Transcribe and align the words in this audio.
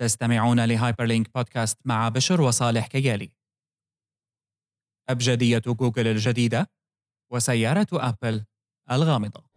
تستمعون 0.00 0.64
ل 0.64 1.04
Hyperlink 1.04 1.34
podcast 1.34 1.78
مع 1.84 2.08
بشر 2.08 2.40
وصالح 2.40 2.86
كيالي. 2.86 3.32
أبجدية 5.10 5.58
جوجل 5.66 6.06
الجديدة 6.06 6.70
وسيارة 7.32 7.86
أبل 7.92 8.44
الغامضة. 8.90 9.49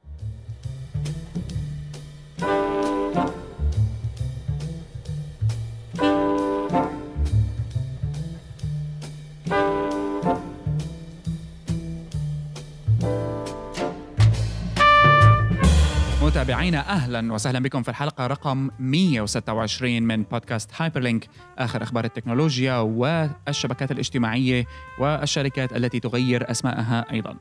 متابعينا 16.44 16.80
أهلا 16.80 17.34
وسهلا 17.34 17.60
بكم 17.60 17.84
في 17.84 17.90
الحلقة 17.90 18.28
رقم 18.28 18.70
126 18.80 20.04
من 20.04 20.24
podcast 20.24 20.72
Hyperlink 20.78 21.28
آخر 21.58 21.84
أخبار 21.84 22.06
التكنولوجيا 22.06 22.78
والشبكات 22.78 23.92
الاجتماعية 23.92 24.66
والشركات 25.00 25.76
التي 25.76 26.00
تغير 26.00 26.52
أسماءها 26.52 27.06
أيضا. 27.12 27.38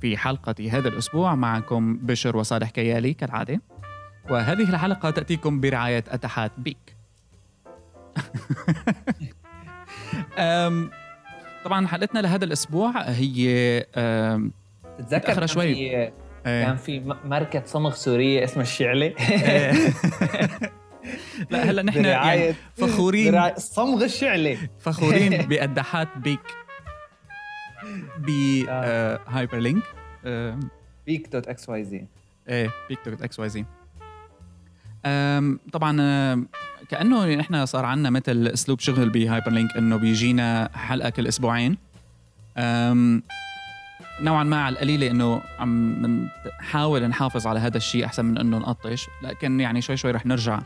في 0.00 0.16
حلقة 0.16 0.54
هذا 0.70 0.88
الأسبوع 0.88 1.34
معكم 1.34 1.96
بشر 1.96 2.36
وصالح 2.36 2.70
كيالي 2.70 3.14
كالعادة. 3.14 3.60
وهذه 4.30 4.70
الحلقة 4.70 5.10
تأتيكم 5.10 5.60
برعاية 5.60 6.04
أتحاد 6.08 6.50
بيك. 6.58 6.96
طبعا 11.64 11.86
حلقتنا 11.86 12.20
لهذا 12.20 12.44
الأسبوع 12.44 13.00
هي 13.00 13.80
تتذكر 14.98 15.46
شوي 15.46 16.10
إيه. 16.46 16.64
كان 16.64 16.76
في 16.76 17.14
ماركة 17.24 17.62
صمغ 17.66 17.94
سورية 17.94 18.44
اسمها 18.44 18.62
الشعلة 18.62 19.08
لا 21.50 21.70
هلا 21.70 21.82
نحن 21.82 22.04
يعني 22.04 22.54
فخورين. 22.76 23.54
صمغ 23.56 24.04
الشعلة 24.04 24.58
فخورين 24.80 25.42
بقدحات 25.48 26.08
بيك. 26.16 26.40
بهايبر 28.18 29.58
لينك 29.58 29.82
بيك 31.06 31.28
dot 31.32 31.48
xyz. 31.48 32.04
إيه 32.48 32.70
بيك 32.88 32.98
dot 33.06 33.22
xyz. 33.22 33.64
طبعا 35.72 35.96
كأنه 36.88 37.34
نحن 37.34 37.66
صار 37.66 37.84
عندنا 37.84 38.10
مثل 38.10 38.46
أسلوب 38.46 38.80
شغل 38.80 39.08
بهايبر 39.10 39.50
لينك 39.50 39.76
إنه 39.76 39.96
بيجينا 39.96 40.70
حلقة 40.74 41.10
كل 41.10 41.26
أسبوعين. 41.26 41.76
نوعا 44.20 44.44
ما 44.44 44.62
على 44.62 44.72
القليلة 44.72 45.10
إنه 45.10 45.42
عم 45.58 46.28
نحاول 46.60 47.08
نحافظ 47.08 47.46
على 47.46 47.60
هذا 47.60 47.76
الشيء 47.76 48.04
أحسن 48.04 48.24
من 48.24 48.38
إنه 48.38 48.58
نقطش 48.58 49.08
لكن 49.22 49.60
يعني 49.60 49.82
شوي 49.82 49.96
شوي 49.96 50.10
رح 50.10 50.26
نرجع 50.26 50.60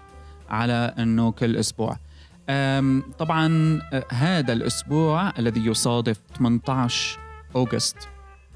على 0.51 0.95
إنه 0.99 1.33
كل 1.33 1.57
أسبوع. 1.57 1.97
طبعا 3.19 3.81
آه، 3.93 4.05
هذا 4.11 4.53
الأسبوع 4.53 5.33
الذي 5.39 5.67
يصادف 5.67 6.21
18 6.39 7.19
أوغست 7.57 8.09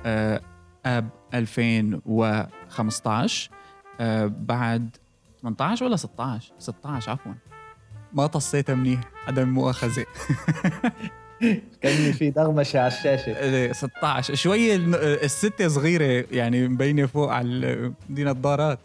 آه، 0.07 0.41
أب 0.87 1.09
2015 1.35 3.51
آه، 4.01 4.27
بعد 4.27 4.97
18 5.43 5.85
ولا 5.85 5.97
16 5.97 6.53
16 6.59 7.13
عفوا. 7.13 7.33
ما 8.13 8.27
طصيتها 8.27 8.75
منيح 8.75 9.01
عدم 9.27 9.49
مؤاخذة. 9.49 10.07
كاني 11.83 12.13
في 12.13 12.31
دغمشه 12.31 12.79
على 12.79 12.93
الشاشة. 12.93 13.73
16 13.73 14.35
شوي 14.35 14.75
الستة 14.75 15.69
صغيرة 15.69 16.25
يعني 16.33 16.69
مبينة 16.69 17.07
فوق 17.07 17.33
على 17.33 17.93
دي 18.11 18.25
نظارات. 18.25 18.79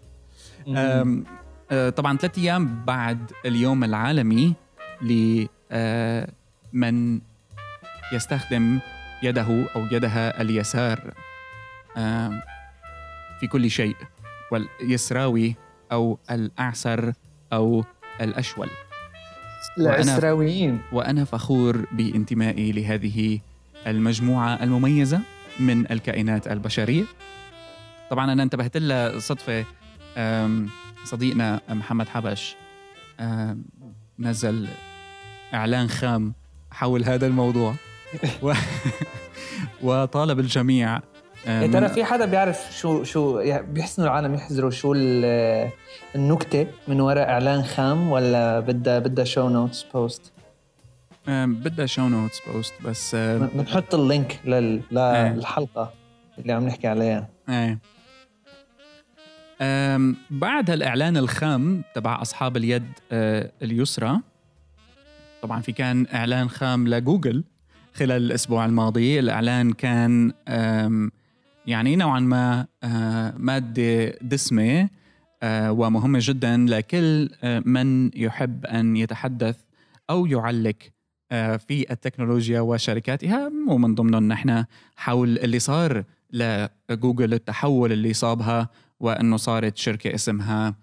آه، 1.71 1.89
طبعا 1.89 2.17
ثلاث 2.17 2.37
أيام 2.37 2.85
بعد 2.85 3.31
اليوم 3.45 3.83
العالمي 3.83 4.53
لمن 5.01 5.47
آه، 5.71 7.21
يستخدم 8.13 8.79
يده 9.23 9.65
أو 9.75 9.85
يدها 9.91 10.41
اليسار 10.41 11.13
في 13.39 13.47
كل 13.51 13.69
شيء 13.69 13.95
واليسراوي 14.51 15.55
أو 15.91 16.19
الاعسر 16.31 17.13
أو 17.53 17.83
الأشول. 18.22 18.69
العسراويين. 19.78 20.81
وأنا, 20.91 21.25
فخور 21.25 21.85
بانتمائي 21.91 22.72
لهذه 22.72 23.40
المجموعة 23.88 24.63
المميزة 24.63 25.22
من 25.59 25.91
الكائنات 25.91 26.47
البشرية. 26.47 27.03
طبعا 28.09 28.34
أنا 28.34 28.44
انتبهت 28.44 28.78
لها 28.78 29.19
صدفة 29.19 29.66
صديقنا 31.06 31.62
محمد 31.69 32.07
حبش 32.07 32.56
نزل 34.19 34.68
إعلان 35.53 35.88
خام 35.88 36.34
حول 36.72 37.03
هذا 37.03 37.28
الموضوع. 37.28 37.75
و... 38.44 38.53
وطالب 39.84 40.40
الجميع 40.40 41.00
يا 41.47 41.67
ترى 41.67 41.89
في 41.89 42.03
حدا 42.03 42.25
بيعرف 42.25 42.77
شو 42.77 43.03
شو 43.03 43.39
يعني 43.39 43.67
بيحسنوا 43.67 44.07
العالم 44.07 44.33
يحذروا 44.33 44.71
شو 44.71 44.93
النكتة 46.15 46.67
من 46.87 47.01
وراء 47.01 47.29
إعلان 47.29 47.63
خام 47.63 48.11
ولا 48.11 48.59
بدها 48.59 48.99
بدها 48.99 49.25
شو 49.25 49.49
notes 49.50 49.85
post؟ 49.94 50.31
بدها 51.27 51.85
شو 51.85 52.07
notes 52.07 52.41
post 52.47 52.73
بس 52.85 53.15
بنحط 53.15 53.95
ال 53.95 54.04
link 54.04 54.39
لل... 54.45 54.81
إيه. 54.97 55.33
للحلقة 55.33 55.93
اللي 56.39 56.53
عم 56.53 56.65
نحكي 56.65 56.87
عليها 56.87 57.27
إيه 57.49 57.79
بعد 60.29 60.69
هالإعلان 60.69 61.17
الخام 61.17 61.83
تبع 61.95 62.21
أصحاب 62.21 62.57
اليد 62.57 62.85
آه، 63.11 63.51
اليسرى 63.61 64.19
طبعا 65.41 65.61
في 65.61 65.71
كان 65.71 66.07
إعلان 66.13 66.49
خام 66.49 66.87
لجوجل 66.87 67.43
خلال 67.93 68.11
الأسبوع 68.11 68.65
الماضي 68.65 69.19
الإعلان 69.19 69.73
كان 69.73 70.33
يعني 71.68 71.96
نوعا 71.96 72.19
ما 72.19 72.68
آه، 72.84 73.34
مادة 73.38 74.09
دسمة 74.22 74.90
آه، 75.44 75.72
ومهمة 75.72 76.19
جدا 76.22 76.57
لكل 76.57 77.29
آه، 77.44 77.63
من 77.66 78.12
يحب 78.18 78.66
أن 78.66 78.97
يتحدث 78.97 79.57
أو 80.09 80.25
يعلق 80.25 80.75
في 81.68 81.91
التكنولوجيا 81.91 82.59
وشركاتها 82.59 83.52
ومن 83.68 83.96
ضمنهم 83.96 84.28
نحن 84.28 84.66
حول 84.96 85.38
اللي 85.38 85.59
صار 85.59 86.03
لجوجل 86.31 87.34
التحول 87.34 87.91
اللي 87.91 88.13
صابها 88.13 88.69
وأنه 89.00 89.38
صارت 89.38 89.78
شركة 89.78 90.16
اسمها 90.16 90.75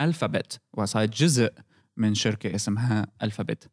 الفابت 0.00 0.60
وصارت 0.74 1.22
جزء 1.22 1.52
من 1.96 2.14
شركة 2.14 2.54
اسمها 2.54 3.06
الفابت. 3.22 3.70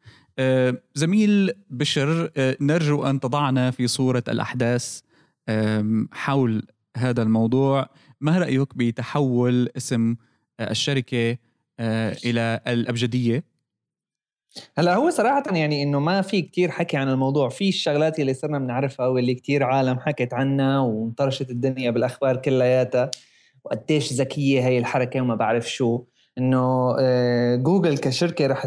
زميل 0.96 1.52
بشر 1.70 2.32
نرجو 2.62 3.04
أن 3.04 3.20
تضعنا 3.20 3.72
في 3.72 3.88
صورة 3.88 4.24
الأحداث 4.28 5.02
حول 6.12 6.68
هذا 6.98 7.22
الموضوع 7.22 7.90
ما 8.22 8.38
رأيك 8.40 8.78
بتحول 8.78 9.70
اسم 9.78 10.16
آه، 10.60 10.72
الشركة 10.72 11.38
آه، 11.80 12.18
إلى 12.26 12.62
الأبجدية؟ 12.68 13.44
هلا 14.78 14.96
هو 14.96 15.10
صراحة 15.10 15.44
يعني 15.56 15.84
إنه 15.84 16.00
ما 16.00 16.22
في 16.22 16.42
كتير 16.42 16.72
حكي 16.72 16.98
عن 16.98 17.10
الموضوع، 17.10 17.50
في 17.50 17.70
الشغلات 17.70 18.20
اللي 18.20 18.34
صرنا 18.34 18.60
بنعرفها 18.60 19.08
واللي 19.08 19.36
كتير 19.36 19.64
عالم 19.64 20.00
حكت 20.00 20.34
عنها 20.34 20.80
وانطرشت 20.80 21.50
الدنيا 21.50 21.92
بالأخبار 21.92 22.38
كلياتها. 22.38 23.12
وقديش 23.66 24.14
ذكية 24.14 24.68
هي 24.68 24.78
الحركة 24.78 25.22
وما 25.22 25.36
بعرف 25.36 25.72
شو، 25.72 26.04
إنه 26.38 26.96
آه، 27.00 27.56
جوجل 27.56 27.98
كشركة 27.98 28.48
رح 28.48 28.66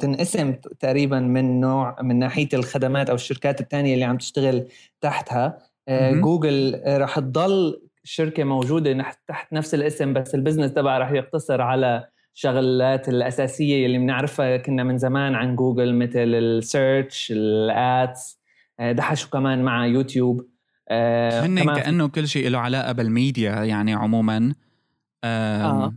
تنقسم 0.00 0.52
تقريبا 0.80 1.20
من 1.20 1.60
نوع 1.60 2.02
من 2.02 2.18
ناحية 2.18 2.48
الخدمات 2.54 3.10
أو 3.10 3.14
الشركات 3.14 3.60
الثانية 3.60 3.94
اللي 3.94 4.04
عم 4.04 4.18
تشتغل 4.18 4.68
تحتها. 5.00 5.67
جوجل 6.12 6.74
آه، 6.74 6.98
راح 6.98 7.18
تضل 7.18 7.82
شركة 8.04 8.44
موجودة 8.44 9.04
تحت 9.28 9.52
نفس 9.52 9.74
الاسم 9.74 10.12
بس 10.12 10.34
ال 10.34 10.38
business 10.38 10.72
تبعها 10.72 10.98
راح 10.98 11.12
يقتصر 11.12 11.60
على 11.60 12.08
الشغلات 12.34 13.08
الأساسية 13.08 13.86
اللي 13.86 13.98
بنعرفها 13.98 14.56
كنا 14.56 14.84
من 14.84 14.98
زمان 14.98 15.34
عن 15.34 15.56
جوجل 15.56 15.94
مثل 15.94 16.34
ال 16.34 16.48
search 16.48 17.32
ال 17.36 17.62
ads 17.62 18.40
آه، 18.80 18.92
دحشوا 18.92 19.30
كمان 19.30 19.62
مع 19.62 19.86
يوتيوب 19.86 20.48
هن 20.90 21.74
كأنه 21.74 22.08
كل 22.08 22.28
شيء 22.28 22.48
له 22.48 22.58
علاقة 22.58 22.92
بالميديا 22.92 23.64
يعني 23.64 23.94
عموما 23.94 24.54
آه. 25.24 25.94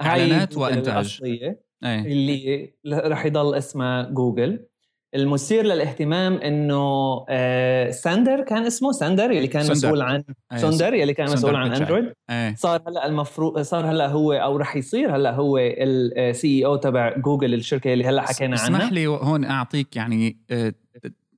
إعلانات 0.00 0.56
وإنتاج 0.56 1.20
أيه. 1.24 1.62
اللي 1.84 2.72
راح 2.86 3.26
يضل 3.26 3.54
اسمها 3.54 4.02
جوجل 4.02 4.66
المثير 5.14 5.64
للاهتمام 5.64 6.36
إنه 6.36 7.24
آه 7.28 7.90
سوندار 7.90 8.40
كان 8.40 8.66
اسمه 8.66 8.92
سوندار 8.92 9.30
يلي 9.30 9.46
كان 9.46 9.62
سوندار. 9.62 9.74
مسؤول 9.74 10.02
عن 10.02 10.22
أيه. 10.52 10.58
سوندار 10.58 10.94
يلي 10.94 11.14
كان 11.14 11.32
مسؤول 11.32 11.56
عن 11.56 11.72
أندرويد 11.72 12.12
أيه. 12.30 12.54
صار 12.54 12.82
هلأ 12.88 13.06
المفروض 13.06 13.60
صار 13.60 13.90
هلأ 13.90 14.08
هو 14.08 14.32
أو 14.32 14.56
رح 14.56 14.76
يصير 14.76 15.16
هلأ 15.16 15.34
هو 15.34 15.58
ال 15.58 16.66
CEO 16.66 16.76
تبع 16.76 17.18
جوجل 17.18 17.54
الشركة 17.54 17.92
اللي 17.92 18.04
هلأ 18.04 18.22
حكينا 18.22 18.60
عنها 18.60 18.78
اسمح 18.78 18.92
لي 18.92 19.06
هون 19.06 19.44
أعطيك 19.44 19.96
يعني 19.96 20.38
آه 20.50 20.74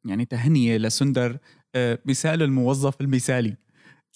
يعني 0.04 0.24
تهنئه 0.24 0.76
لسوندار 0.76 1.38
آه 1.74 1.98
مثال 2.06 2.42
الموظف 2.42 3.00
المثالي 3.00 3.56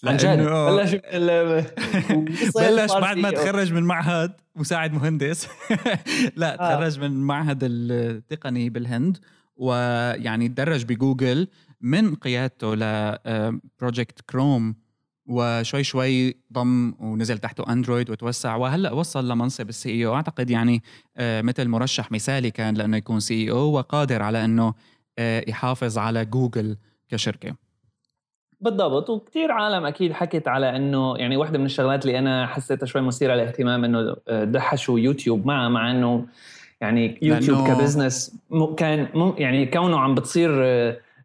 عن 0.05 0.17
جد 0.17 0.39
بلش 0.39 0.95
بلش 2.57 2.93
بعد 2.93 3.17
ما 3.17 3.31
تخرج 3.31 3.73
من 3.73 3.83
معهد 3.83 4.33
مساعد 4.57 4.93
مهندس 4.93 5.49
لا 6.37 6.73
آه. 6.73 6.77
تخرج 6.77 7.01
من 7.01 7.11
معهد 7.11 7.59
التقني 7.63 8.71
بالهند 8.71 9.19
ويعني 9.59 10.49
تدرج 10.49 10.85
بجوجل 10.85 11.49
من 11.81 12.15
قيادته 12.15 12.75
ل 12.75 12.93
project 12.93 14.21
كروم 14.21 14.75
وشوي 15.27 15.85
شوي 15.85 16.37
ضم 16.53 16.95
ونزل 17.01 17.39
تحته 17.39 17.73
اندرويد 17.73 18.11
وتوسع. 18.11 18.57
وهلأ 18.57 18.93
وصل 18.93 19.29
لمنصب 19.29 19.69
ال 19.69 19.91
CEO 19.91 20.15
أعتقد 20.15 20.51
يعني 20.51 20.83
آه، 21.17 21.43
مثل 21.43 21.69
مرشح 21.69 22.13
مثالي 22.13 22.51
كان 22.51 22.75
لأنه 22.75 22.97
يكون 22.97 23.21
CEO 23.21 23.73
وقادر 23.73 24.23
على 24.23 24.45
أنه 24.45 24.75
آه، 25.19 25.45
يحافظ 25.49 25.99
على 25.99 26.25
جوجل 26.25 26.77
كشركة. 27.09 27.55
بالضبط. 28.61 29.11
وكثير 29.11 29.53
عالم 29.53 29.87
أكيد 29.87 30.13
حكت 30.13 30.49
على 30.49 30.77
أنه 30.77 31.17
يعني 31.17 31.37
واحدة 31.37 31.59
من 31.59 31.65
الشغلات 31.65 32.07
اللي 32.07 32.19
أنا 32.19 32.47
حسيتها 32.47 32.87
شوي 32.87 33.03
مثيرة 33.03 33.35
للاهتمام 33.35 33.85
أنه 33.85 34.17
آه، 34.29 34.45
دحشوا 34.45 34.99
يوتيوب 34.99 35.47
معه 35.47 35.69
مع 35.69 35.91
أنه 35.91 36.27
يعني 36.81 37.19
يوتيوب 37.23 37.59
لأنه... 37.59 37.75
ك 37.75 37.82
business 37.82 38.39
كان 38.77 39.09
يعني 39.39 39.67
كونه 39.67 40.01
عم 40.01 40.15
بتصير 40.15 40.51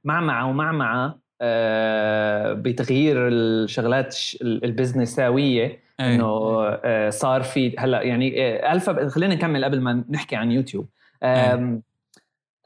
معمعة 0.03 0.50
ومعمعة 0.50 1.23
آه، 1.41 2.53
بتغيير 2.53 3.27
الشغلات 3.27 4.17
البزنساوية 4.41 5.79
إيه. 6.00 6.15
إنه 6.15 6.25
آه، 6.63 7.09
صار 7.09 7.44
في 7.44 7.75
هلا 7.79 8.01
يعني 8.01 8.45
آه، 8.45 8.73
ألفا 8.74 9.10
خلينا 9.09 9.35
نكمل 9.35 9.65
قبل 9.65 9.81
ما 9.81 10.03
نحكي 10.09 10.35
عن 10.35 10.51
يوتيوب 10.51 10.88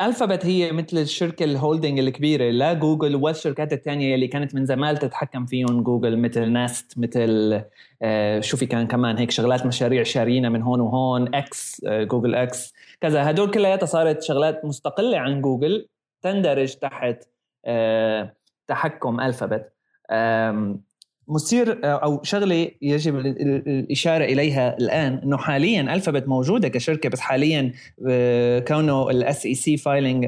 ألفابت 0.02 0.46
هي 0.46 0.72
مثل 0.72 0.98
الشركة 0.98 1.44
ال 1.44 1.51
holding 1.51 2.00
الكبيرة. 2.00 2.52
لا 2.52 2.74
جوجل 2.74 3.16
ولا 3.16 3.32
الشركات 3.32 3.74
الثانية 3.74 4.16
اللي 4.16 4.28
كانت 4.28 4.56
من 4.56 4.66
زمان 4.66 5.00
تتحكم 5.00 5.46
فيهم. 5.46 5.84
جوجل 5.84 6.18
مثل 6.18 6.50
نست 6.52 6.94
مثل 6.98 7.62
شو 8.40 8.58
في 8.58 8.66
كان 8.66 8.88
كمان؟ 8.88 9.18
هيك 9.18 9.32
شغلات 9.32 9.66
مشاريع 9.66 10.04
شارينا 10.04 10.50
من 10.50 10.62
هون 10.62 10.80
وهون. 10.82 11.36
إكس 11.36 11.82
جوجل 11.86 12.36
إكس 12.36 12.74
كذا. 13.02 13.30
هدول 13.30 13.52
كلياتها 13.52 13.86
صارت 13.86 14.24
شغلات 14.24 14.66
مستقلة 14.66 15.18
عن 15.18 15.42
جوجل 15.42 15.88
تندرج 16.22 16.74
تحت 16.74 17.24
تحكم 18.68 19.20
ألفابت 19.20 19.74
مثير 21.30 21.80
أو 21.84 22.24
شغلة 22.24 22.72
يجب 22.82 23.18
الإشارة 23.18 24.24
إليها 24.24 24.78
الآن 24.78 25.14
إنه 25.14 25.38
حاليا 25.38 25.94
ألفابت 25.96 26.28
موجودة 26.28 26.68
كشركة 26.68 27.10
بس 27.10 27.20
حاليا 27.20 27.74
آه، 28.08 28.60
كونه 28.60 29.10
ال 29.10 29.46
SEC 29.46 29.78
filing 29.78 30.26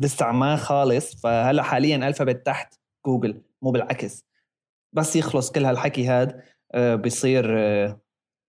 لسه 0.00 0.32
ما 0.32 0.56
خالص 0.56 1.14
فهلا 1.14 1.62
حاليا 1.62 2.08
ألفابت 2.08 2.46
تحت 2.46 2.74
جوجل 3.06 3.40
مو 3.62 3.70
بالعكس. 3.70 4.24
بس 4.92 5.16
يخلص 5.16 5.52
كل 5.52 5.64
هالحكي 5.64 6.08
هذا 6.08 6.40
آه، 6.74 6.94
بيصير 6.94 7.58
آه، 7.58 8.00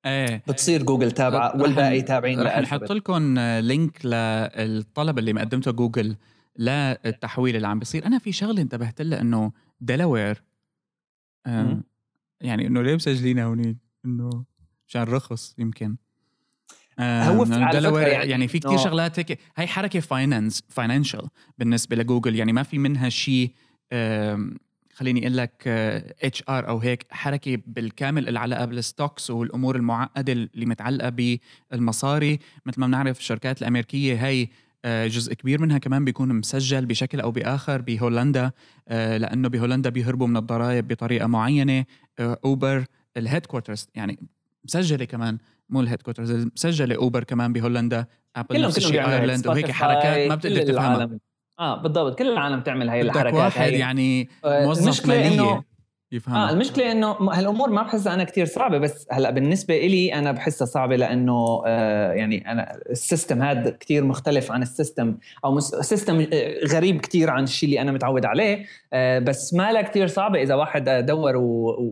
إيه. 0.05 0.43
بتصير 0.47 0.83
جوجل 0.83 1.11
تابعة 1.11 1.61
والباقي 1.61 2.01
تابعين 2.01 2.41
رح 2.41 2.59
نحط 2.59 2.91
لكم 2.91 3.39
link 3.39 4.05
للطلب 4.05 5.19
اللي 5.19 5.33
مقدمته 5.33 5.71
جوجل 5.71 6.15
للتحويل 6.59 7.55
اللي 7.55 7.67
عم 7.67 7.79
بيصير. 7.79 8.05
أنا 8.05 8.19
في 8.19 8.31
شغلة 8.31 8.61
انتبهت 8.61 9.01
لها 9.01 9.21
إنه 9.21 9.51
دلاوير 9.81 10.43
يعني 12.41 12.67
إنه 12.67 12.81
ليه 12.81 12.95
مسجلين 12.95 13.39
هونيك؟ 13.39 13.77
إنه 14.05 14.45
مشان 14.87 15.03
رخص 15.03 15.55
يمكن. 15.57 15.95
هو 16.99 17.43
دلاوير 17.43 18.07
يعني, 18.07 18.29
يعني 18.29 18.47
في 18.47 18.59
كثير 18.59 18.77
شغلات 18.77 19.19
هيك. 19.19 19.39
هي 19.55 19.67
حركة 19.67 19.99
finance 19.99 20.63
financial 20.69 21.29
بالنسبة 21.57 21.95
لجوجل. 21.95 22.35
يعني 22.35 22.53
ما 22.53 22.63
في 22.63 22.77
منها 22.77 23.09
شيء 23.09 23.51
خليني 24.93 25.21
أقول 25.21 25.37
لك 25.37 25.67
HR 26.23 26.67
أو 26.67 26.77
هيك. 26.79 27.05
حركة 27.11 27.57
بالكامل 27.67 28.29
العلاقة 28.29 28.65
بال 28.65 28.81
stocks 28.81 29.29
والأمور 29.29 29.75
المعقدة 29.75 30.33
اللي 30.33 30.65
متعلقة 30.65 31.37
بالمصاري. 31.71 32.39
مثل 32.65 32.79
ما 32.79 32.87
بنعرف 32.87 33.19
الشركات 33.19 33.61
الأمريكية 33.61 34.25
هي 34.25 34.43
آه، 34.43 34.47
جزء 34.85 35.33
كبير 35.33 35.61
منها 35.61 35.77
كمان 35.77 36.05
بيكون 36.05 36.33
مسجل 36.33 36.85
بشكل 36.85 37.19
أو 37.19 37.31
بآخر 37.31 37.81
بهولندا 37.81 38.51
آه، 38.87 39.17
لأنه 39.17 39.47
بهولندا 39.49 39.89
بيهربوا 39.89 40.27
من 40.27 40.37
الضرائب 40.37 40.87
بطريقة 40.87 41.27
معينة 41.27 41.85
آه، 42.19 42.39
اوبر 42.45 42.85
ال 43.17 43.45
headquarters 43.45 43.87
يعني 43.95 44.19
مسجلة 44.65 45.05
كمان 45.05 45.37
مو 45.69 45.81
ال 45.81 46.01
headquarters 46.01 46.47
مسجلة 46.55 46.95
اوبر 46.95 47.23
كمان 47.23 47.53
بهولندا 47.53 48.05
ابل 48.35 48.61
نفس 48.61 48.77
الشيء 48.77 49.07
ايرلند 49.07 49.47
وهيك 49.47 49.71
حركات 49.71 50.29
ما 50.29 50.35
بتقدر 50.35 50.61
تفهمها. 50.61 51.19
آه 51.59 51.81
بالضبط 51.81 52.19
كل 52.19 52.29
العالم 52.29 52.61
تعمل 52.61 52.89
هاي 52.89 53.01
الحركات 53.01 53.33
واحد 53.33 53.61
هاي. 53.61 53.79
يعني 53.79 54.29
موظف 54.45 55.05
مالية. 55.05 55.74
يفهمها. 56.15 56.49
آه 56.49 56.53
المشكلة 56.53 56.91
إنه 56.91 57.11
هالأمور 57.11 57.69
ما 57.69 57.81
بحسها 57.81 58.13
أنا 58.13 58.23
كتير 58.23 58.45
صعبة 58.45 58.77
بس 58.77 59.07
هلأ 59.11 59.29
بالنسبة 59.29 59.77
إلي 59.77 60.13
أنا 60.13 60.31
بحسها 60.31 60.65
صعبة 60.65 60.95
لأنه 60.95 61.63
آه 61.65 62.11
يعني 62.13 62.51
أنا 62.51 62.77
ال 62.89 62.97
system 62.97 63.41
هذا 63.41 63.69
كتير 63.69 64.03
مختلف 64.03 64.51
عن 64.51 64.61
ال 64.61 64.69
system 64.69 65.17
أو 65.45 65.59
system 65.59 66.27
آه، 66.33 66.65
غريب 66.67 67.01
كتير 67.01 67.29
عن 67.29 67.43
الشيء 67.43 67.69
اللي 67.69 67.81
أنا 67.81 67.91
متعود 67.91 68.25
عليه 68.25 68.65
آه 68.93 69.19
بس 69.19 69.53
ما 69.53 69.71
لها 69.71 69.81
كتير 69.81 70.07
صعبة 70.07 70.41
إذا 70.41 70.55
واحد 70.55 71.05
دور 71.05 71.33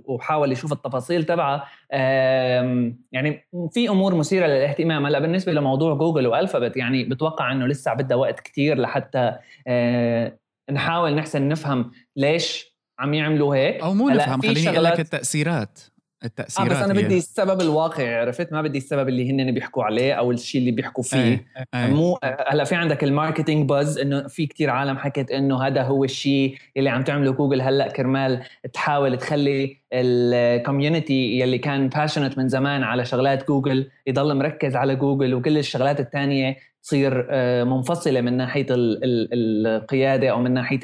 وحاول 0.05 0.51
يشوف 0.51 0.73
التفاصيل 0.73 1.23
تبعها 1.23 1.63
آه 1.91 2.93
يعني 3.11 3.47
في 3.71 3.89
أمور 3.89 4.15
مثيرة 4.15 4.47
للاهتمام. 4.47 5.05
هلأ 5.05 5.19
بالنسبة 5.19 5.51
لموضوع 5.51 5.93
جوجل 5.93 6.27
وألفابت 6.27 6.77
يعني 6.77 7.03
بتوقع 7.03 7.51
إنه 7.51 7.67
لسه 7.67 7.93
بدها 7.93 8.17
وقت 8.17 8.39
كتير 8.39 8.77
لحتى 8.77 9.35
آه 9.67 10.37
نحاول 10.71 11.15
نحسن 11.15 11.47
نفهم 11.47 11.91
ليش 12.15 12.72
عم 12.99 13.13
يعملوا 13.13 13.55
هيك؟ 13.55 13.81
أو 13.81 13.93
مو 13.93 14.09
نفهم 14.09 14.41
خليني 14.41 14.69
أقول 14.69 14.83
لك 14.83 14.99
التأثيرات. 14.99 15.79
التأثيرات 16.25 16.71
آه 16.71 16.75
بس 16.75 16.83
أنا 16.83 16.93
بدي 16.93 17.17
السبب 17.17 17.61
الواقعي 17.61 18.15
عرفت 18.15 18.53
ما 18.53 18.61
بدي 18.61 18.77
السبب 18.77 19.09
اللي 19.09 19.31
هن 19.31 19.51
بيحكوا 19.51 19.83
عليه 19.83 20.13
أو 20.13 20.31
الشيء 20.31 20.61
اللي 20.61 20.71
بيحكوا 20.71 21.03
فيه 21.03 21.17
أي. 21.17 21.45
أي. 21.75 21.91
مو 21.91 22.19
هلأ 22.23 22.63
في 22.63 22.75
عندك 22.75 23.03
ال 23.03 23.10
marketing 23.10 23.69
buzz 23.69 23.97
إنه 23.97 24.27
في 24.27 24.45
كتير 24.45 24.69
عالم 24.69 24.97
حكت 24.97 25.31
إنه 25.31 25.63
هذا 25.63 25.83
هو 25.83 26.03
الشيء 26.03 26.55
اللي 26.77 26.89
عم 26.89 27.03
تعمله 27.03 27.31
جوجل 27.31 27.61
هلأ 27.61 27.87
كرمال 27.87 28.43
تحاول 28.73 29.17
تخلي 29.17 29.77
ال 29.93 30.08
community 30.08 31.39
يلي 31.39 31.57
كان 31.57 31.89
passionate 31.89 32.37
من 32.37 32.49
زمان 32.49 32.83
على 32.83 33.05
شغلات 33.05 33.47
جوجل 33.47 33.89
يضل 34.07 34.35
مركز 34.35 34.75
على 34.75 34.95
جوجل 34.95 35.33
وكل 35.33 35.57
الشغلات 35.57 35.99
الثانية 35.99 36.57
تصير 36.83 37.27
آه، 37.29 37.63
منفصلة 37.63 38.21
من 38.21 38.37
ناحية 38.37 38.65
القيادة 38.69 40.29
أو 40.29 40.39
من 40.39 40.51
ناحية 40.51 40.79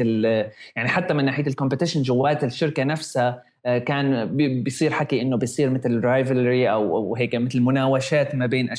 يعني 0.75 0.89
حتى 0.89 1.13
من 1.13 1.25
ناحية 1.25 1.47
ال 1.48 1.52
competition 1.52 2.01
جوات 2.01 2.44
الشركة 2.44 2.83
نفسها 2.83 3.44
كان 3.64 4.38
بيصير 4.64 4.92
حكي 4.92 5.22
إنه 5.22 5.38
بيصير 5.38 5.70
مثل 5.70 6.00
rivalry 6.04 6.72
أو 6.72 7.16
هيك 7.16 7.36
مثل 7.36 7.62
مناوشات 7.62 8.36
ما 8.36 8.46
بين 8.46 8.70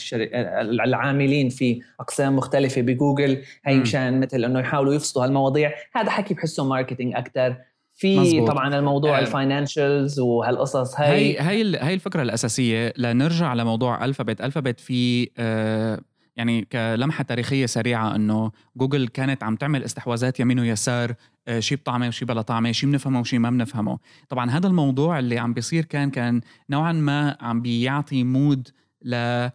العاملين 0.85 1.49
في 1.49 1.81
أقسام 2.00 2.37
مختلفة 2.37 2.81
بجوجل. 2.82 3.43
هي 3.65 3.79
مشان 3.79 4.20
مثل 4.20 4.44
إنه 4.44 4.60
يحاولوا 4.60 4.94
يفصلوا 4.94 5.25
هالمواضيع. 5.25 5.72
هذا 5.94 6.10
حكي 6.10 6.34
بحسه 6.34 6.65
marketing 6.65 7.15
أكثر 7.15 7.56
في 7.94 8.19
مزبوط. 8.19 8.51
طبعا 8.51 8.79
الموضوع 8.79 9.19
آه. 9.19 9.20
ال 9.20 9.30
financials 9.30 10.20
وهالقصص. 10.20 11.01
هي 11.01 11.41
هي 11.41 11.41
هي, 11.41 11.79
هي 11.81 11.94
الفكرة 11.94 12.22
الأساسية. 12.22 12.93
لنرجع 12.96 13.55
لموضوع 13.55 14.05
الفابت 14.05 14.41
الفابت 14.41 14.81
في 14.81 15.31
آه 15.39 15.99
يعني 16.37 16.65
كلمحة 16.65 17.25
تاريخية 17.25 17.67
سريعة 17.67 18.17
إنه 18.17 18.53
جوجل 18.77 19.08
كانت 19.08 19.43
عم 19.43 19.56
تعمل 19.56 19.84
استحواذات 19.84 20.41
يمين 20.41 20.58
ويسار 20.58 21.15
آه، 21.49 21.60
شيء 21.60 21.79
بطعمة 21.79 22.08
وشيء 22.08 22.29
بلا 22.29 22.43
طعمة 22.43 22.72
شيء 22.72 22.91
بنفهمه 22.91 23.20
وشيء 23.20 23.39
ما 23.39 23.51
بنفهمه 23.51 23.99
طبعا 24.29 24.51
هذا 24.51 24.67
الموضوع 24.67 25.19
اللي 25.19 25.39
عم 25.39 25.55
بيصير 25.55 25.84
كان 25.84 26.10
كان 26.10 26.41
نوعا 26.70 26.93
ما 26.93 27.37
عم 27.41 27.63
بيعطي 27.63 28.25
mood 28.24 28.69
ل 29.03 29.49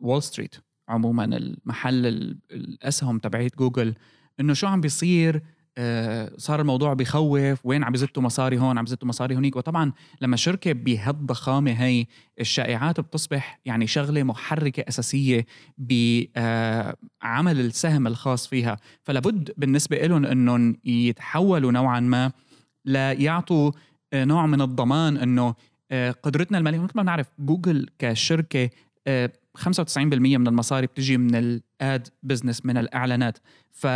وول 0.00 0.22
ستريت 0.22 0.54
عموما 0.88 1.24
المحل 1.24 2.06
الأسهم 2.50 3.18
تبعيت 3.18 3.56
جوجل. 3.56 3.94
إنه 4.40 4.52
شو 4.52 4.66
عم 4.66 4.80
بيصير؟ 4.80 5.42
صار 6.36 6.60
الموضوع 6.60 6.94
بخوف 6.94 7.66
وين 7.66 7.84
عم 7.84 7.92
بزتوا 7.92 8.22
مصاري 8.22 8.58
هون 8.58 8.78
عم 8.78 8.84
بزتوا 8.84 9.08
مصاري 9.08 9.36
هونيك 9.36 9.56
وطبعا 9.56 9.92
لما 10.20 10.36
شركه 10.36 10.72
بهالضخامة 10.72 11.70
هي 11.70 12.06
الشائعات 12.40 13.00
بتصبح 13.00 13.60
يعني 13.64 13.86
شغلة 13.86 14.22
محركة 14.22 14.84
أساسية 14.88 15.46
بعمل 15.78 17.60
السهم 17.60 18.06
الخاص 18.06 18.46
فيها. 18.46 18.76
فلابد 19.02 19.52
بالنسبة 19.56 19.96
لهم 19.96 20.24
إنهم 20.24 20.76
يتحولوا 20.84 21.72
نوعا 21.72 22.00
ما 22.00 22.32
ليعطوا 22.84 23.72
آه، 24.12 24.24
نوع 24.24 24.46
من 24.46 24.60
الضمان 24.60 25.16
إنه 25.16 25.54
آه، 25.90 26.10
قدرتنا 26.10 26.58
المالية 26.58 26.78
مثل 26.78 26.92
ما 26.94 27.02
بنعرف 27.02 27.26
جوجل 27.38 27.88
كشركة 27.98 28.70
95% 29.58 30.38
من 30.38 30.48
المصاري 30.48 30.86
بتجي 30.86 31.16
من 31.16 31.34
ال 31.34 31.59
ad 31.59 32.08
business 32.22 32.66
من 32.66 32.76
الإعلانات. 32.76 33.38
ف 33.72 33.86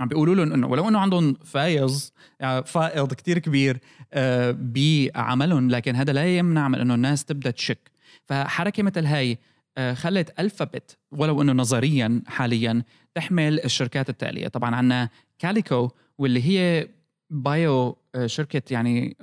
عم 0.00 0.08
بيقولوا 0.08 0.34
لهم 0.34 0.52
إنه 0.52 0.66
ولو 0.66 0.88
إنه 0.88 0.98
عندهم 0.98 1.34
فايض 1.44 2.00
يعني 2.40 2.64
فائض 2.64 3.14
كتير 3.14 3.38
كبير 3.38 3.78
آه، 4.12 4.56
بعملهم 4.58 5.70
لكن 5.70 5.96
هذا 5.96 6.12
لا 6.12 6.38
يمنع 6.38 6.68
من 6.68 6.78
إنه 6.78 6.94
الناس 6.94 7.24
تبدأ 7.24 7.50
تشك. 7.50 7.90
فحركة 8.24 8.82
مثل 8.82 9.06
هاي 9.06 9.38
آه، 9.78 9.94
خلت 9.94 10.40
الفابت 10.40 10.98
ولو 11.12 11.42
إنه 11.42 11.52
نظريا 11.52 12.22
حاليا 12.26 12.82
تحمل 13.14 13.60
الشركات 13.64 14.08
التالية. 14.10 14.48
طبعا 14.48 14.76
عندنا 14.76 15.08
كاليكو 15.38 15.90
واللي 16.18 16.42
هي 16.42 16.88
bio 17.30 17.96
آه، 18.14 18.26
شركة 18.26 18.62
يعني 18.70 19.16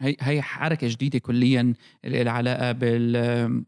هي 0.00 0.16
هي 0.20 0.42
حركة 0.42 0.88
جديدة 0.88 1.18
كليا 1.18 1.74
اللي 2.04 2.24
لها 2.24 2.32
علاقة 2.32 2.72
بال 2.72 3.64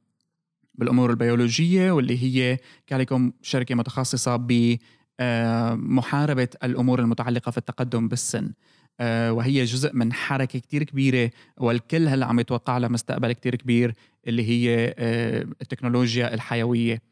بالأمور 0.74 1.10
البيولوجية 1.10 1.90
واللي 1.90 2.22
هي 2.22 2.58
كاليكو 2.86 3.32
شركة 3.42 3.74
متخصصة 3.74 4.36
بمحاربه 5.20 6.48
الأمور 6.64 7.00
المتعلقة 7.00 7.50
في 7.50 7.58
التقدم 7.58 8.08
بالسن. 8.08 8.52
آه، 9.00 9.32
وهي 9.32 9.64
جزء 9.64 9.94
من 9.94 10.12
حركة 10.12 10.58
كتير 10.58 10.82
كبيرة 10.82 11.30
والكل 11.58 12.08
هلأ 12.08 12.26
عم 12.26 12.40
يتوقع 12.40 12.78
لها 12.78 12.88
مستقبل 12.88 13.32
كتير 13.32 13.54
كبير 13.54 13.94
اللي 14.26 14.48
هي 14.48 14.94
آه، 14.98 15.46
التكنولوجيا 15.62 16.34
الحيوية. 16.34 17.02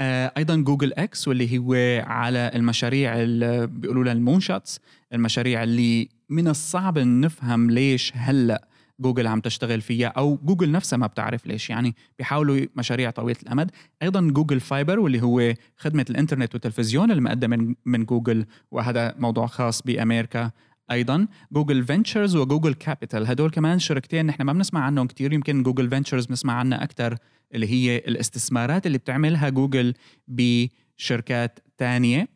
آه، 0.00 0.32
أيضا 0.36 0.56
جوجل 0.56 0.92
إكس 0.92 1.28
واللي 1.28 1.58
هو 1.58 1.74
على 2.06 2.50
المشاريع 2.54 3.22
اللي 3.22 3.66
بيقولوا 3.66 4.04
لها 4.04 4.12
ال 4.12 4.40
moonshots 4.40 4.80
المشاريع 5.12 5.62
اللي 5.62 6.08
من 6.28 6.48
الصعب 6.48 6.98
نفهم 6.98 7.70
ليش 7.70 8.12
هلأ 8.14 8.68
جوجل 9.00 9.26
عم 9.26 9.40
تشتغل 9.40 9.80
فيها 9.80 10.08
أو 10.08 10.38
جوجل 10.44 10.70
نفسها 10.70 10.96
ما 10.96 11.06
بتعرف 11.06 11.46
ليش. 11.46 11.70
يعني 11.70 11.94
بيحاولوا 12.18 12.66
مشاريع 12.76 13.10
طويلة 13.10 13.38
الأمد. 13.42 13.70
أيضا 14.02 14.20
جوجل 14.20 14.60
فايبر 14.60 15.00
واللي 15.00 15.22
هو 15.22 15.54
خدمة 15.76 16.06
الإنترنت 16.10 16.54
والتلفزيون 16.54 17.10
المقدمه 17.10 17.74
من 17.86 18.04
جوجل 18.04 18.46
وهذا 18.70 19.14
موضوع 19.18 19.46
خاص 19.46 19.82
بأمريكا 19.82 20.50
أيضا. 20.90 21.26
جوجل 21.52 21.84
فينتشرز 21.84 22.36
وجوجل 22.36 22.74
كابيتال 22.74 23.26
هدول 23.26 23.50
كمان 23.50 23.78
شركتين 23.78 24.26
نحن 24.26 24.42
ما 24.42 24.52
بنسمع 24.52 24.80
عنهم 24.80 25.06
كثير 25.06 25.32
يمكن 25.32 25.62
جوجل 25.62 25.90
فينتشرز 25.90 26.26
بنسمع 26.26 26.52
عنها 26.52 26.84
أكثر 26.84 27.16
اللي 27.54 27.66
هي 27.66 27.96
الاستثمارات 27.96 28.86
اللي 28.86 28.98
بتعملها 28.98 29.48
جوجل 29.48 29.94
بشركات 30.28 31.58
تانية. 31.78 32.28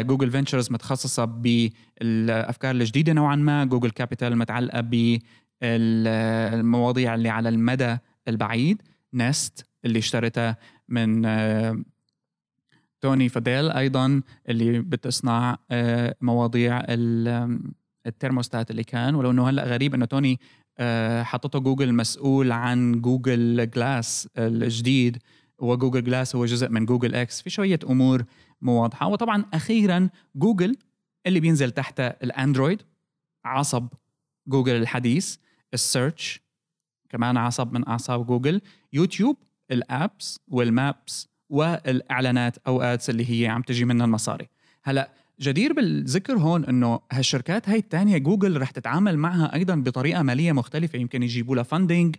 جوجل 0.00 0.30
فينتشرز 0.30 0.72
متخصصة 0.72 1.24
بالأفكار 1.24 2.74
الجديدة 2.74 3.12
نوعا 3.12 3.36
ما 3.36 3.64
جوجل 3.64 3.90
كابيتال 3.90 4.38
متعلقة 4.38 4.80
بالمواضيع 5.62 7.14
اللي 7.14 7.28
على 7.28 7.48
المدى 7.48 7.96
البعيد. 8.28 8.82
نست 9.14 9.66
اللي 9.84 9.98
اشترتها 9.98 10.56
من 10.88 11.24
آه، 11.26 11.82
توني 13.00 13.28
فاديل 13.28 13.70
أيضا 13.70 14.22
اللي 14.48 14.80
بتصنع 14.80 15.58
آه، 15.70 16.14
مواضيع 16.20 16.82
الترموستات 18.06 18.70
اللي 18.70 18.84
كان. 18.84 19.14
ولو 19.14 19.30
إنه 19.30 19.48
هلأ 19.48 19.64
غريب 19.64 19.94
إنه 19.94 20.04
توني 20.04 20.40
آه، 20.78 21.22
حطته 21.22 21.58
جوجل 21.58 21.94
مسؤول 21.94 22.52
عن 22.52 23.00
جوجل 23.00 23.70
جلاس 23.70 24.28
الجديد 24.38 25.18
وجوجل 25.58 26.04
جلاس 26.04 26.36
هو 26.36 26.46
جزء 26.46 26.68
من 26.68 26.86
جوجل 26.86 27.14
إكس. 27.14 27.42
في 27.42 27.50
شوية 27.50 27.78
أمور 27.90 28.24
مو 28.60 28.82
واضحه 28.82 29.06
وطبعا 29.06 29.44
أخيرا 29.54 30.08
جوجل 30.36 30.76
اللي 31.26 31.40
بينزل 31.40 31.70
تحت 31.70 32.00
الأندرويد 32.00 32.82
عصب 33.44 33.88
جوجل 34.46 34.76
الحديث. 34.76 35.36
ال 35.74 35.83
search 35.83 36.40
كمان 37.10 37.36
عصب 37.36 37.72
من 37.72 37.88
أعصاب 37.88 38.26
جوجل 38.26 38.60
يوتيوب 38.92 39.36
ال 39.70 39.84
apps 39.84 40.40
وال 40.48 40.75
maps 40.75 41.28
والإعلانات 41.50 42.58
اوقات 42.66 43.10
اللي 43.10 43.30
هي 43.30 43.48
عم 43.48 43.62
تجي 43.62 43.84
منها 43.84 44.06
المصاري. 44.06 44.48
هلأ 44.82 45.10
جدير 45.40 45.72
بالذكر 45.72 46.38
هون 46.38 46.64
إنه 46.64 47.00
هالشركات 47.12 47.68
هاي 47.68 47.78
الثانية 47.78 48.18
جوجل 48.18 48.60
رح 48.60 48.70
تتعامل 48.70 49.18
معها 49.18 49.54
أيضا 49.54 49.74
بطريقة 49.74 50.22
مالية 50.22 50.52
مختلفة. 50.52 50.98
يمكن 50.98 51.22
يجيبوا 51.22 51.56
لها 51.56 51.62
funding 51.62 52.16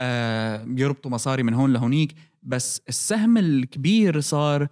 آه 0.00 0.66
يربطوا 0.68 1.10
مصاري 1.10 1.42
من 1.42 1.54
هون 1.54 1.72
لهونيك. 1.72 2.14
بس 2.42 2.82
السهم 2.88 3.38
الكبير 3.38 4.20
صار 4.20 4.68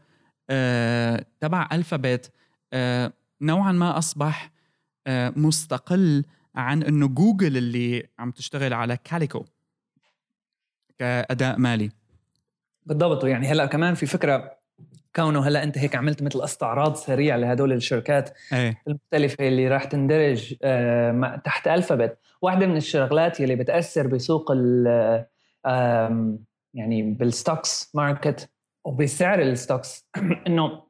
آه 0.50 1.26
تبع 1.40 1.68
الفابت 1.72 2.32
آه 2.72 3.12
نوعا 3.40 3.72
ما 3.72 3.98
أصبح 3.98 4.50
آه 5.06 5.32
مستقل 5.36 6.24
عن 6.56 6.82
إنه 6.82 7.08
جوجل 7.08 7.56
اللي 7.56 8.08
عم 8.18 8.30
تشتغل 8.30 8.72
على 8.72 8.98
كاليكو 9.04 9.44
كأداء 10.98 11.58
مالي 11.58 11.90
بالضبط 12.86 13.24
يعني 13.24 13.46
هلأ 13.46 13.66
كمان 13.66 13.94
في 13.94 14.06
فكرة 14.06 14.56
كونه 15.16 15.48
هلأ 15.48 15.62
أنت 15.62 15.78
هيك 15.78 15.96
عملت 15.96 16.22
مثل 16.22 16.44
استعراض 16.44 16.94
سريع 16.94 17.36
لهدول 17.36 17.72
الشركات 17.72 18.38
أيه. 18.52 18.82
المختلفة 18.88 19.48
اللي 19.48 19.68
راح 19.68 19.84
تندرج 19.84 20.54
آه، 20.62 21.42
تحت 21.44 21.68
الفابت 21.68 22.18
واحدة 22.42 22.66
من 22.66 22.76
الشغلات 22.76 23.40
يلي 23.40 23.56
بتأثر 23.56 24.06
بسوق 24.06 24.50
ال 24.50 25.26
يعني 26.74 27.02
بال 27.02 27.24
stocks 27.24 27.90
market 27.94 28.50
وبسعر 28.84 29.42
ال 29.42 29.52
stocks 29.52 30.08
إنه 30.46 30.85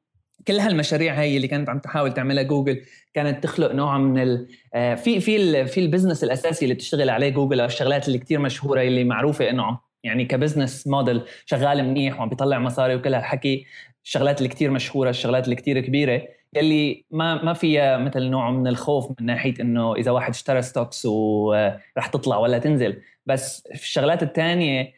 كل 0.48 0.58
هالمشاريع 0.60 1.14
هي 1.14 1.36
اللي 1.36 1.48
كانت 1.48 1.68
عم 1.68 1.78
تحاول 1.78 2.14
تعملها 2.14 2.42
جوجل 2.42 2.82
كانت 3.14 3.42
تخلق 3.42 3.72
نوع 3.72 3.98
من 3.98 4.22
ال 4.22 4.48
آه، 4.74 4.94
في 4.94 5.20
في 5.20 5.66
في 5.66 5.80
ال 5.80 5.85
business 5.85 6.24
الأساسي 6.24 6.64
اللي 6.64 6.74
بتشتغل 6.74 7.10
عليه 7.10 7.28
جوجل 7.28 7.60
أو 7.60 7.66
الشغلات 7.66 8.08
اللي 8.08 8.18
كتير 8.18 8.38
مشهورة 8.38 8.82
اللي 8.82 9.04
معروفة 9.04 9.50
إنه 9.50 9.78
يعني 10.04 10.24
ك 10.24 10.31
business 10.31 10.86
model 10.86 11.22
شغال 11.46 11.84
منيح 11.84 12.18
وعم 12.18 12.28
بيطلع 12.28 12.58
مصاري 12.58 12.94
وكل 12.94 13.14
هالحكي 13.14 13.66
الشغلات 14.04 14.38
اللي 14.38 14.48
كتير 14.48 14.70
مشهورة 14.70 15.10
الشغلات 15.10 15.44
اللي 15.44 15.56
كتير 15.56 15.80
كبيرة 15.80 16.22
يلي 16.56 17.04
ما 17.10 17.44
ما 17.44 17.52
فيها 17.52 17.96
مثل 17.98 18.22
نوع 18.22 18.50
من 18.50 18.66
الخوف 18.66 19.10
من 19.20 19.26
ناحية 19.26 19.54
إنه 19.60 19.94
إذا 19.94 20.10
واحد 20.10 20.30
اشترى 20.30 20.62
stocks 20.62 21.06
ورح 21.06 22.06
تطلع 22.12 22.38
ولا 22.38 22.58
تنزل. 22.58 23.02
بس 23.26 23.66
الشغلات 23.74 24.22
الثانية 24.22 24.92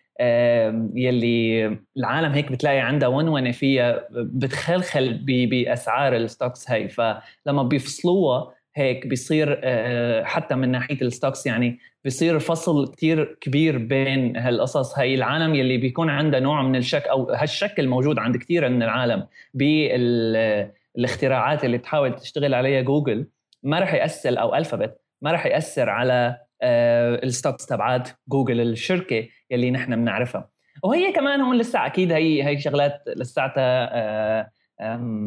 يلي 0.94 1.66
العالم 1.96 2.32
هيك 2.32 2.52
بتلاقي 2.52 2.80
عندها 2.80 3.08
ونونة 3.08 3.50
فيها 3.50 4.08
بتخلخل 4.10 5.18
بأسعار 5.24 6.16
ال 6.16 6.24
stocks 6.24 6.70
هي 6.70 6.88
فلما 6.88 7.62
بيفصلوها 7.62 8.58
هيك 8.78 9.06
بيصير 9.06 9.60
آه، 9.64 10.24
حتى 10.24 10.54
من 10.54 10.70
ناحية 10.70 11.02
ال 11.02 11.08
stocks 11.08 11.46
يعني 11.46 11.78
بيصير 12.04 12.38
فصل 12.38 12.92
كتير 12.92 13.38
كبير 13.40 13.78
بين 13.78 14.36
هالقصص 14.36 14.98
هي 14.98 15.14
العالم 15.14 15.54
يلي 15.54 15.76
بيكون 15.76 16.10
عندها 16.10 16.40
نوع 16.40 16.62
من 16.62 16.76
الشك 16.76 17.02
أو 17.02 17.30
هالشك 17.30 17.80
الموجود 17.80 18.18
عند 18.18 18.36
كثير 18.36 18.68
من 18.68 18.82
العالم 18.82 19.26
بالاختراعات 19.54 21.64
اللي 21.64 21.78
بتحاول 21.78 22.16
تشتغل 22.16 22.54
عليها 22.54 22.80
جوجل 22.80 23.26
ما 23.62 23.80
راح 23.80 23.94
يأثر 23.94 24.40
أو 24.40 24.54
ألفابت 24.54 25.00
ما 25.22 25.32
راح 25.32 25.46
يأثر 25.46 25.90
على 25.90 26.36
آه، 26.62 27.14
ال 27.24 27.30
stocks 27.30 27.66
تبعات 27.66 28.08
جوجل 28.28 28.60
الشركة 28.60 29.28
يلي 29.50 29.70
نحن 29.70 29.96
بنعرفها. 29.96 30.48
وهي 30.82 31.12
كمان 31.12 31.40
هون 31.40 31.58
لسه 31.58 31.86
أكيد 31.86 32.12
هي 32.12 32.44
هي 32.44 32.60
شغلات 32.60 33.02
لساتها 33.16 33.90
آه، 33.96 34.50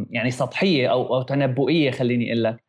يعني 0.10 0.32
سطحية 0.32 0.92
أو 0.92 1.16
أو 1.16 1.22
تنبؤية 1.22 1.92
خليني 1.92 2.28
أقول 2.28 2.44
لك. 2.44 2.64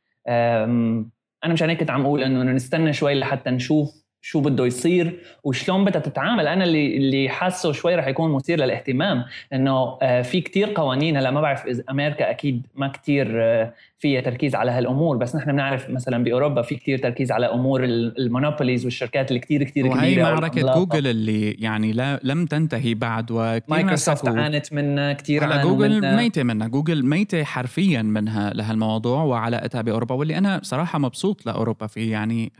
أنا 1.44 1.52
مشان 1.52 1.68
هيك 1.68 1.80
كنت 1.80 1.90
عم 1.90 2.04
أقول 2.04 2.22
إنه 2.22 2.42
نستنى 2.42 2.92
شوي 2.92 3.14
لحتى 3.14 3.50
نشوف 3.50 4.01
شو 4.24 4.40
بده 4.40 4.66
يصير 4.66 5.20
وشلون 5.44 5.84
بدها 5.84 6.00
تتعامل. 6.00 6.46
أنا 6.46 6.64
اللي 6.64 6.96
اللي 6.96 7.28
حاسه 7.28 7.72
شوي 7.72 7.94
رح 7.94 8.06
يكون 8.06 8.30
مثير 8.32 8.58
للاهتمام 8.58 9.24
انه 9.52 9.98
آه، 10.02 10.22
في 10.22 10.40
كتير 10.40 10.72
قوانين. 10.74 11.16
هلأ 11.16 11.30
ما 11.30 11.40
بعرف 11.40 11.66
إذا 11.66 11.84
أمريكا 11.90 12.30
أكيد 12.30 12.66
ما 12.74 12.88
كتير 12.88 13.42
آه، 13.42 13.72
فيها 13.98 14.20
تركيز 14.20 14.54
على 14.54 14.70
هالأمور 14.70 15.16
بس 15.16 15.36
نحن 15.36 15.52
بنعرف 15.52 15.90
مثلا 15.90 16.24
بأوروبا 16.24 16.62
في 16.62 16.74
كتير 16.74 16.98
تركيز 16.98 17.32
على 17.32 17.46
أمور 17.46 17.84
ال 17.84 17.93
monopolies 17.93 18.84
والشركات 18.84 19.28
اللي 19.28 19.40
كتير 19.40 19.62
كتير 19.62 19.86
كبيرة. 19.86 19.98
وهي 19.98 20.22
معركه 20.22 20.74
جوجل 20.74 21.06
اللي 21.06 21.50
يعني 21.50 21.92
لا 21.92 22.20
لم 22.22 22.46
تنتهي 22.46 22.94
بعد 22.94 23.30
وكثير 23.30 23.62
مايكروسوفت 23.68 24.28
عانت 24.28 24.72
منها 24.72 25.12
كثير 25.12 25.44
على 25.44 25.62
جوجل 25.62 25.96
منها. 25.96 26.16
ميتة 26.16 26.42
منها. 26.42 26.68
جوجل 26.68 27.06
ميتة 27.06 27.44
حرفيا 27.44 28.02
منها 28.02 28.50
لهالموضوع 28.50 29.22
وعلاقتها 29.22 29.82
باوروبا 29.82 30.14
واللي 30.14 30.38
أنا 30.38 30.60
صراحة 30.62 30.98
مبسوط 30.98 31.46
لأوروبا 31.46 31.86
فيه. 31.86 32.12
يعني 32.12 32.52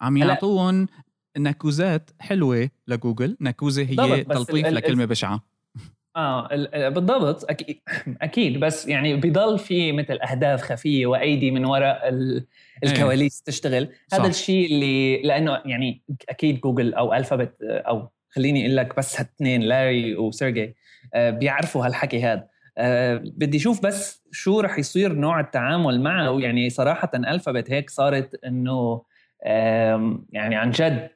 عم 0.00 0.16
يعطون 0.16 0.86
نكوزات 1.38 2.10
حلوة 2.20 2.70
لجوجل. 2.88 3.36
نكوزة 3.40 3.82
هي 3.82 4.24
تلطيف 4.24 4.66
لكلمة 4.66 5.04
بشعة. 5.04 5.58
آه 6.16 6.48
بالضبط 6.88 7.50
أكيد 7.50 7.80
أكيد 8.22 8.60
بس 8.60 8.88
يعني 8.88 9.16
بضل 9.16 9.58
في 9.58 9.92
مثل 9.92 10.18
أهداف 10.30 10.62
خفية 10.62 11.06
وأيدي 11.06 11.50
من 11.50 11.64
وراء 11.64 12.04
إيه. 12.04 12.44
الكواليس 12.84 13.42
تشتغل. 13.42 13.88
هذا 14.12 14.26
الشيء 14.26 14.66
اللي 14.66 15.22
لأنه 15.22 15.62
يعني 15.64 16.02
أكيد 16.28 16.60
جوجل 16.60 16.94
أو 16.94 17.14
الفابت 17.14 17.62
أو 17.62 18.08
خليني 18.30 18.60
أقول 18.66 18.76
لك 18.76 18.96
بس 18.96 19.20
هالاثنين 19.20 19.62
لاري 19.62 20.16
وسيرجي 20.16 20.76
آه، 21.14 21.30
بيعرفوا 21.30 21.86
هالحكي 21.86 22.22
هذا. 22.22 22.48
أه 22.78 23.22
بدي 23.24 23.56
أشوف 23.56 23.82
بس 23.82 24.22
شو 24.32 24.60
رح 24.60 24.78
يصير 24.78 25.12
نوع 25.12 25.40
التعامل 25.40 26.00
معه. 26.00 26.40
يعني 26.40 26.70
صراحة 26.70 27.10
الفابت 27.14 27.70
هيك 27.70 27.90
صارت 27.90 28.44
إنه 28.44 29.02
يعني 29.42 30.56
عن 30.56 30.70
جد 30.70 31.10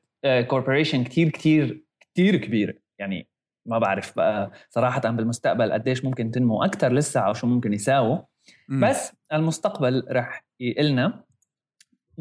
كوربوريشن 0.48 1.04
كثير 1.04 1.28
كثير 1.28 1.84
كثير 2.14 2.36
كبيره 2.36 2.74
يعني 2.98 3.28
ما 3.66 3.78
بعرف 3.78 4.16
بقى 4.16 4.52
صراحة 4.70 5.00
بالمستقبل 5.00 5.72
قديش 5.72 6.04
ممكن 6.04 6.30
تنمو 6.30 6.64
أكثر 6.64 6.92
لسه 6.92 7.20
أو 7.20 7.32
شو 7.32 7.46
ممكن 7.46 7.72
يساووا. 7.72 8.18
بس 8.68 9.12
المستقبل 9.32 10.04
رح 10.10 10.44
يقلنا. 10.60 11.24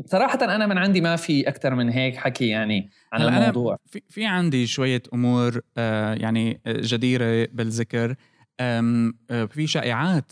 صراحة 0.05 0.39
أنا 0.55 0.67
من 0.67 0.77
عندي 0.77 1.01
ما 1.01 1.15
في 1.15 1.47
أكثر 1.47 1.75
من 1.75 1.89
هيك 1.89 2.15
حكي 2.15 2.47
يعني 2.47 2.89
عن 3.13 3.21
الموضوع. 3.21 3.77
في, 3.85 4.01
في 4.09 4.25
عندي 4.25 4.67
شوية 4.67 5.01
أمور 5.13 5.61
آه 5.77 6.13
يعني 6.13 6.61
جديرة 6.67 7.47
بالذكر. 7.53 8.15
آه 8.59 9.11
في 9.49 9.67
شائعات 9.67 10.31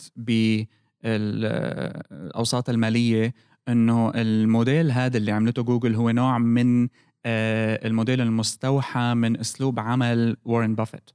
بالأوساط 1.02 2.70
المالية. 2.70 3.34
إنه 3.72 4.12
الموديل 4.14 4.90
هذا 4.90 5.16
اللي 5.16 5.32
عملته 5.32 5.62
جوجل 5.62 5.94
هو 5.94 6.10
نوع 6.10 6.38
من 6.38 6.88
آه، 7.26 7.86
الموديل 7.86 8.20
المستوحى 8.20 9.14
من 9.14 9.40
أسلوب 9.40 9.80
عمل 9.80 10.36
وارن 10.44 10.74
بافيت 10.74 11.10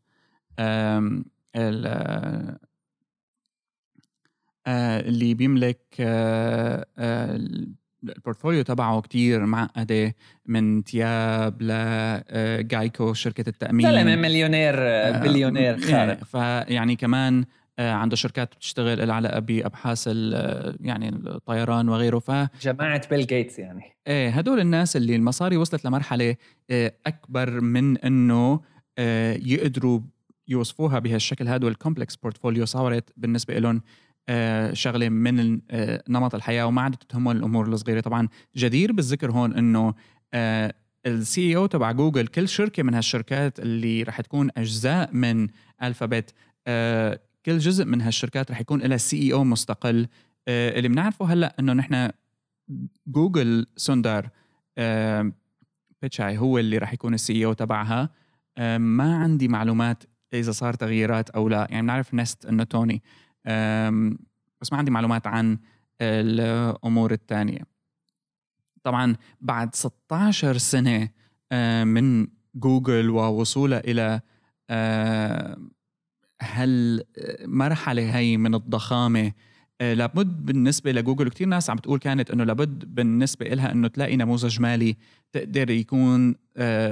اللي 4.67 5.33
بيملك 5.33 5.95
ال 8.03 8.09
portfolio 8.09 8.61
تبعه 8.63 9.01
كتير 9.01 9.45
معقدة 9.45 10.15
من 10.45 10.83
تياب 10.83 11.61
لجايكو 11.61 13.13
شركة 13.13 13.49
التأمين. 13.49 13.91
زلمة 13.91 14.15
مليونير 14.15 14.75
بليونير 15.11 15.77
خارق. 15.77 16.23
فيعني 16.23 16.95
كمان 16.95 17.39
آه، 17.39 17.45
عنده 17.79 18.15
شركات 18.15 18.55
بتشتغل 18.55 19.07
لها 19.07 19.15
علاقه 19.15 19.39
بابحاث 19.39 20.07
يعني 20.79 21.09
الطيران 21.09 21.89
وغيره 21.89 22.19
ف 22.19 22.31
جماعة 22.61 23.09
بيل 23.09 23.27
جيتس 23.27 23.59
يعني. 23.59 23.95
إيه 24.07 24.29
هدول 24.29 24.59
الناس 24.59 24.95
اللي 24.95 25.15
المصاري 25.15 25.57
وصلت 25.57 25.85
لمرحلة 25.85 26.35
آه، 26.69 26.93
أكبر 27.07 27.61
من 27.61 27.97
إنه 27.97 28.61
آه، 28.97 29.33
يقدروا 29.33 29.99
يوصفوها 30.47 30.99
بهالشكل. 30.99 31.47
هذا 31.47 31.65
وال 31.65 31.76
complex 31.76 32.15
portfolio 32.15 32.65
صارت 32.65 33.09
بالنسبة 33.17 33.59
لهم 33.59 33.81
شغلة 34.73 35.09
من 35.09 35.59
نمط 36.09 36.35
الحياة 36.35 36.65
وما 36.65 36.81
عادت 36.81 37.03
تهمهم 37.03 37.37
الأمور 37.37 37.67
الصغيرة. 37.67 37.99
طبعا 38.01 38.27
جدير 38.55 38.91
بالذكر 38.91 39.31
هون 39.31 39.53
إنه 39.53 39.93
ال 41.05 41.55
CEO 41.55 41.65
تبع 41.65 41.91
جوجل 41.91 42.27
كل 42.27 42.47
شركة 42.47 42.83
من 42.83 42.93
هالشركات 42.93 43.59
اللي 43.59 44.03
رح 44.03 44.21
تكون 44.21 44.49
أجزاء 44.57 45.09
من 45.13 45.47
Alphabet 45.83 46.33
كل 47.45 47.57
جزء 47.57 47.85
من 47.85 48.01
هالشركات 48.01 48.51
رح 48.51 48.61
يكون 48.61 48.81
لها 48.81 48.97
CEO 48.97 49.43
مستقل. 49.43 50.07
آه، 50.47 50.77
اللي 50.77 50.89
بنعرفه 50.89 51.25
هلأ 51.25 51.55
إنه 51.59 51.73
نحن 51.73 52.09
جوجل 53.07 53.67
سوندار 53.75 54.29
آه، 54.77 55.31
بيتشاي 56.01 56.37
هو 56.37 56.57
اللي 56.57 56.77
رح 56.77 56.93
يكون 56.93 57.13
ال 57.13 57.33
CEO 57.33 57.53
تبعها. 57.53 58.09
آه، 58.57 58.77
ما 58.77 59.15
عندي 59.17 59.47
معلومات 59.47 60.03
إذا 60.33 60.51
صار 60.51 60.73
تغييرات 60.73 61.29
أو 61.29 61.49
لا. 61.49 61.67
يعني 61.69 61.81
بنعرف 61.81 62.13
Nest 62.13 62.45
إنه 62.45 62.63
توني. 62.63 63.03
بس 64.61 64.71
ما 64.71 64.77
عندي 64.77 64.91
معلومات 64.91 65.27
عن 65.27 65.59
الأمور 66.01 67.11
الثانية 67.11 67.61
طبعا 68.83 69.15
بعد 69.41 69.75
16 69.75 70.57
سنة 70.57 71.09
من 71.83 72.27
جوجل 72.55 73.09
ووصولها 73.09 73.79
إلى 73.79 74.21
هالمرحله 76.41 78.17
هي 78.17 78.37
من 78.37 78.55
الضخامة؟ 78.55 79.31
آه، 79.81 79.93
لابد 79.93 80.45
بالنسبة 80.45 80.91
لجوجل 80.91 81.29
كثير 81.29 81.47
ناس 81.47 81.69
عم 81.69 81.77
بتقول 81.77 81.99
كانت 81.99 82.31
إنه 82.31 82.43
لابد 82.43 82.95
بالنسبة 82.95 83.45
لها 83.45 83.71
إنه 83.71 83.87
تلاقي 83.87 84.17
نموذج 84.17 84.61
مالي 84.61 84.95
تقدر 85.31 85.69
يكون 85.69 86.35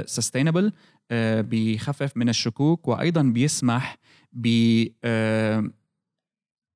sustainable 0.05 0.65
آه، 1.11 1.39
آه، 1.39 1.41
بيخفف 1.41 2.17
من 2.17 2.29
الشكوك 2.29 2.87
وأيضا 2.87 3.21
بيسمح 3.21 3.97
ب 4.33 4.47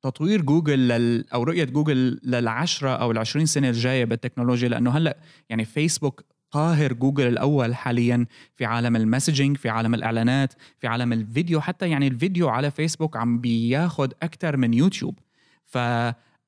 تطوير 0.02 0.42
جوجل 0.42 0.88
لل 0.88 1.30
أو 1.30 1.44
رؤية 1.44 1.64
جوجل 1.64 2.20
للعشرة 2.24 2.90
أو 2.90 3.12
العشرين 3.12 3.46
سنة 3.46 3.70
الجاية 3.70 4.06
بالتكنولوجيا 4.06 4.70
لأنه 4.70 4.92
هلأ 4.92 5.18
يعني 5.50 5.66
فيسبوك 5.66 6.24
قاهر 6.52 6.94
جوجل 6.94 7.28
الأول 7.28 7.76
حاليا 7.76 8.26
في 8.56 8.66
عالم 8.66 8.96
ال 8.96 9.02
messaging 9.02 9.58
في 9.58 9.70
عالم 9.70 9.94
الإعلانات 9.94 10.54
في 10.80 10.88
عالم 10.88 11.14
الفيديو 11.14 11.62
حتى 11.62 11.90
يعني 11.90 12.08
الفيديو 12.08 12.50
على 12.50 12.72
فيسبوك 12.72 13.18
عم 13.18 13.40
بياخد 13.42 14.14
أكثر 14.24 14.58
من 14.58 14.74
يوتيوب. 14.74 15.20
ف 15.66 15.78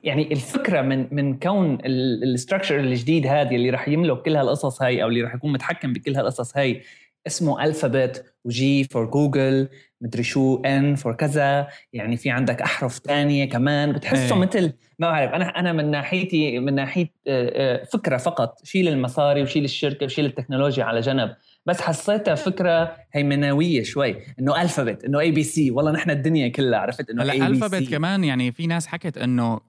يعني 0.03 0.33
الفكرة 0.33 0.81
من 0.83 1.15
من 1.15 1.39
كون 1.39 1.79
ال 1.85 1.94
structure 1.94 2.81
الجديد 2.81 3.27
هذه 3.27 3.57
اللي 3.57 3.71
راح 3.71 3.89
يملك 3.89 4.23
كل 4.23 4.37
هالقصص 4.37 4.83
هاي 4.83 5.03
أو 5.03 5.09
اللي 5.09 5.23
راح 5.23 5.35
يكون 5.35 5.53
متحكم 5.53 5.93
بكل 5.93 6.17
هالقصص 6.17 6.57
هاي 6.57 6.83
اسمه 7.27 7.65
Alphabet 7.65 8.35
و 8.45 8.65
G 8.65 8.85
for 8.85 9.05
Google 9.05 9.69
مدري 10.01 10.23
شو 10.23 10.63
N 10.63 10.95
for 10.95 11.15
كذا 11.15 11.69
يعني 11.93 12.17
في 12.17 12.31
عندك 12.31 12.63
أحرف 12.63 12.99
تانية 12.99 13.45
كمان 13.45 13.93
بتحسه 13.93 14.35
إيه. 14.35 14.41
مثل 14.41 14.73
ما 14.99 15.11
بعرف 15.11 15.33
أنا 15.33 15.45
أنا 15.45 15.73
من 15.73 15.91
ناحيتي 15.91 16.59
من 16.59 16.75
ناحية 16.75 17.13
آه، 17.27 17.81
آه، 17.83 17.85
فكرة 17.85 18.17
فقط 18.17 18.61
شيل 18.65 18.89
المصاري 18.89 19.43
وشيل 19.43 19.65
الشركة 19.65 20.07
وشيل 20.07 20.27
التكنولوجيا 20.27 20.85
على 20.85 21.01
جنب 21.01 21.37
بس 21.71 21.81
حسيتها 21.81 22.35
فكرة 22.35 22.97
هيمنوية 23.13 23.83
شوي 23.83 24.17
إنه 24.39 24.63
Alphabet 24.63 25.05
إنه 25.05 25.21
ABC 25.21 25.71
والله 25.71 25.93
نحن 25.93 26.11
الدنيا 26.11 26.49
كلها 26.49 26.79
عرفت 26.79 27.11
إنه 27.11 27.23
بي 27.69 27.79
سي 27.79 27.87
كمان 27.87 28.25
يعني 28.25 28.53
في 28.53 28.67
ناس 28.67 28.87
حكت 28.87 29.19
إنه 29.19 29.61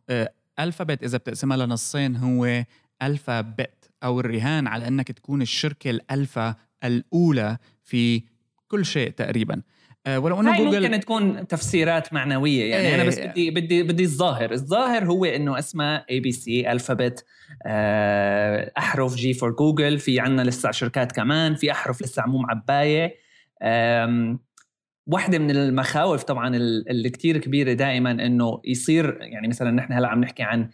Alphabet 0.59 1.03
آه، 1.03 1.07
إذا 1.07 1.17
بتقسمها 1.17 1.57
لنصين 1.57 2.15
هو 2.15 2.63
alpha 3.01 3.41
bet 3.41 3.91
أو 4.03 4.19
الرهان 4.19 4.67
على 4.67 4.87
إنك 4.87 5.11
تكون 5.11 5.41
الشركة 5.41 5.89
الألفا 5.89 6.55
الأولى 6.83 7.57
في 7.83 8.23
كل 8.67 8.85
شيء 8.85 9.09
تقريبا. 9.09 9.61
ولو 10.07 10.39
إنه 10.39 10.57
جوجل 10.57 10.81
ممكن 10.81 10.99
تكون 10.99 11.47
تفسيرات 11.47 12.13
معنوية. 12.13 12.65
يعني 12.71 12.87
إيه 12.87 12.95
أنا 12.95 13.03
بس 13.03 13.19
بدي 13.19 13.51
بدي 13.51 13.83
بدي 13.83 14.03
الظاهر. 14.03 14.51
الظاهر 14.51 15.05
هو 15.05 15.25
إنه 15.25 15.59
اسمها 15.59 16.05
ABC 16.09 16.71
Alphabet 16.71 17.25
أحرف 18.77 19.15
G 19.15 19.33
for 19.33 19.51
Google 19.51 19.99
في 19.99 20.19
عندنا 20.19 20.41
لسه 20.41 20.71
شركات 20.71 21.11
كمان. 21.11 21.55
في 21.55 21.71
أحرف 21.71 22.01
لسه 22.01 22.23
مو 22.25 22.37
معباية. 22.37 23.15
واحدة 25.07 25.39
من 25.39 25.51
المخاوف 25.51 26.23
طبعا 26.23 26.55
اللي 26.55 27.09
كتير 27.09 27.37
كبيرة 27.37 27.73
دائما 27.73 28.11
إنه 28.11 28.61
يصير 28.65 29.17
يعني 29.21 29.47
مثلا 29.47 29.71
نحن 29.71 29.93
هلأ 29.93 30.07
عم 30.07 30.21
نحكي 30.21 30.43
عن 30.43 30.69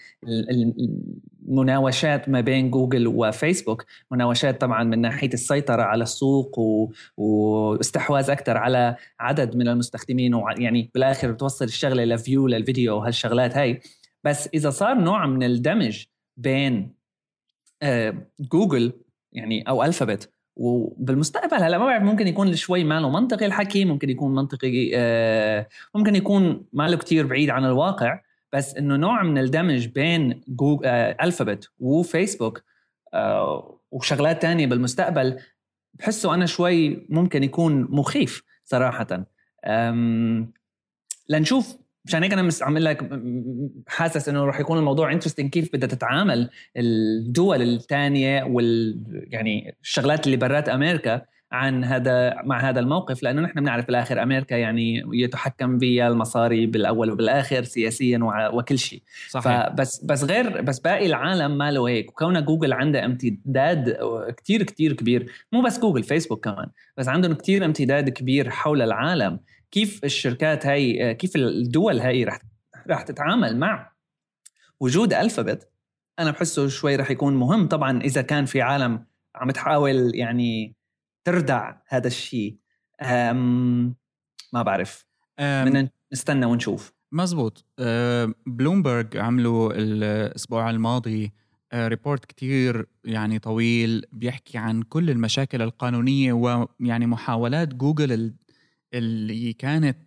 المناوشات 1.47 2.29
ما 2.29 2.41
بين 2.41 2.71
جوجل 2.71 3.07
وفيسبوك. 3.07 3.85
مناوشات 4.11 4.61
طبعا 4.61 4.83
من 4.83 5.01
ناحية 5.01 5.29
السيطرة 5.33 5.81
على 5.81 6.03
السوق 6.03 6.59
و... 6.59 6.91
واستحواذ 7.17 8.29
أكثر 8.29 8.57
على 8.57 8.95
عدد 9.19 9.55
من 9.55 9.67
المستخدمين 9.67 10.33
ويعني 10.33 10.91
بالآخر 10.93 11.31
بتوصل 11.31 11.65
الشغلة 11.65 12.05
لفيو 12.05 12.47
للفيديو 12.47 12.97
وهالشغلات 12.97 13.57
هاي. 13.57 13.81
بس 14.23 14.49
إذا 14.53 14.69
صار 14.69 14.99
نوع 14.99 15.25
من 15.25 15.43
الدمج 15.43 16.05
بين 16.37 16.97
آه، 17.81 18.27
جوجل 18.39 18.93
يعني 19.31 19.61
أو 19.61 19.83
Alphabet 19.83 20.36
وبالمستقبل 20.57 21.63
هلا 21.63 21.77
ما 21.77 21.85
بعرف 21.85 22.03
ممكن 22.03 22.27
يكون 22.27 22.55
شوي 22.55 22.83
ماله 22.83 23.09
منطقي 23.09 23.45
الحكي 23.45 23.85
ممكن 23.85 24.09
يكون 24.09 24.35
منطقي 24.35 24.91
آه 24.95 25.67
ممكن 25.95 26.15
يكون 26.15 26.65
ماله 26.73 26.97
كتير 26.97 27.27
بعيد 27.27 27.49
عن 27.49 27.65
الواقع 27.65 28.19
بس 28.53 28.75
إنه 28.75 28.95
نوع 28.95 29.23
من 29.23 29.37
الدمج 29.37 29.87
بين 29.87 30.41
جوجل 30.47 30.85
آه 30.85 31.17
Alphabet 31.21 31.69
وفيسبوك 31.79 32.63
آه 33.13 33.79
وشغلات 33.91 34.41
تانية 34.41 34.67
بالمستقبل 34.67 35.39
بحسه 35.93 36.33
أنا 36.33 36.45
شوي 36.45 37.07
ممكن 37.09 37.43
يكون 37.43 37.87
مخيف 37.89 38.43
صراحة. 38.65 39.25
لنشوف 41.29 41.77
مشان 42.07 42.23
هيك 42.23 42.33
أنا 42.33 42.41
بس 42.41 42.63
عم 42.63 42.77
قلك 42.77 43.21
حاسس 43.87 44.29
إنه 44.29 44.45
راح 44.45 44.59
يكون 44.59 44.77
الموضوع 44.77 45.11
interesting 45.11 45.49
كيف 45.49 45.69
بدها 45.73 45.89
تتعامل 45.89 46.49
الدول 46.77 47.61
الثانية 47.61 48.43
وال 48.43 48.97
يعني 49.31 49.75
الشغلات 49.81 50.25
اللي 50.25 50.37
برات 50.37 50.69
أمريكا 50.69 51.21
عن 51.51 51.83
هذا 51.83 52.41
مع 52.43 52.69
هذا 52.69 52.79
الموقف 52.79 53.23
لأنه 53.23 53.41
نحن 53.41 53.59
بنعرف 53.59 53.87
بالآخر 53.87 54.23
أمريكا 54.23 54.55
يعني 54.55 55.03
يتحكم 55.13 55.79
فيها 55.79 56.07
المصاري 56.07 56.65
بالأول 56.65 57.11
وبالآخر 57.11 57.63
سياسيا 57.63 58.19
وكل 58.53 58.79
شيء. 58.79 59.01
صحيح. 59.29 59.69
فبس 59.69 60.03
بس 60.03 60.23
غير 60.23 60.61
بس 60.61 60.79
باقي 60.79 61.05
العالم 61.05 61.57
ما 61.57 61.71
له 61.71 61.87
هيك. 61.87 62.09
وكون 62.09 62.45
جوجل 62.45 62.73
عندها 62.73 63.05
امتداد 63.05 63.97
كتير 64.37 64.63
كتير 64.63 64.93
كبير 64.93 65.31
مو 65.51 65.61
بس 65.61 65.79
جوجل 65.79 66.03
فيسبوك 66.03 66.45
كمان 66.45 66.67
بس 66.97 67.07
عندهم 67.07 67.33
كتير 67.33 67.65
امتداد 67.65 68.09
كبير 68.09 68.49
حول 68.49 68.81
العالم. 68.81 69.39
كيف 69.71 70.03
الشركات 70.03 70.65
هاي 70.65 71.15
كيف 71.15 71.35
الدول 71.35 71.99
هاي 71.99 72.23
رح 72.23 72.41
رح 72.87 73.01
تتعامل 73.01 73.57
مع 73.57 73.91
وجود 74.79 75.13
ألفابت 75.13 75.69
أنا 76.19 76.31
بحسه 76.31 76.67
شوي 76.67 76.95
رح 76.95 77.11
يكون 77.11 77.33
مهم. 77.33 77.67
طبعا 77.67 78.01
إذا 78.01 78.21
كان 78.21 78.45
في 78.45 78.61
عالم 78.61 79.05
عم 79.35 79.51
تحاول 79.51 80.15
يعني 80.15 80.75
تردع 81.23 81.73
هذا 81.87 82.07
الشيء 82.07 82.57
ما 84.53 84.61
بعرف. 84.63 85.05
بدنا 85.39 85.89
نستنى 86.13 86.45
ونشوف. 86.45 86.93
مزبوط. 87.11 87.65
بلومبرج 88.45 89.17
عملوا 89.17 89.73
الأسبوع 89.73 90.69
الماضي 90.69 91.33
report 91.73 92.25
كتير 92.25 92.85
يعني 93.03 93.39
طويل 93.39 94.05
بيحكي 94.11 94.57
عن 94.57 94.81
كل 94.81 95.09
المشاكل 95.09 95.61
القانونية 95.61 96.33
ويعني 96.33 97.05
محاولات 97.05 97.73
جوجل 97.75 98.33
اللي 98.93 99.53
كانت 99.53 99.97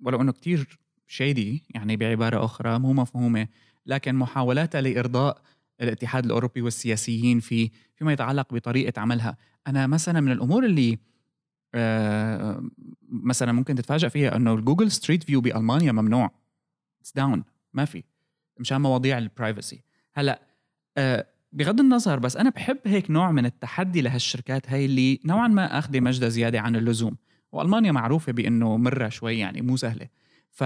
ولو 0.00 0.20
إنه 0.20 0.32
كتير 0.32 0.78
shady 1.06 1.62
يعني 1.74 1.96
بعبارة 1.96 2.44
أخرى 2.44 2.78
مو 2.78 2.92
مفهومة 2.92 3.48
لكن 3.86 4.14
محاولاتها 4.14 4.80
لإرضاء 4.80 5.42
الاتحاد 5.80 6.24
الأوروبي 6.24 6.62
والسياسيين 6.62 7.40
في 7.40 7.70
فيما 7.96 8.12
يتعلق 8.12 8.54
بطريقة 8.54 9.00
عملها. 9.00 9.36
أنا 9.66 9.86
مثلا 9.86 10.20
من 10.20 10.32
الأمور 10.32 10.64
اللي 10.64 10.98
آه 11.74 12.70
مثلا 13.08 13.52
ممكن 13.52 13.74
تتفاجأ 13.74 14.08
فيها 14.08 14.36
أنه 14.36 14.54
ال 14.54 14.59
Google 14.59 14.90
Street 14.90 15.22
View 15.22 15.40
بألمانيا 15.40 15.92
ممنوع. 15.92 16.30
it's 17.00 17.12
down 17.12 17.44
ما 17.72 17.84
في. 17.84 18.04
مشان 18.60 18.80
مواضيع 18.80 19.18
ال 19.18 19.26
privacy 19.26 19.82
هلأ 20.14 20.42
آه 20.96 21.26
بغض 21.52 21.80
النظر 21.80 22.18
بس 22.18 22.36
أنا 22.36 22.50
بحب 22.50 22.78
هيك 22.84 23.10
نوع 23.10 23.30
من 23.30 23.46
التحدي 23.46 24.00
لهالشركات 24.00 24.70
هاي 24.70 24.84
اللي 24.84 25.20
نوعا 25.24 25.48
ما 25.48 25.78
أخذة 25.78 26.00
مجدها 26.00 26.28
زيادة 26.28 26.60
عن 26.60 26.76
اللزوم. 26.76 27.16
وألمانيا 27.54 27.92
معروفة 27.92 28.32
بإنه 28.32 28.76
مرة 28.76 29.08
شوي 29.08 29.38
يعني 29.38 29.60
مو 29.60 29.76
سهلة. 29.76 30.08
ف 30.50 30.64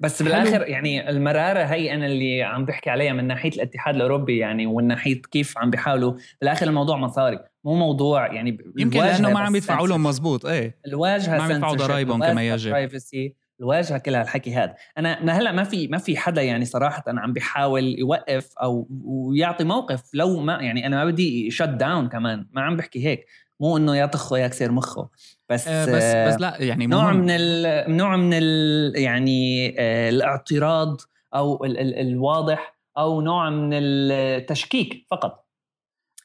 بس 0.00 0.22
بالآخر 0.22 0.68
يعني 0.68 1.10
المرارة 1.10 1.58
هي 1.58 1.94
أنا 1.94 2.06
اللي 2.06 2.42
عم 2.42 2.64
بحكي 2.64 2.90
عليها 2.90 3.12
من 3.12 3.26
ناحية 3.26 3.48
الاتحاد 3.48 3.94
الأوروبي 3.94 4.38
يعني 4.38 4.66
ومن 4.66 4.86
ناحية 4.86 5.22
كيف 5.22 5.58
عم 5.58 5.70
بيحاولوا. 5.70 6.14
بالآخر 6.40 6.66
الموضوع 6.66 6.96
مصاري 6.96 7.38
مو 7.64 7.74
موضوع 7.74 8.32
يعني 8.32 8.58
يمكن 8.78 9.00
لأنه 9.00 9.30
ما 9.30 9.40
عم 9.40 9.56
يدفعوا 9.56 9.88
لهم 9.88 10.02
مزبوط 10.02 10.46
إيه. 10.46 10.76
الواجهة 10.86 11.38
ما 11.38 11.42
عم 11.42 11.50
يدفعوا 11.50 11.74
ضرايبهم 11.74 12.24
كما 12.24 12.48
يجب. 12.48 12.70
برايفسي 12.70 13.34
الواجهة 13.60 13.98
كل 13.98 14.14
هالحكي 14.14 14.54
هذا. 14.54 14.74
أنا 14.98 15.38
هلأ 15.38 15.52
ما 15.52 15.64
في 15.64 15.88
ما 15.88 15.98
في 15.98 16.16
حدا 16.16 16.42
يعني 16.42 16.64
صراحة 16.64 17.04
أنا 17.08 17.20
عم 17.20 17.32
بيحاول 17.32 17.98
يوقف 17.98 18.58
أو 18.58 18.88
ويعطي 19.04 19.64
موقف 19.64 20.02
لو 20.14 20.40
ما 20.40 20.52
يعني 20.52 20.86
أنا 20.86 21.04
ما 21.04 21.10
بدي 21.10 21.50
شت 21.50 21.62
داون 21.62 22.08
كمان 22.08 22.46
ما 22.52 22.62
عم 22.62 22.76
بحكي 22.76 23.06
هيك. 23.06 23.26
مو 23.60 23.76
إنه 23.76 23.96
يا 23.96 24.06
طخه 24.06 24.38
يا 24.38 24.48
كسر 24.48 24.72
مخه 24.72 25.08
بس 25.48 25.68
آه 25.68 25.84
بس 25.84 26.34
بس 26.34 26.40
لا 26.40 26.62
يعني 26.62 26.86
نوع 26.86 27.12
من 27.12 27.30
ال 27.30 27.96
نوع 27.96 28.16
من 28.16 28.30
ال 28.34 28.92
يعني 28.96 29.68
آه 29.78 30.08
الاعتراض 30.08 31.00
أو 31.34 31.64
ال 31.64 31.78
ال 31.78 31.98
الواضح 31.98 32.78
أو 32.98 33.20
نوع 33.20 33.50
من 33.50 33.70
التشكيك 33.72 35.06
فقط. 35.10 35.46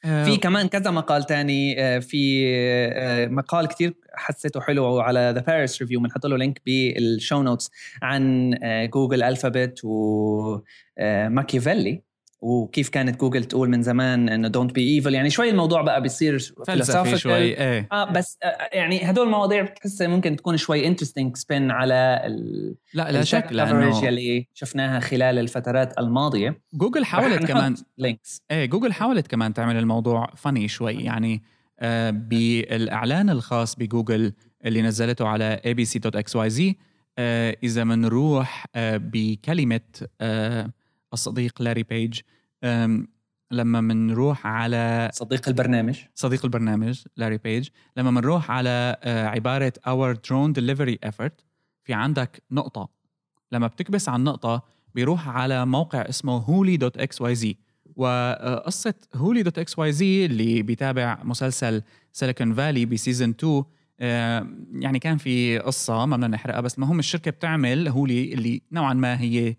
آه. 0.04 0.24
في 0.24 0.36
كمان 0.36 0.68
كذا 0.68 0.90
مقال 0.90 1.24
تاني 1.24 1.82
آه 1.82 1.98
في 1.98 2.44
آه 2.94 3.26
مقال 3.26 3.68
كتير 3.68 3.94
حسيته 4.14 4.60
حلو 4.60 5.00
على 5.00 5.32
The 5.34 5.40
Paris 5.40 5.82
Review 5.82 6.00
بنحط 6.00 6.26
له 6.26 6.36
link 6.36 6.62
بال 6.66 6.91
show 6.91 7.42
notes 7.42 7.70
عن 8.02 8.54
جوجل 8.92 9.22
الفابت 9.22 9.80
وماكيافيلي 9.84 12.05
وكيف 12.40 12.88
كانت 12.88 13.20
جوجل 13.20 13.44
تقول 13.44 13.70
من 13.70 13.82
زمان 13.82 14.28
إنه 14.28 14.48
don't 14.48 14.72
be 14.72 14.94
evil 14.94 15.14
يعني 15.14 15.30
شوي 15.30 15.50
الموضوع 15.50 15.82
بقى 15.82 16.02
بيصير 16.02 16.54
فلسفي 16.66 17.18
شوي 17.18 17.34
إيه. 17.34 17.88
آه 17.92 18.10
بس 18.12 18.38
آه 18.42 18.68
يعني 18.72 19.10
هدول 19.10 19.26
المواضيع 19.26 19.62
بتحسها 19.62 20.08
ممكن 20.08 20.36
تكون 20.36 20.56
شوي 20.56 20.86
interesting 20.86 21.36
spin 21.36 21.70
على 21.70 22.22
ال 22.24 22.74
لا 22.94 23.12
لا 23.12 23.24
شك 23.24 23.48
لأنه 23.50 24.08
اللي 24.08 24.48
شفناها 24.54 25.00
خلال 25.00 25.38
الفترات 25.38 25.98
الماضية. 25.98 26.60
جوجل 26.74 27.04
حاولت 27.04 27.44
كمان 27.44 27.74
لينكس 27.98 28.42
إيه 28.50 28.66
جوجل 28.66 28.92
حاولت 28.92 29.26
كمان 29.26 29.54
تعمل 29.54 29.76
الموضوع 29.76 30.32
funny 30.36 30.68
شوي 30.68 30.94
يعني 30.94 31.42
آه 31.80 32.10
بالإعلان 32.10 33.30
الخاص 33.30 33.74
بجوجل 33.74 34.32
اللي 34.64 34.82
نزلته 34.82 35.28
على 35.28 35.60
abc.xyz 35.66 36.74
آه 37.18 37.56
إذا 37.62 37.84
بنروح 37.84 38.66
آه 38.74 38.96
بكلمة 38.96 39.80
آه 40.20 40.70
الصديق 41.12 41.62
لاري 41.62 41.82
بيج 41.82 42.20
لما 43.50 43.80
بنروح 43.80 44.46
على 44.46 45.10
صديق 45.12 45.48
البرنامج. 45.48 45.98
صديق 46.14 46.44
البرنامج 46.44 47.02
لاري 47.16 47.38
بيج 47.38 47.68
لما 47.96 48.10
بنروح 48.10 48.50
على 48.50 48.96
آه، 49.02 49.26
عبارة 49.26 49.72
our 49.88 50.16
drone 50.16 50.52
delivery 50.60 51.08
effort 51.08 51.44
في 51.84 51.92
عندك 51.92 52.42
نقطة. 52.50 52.88
لما 53.52 53.66
بتكبس 53.66 54.08
على 54.08 54.18
النقطة 54.18 54.62
بيروح 54.94 55.28
على 55.28 55.66
موقع 55.66 56.00
اسمه 56.00 56.46
hooli.xyz 56.46 57.54
وقصة 57.96 58.94
hooli.xyz 59.16 60.02
اللي 60.02 60.62
بيتابع 60.62 61.18
مسلسل 61.24 61.82
Silicon 62.12 62.54
Valley 62.54 62.86
ب 62.86 62.93
season 62.93 63.34
2 63.40 63.64
يعني 64.82 64.98
كان 64.98 65.16
في 65.16 65.58
قصة 65.58 66.06
ما 66.06 66.16
بدنا 66.16 66.28
نحرقها 66.28 66.60
بس 66.60 66.74
المهم 66.74 66.98
الشركة 66.98 67.30
بتعمل 67.30 67.88
Hooli 67.88 68.34
اللي 68.34 68.62
نوعا 68.72 68.94
ما 68.94 69.20
هي 69.20 69.56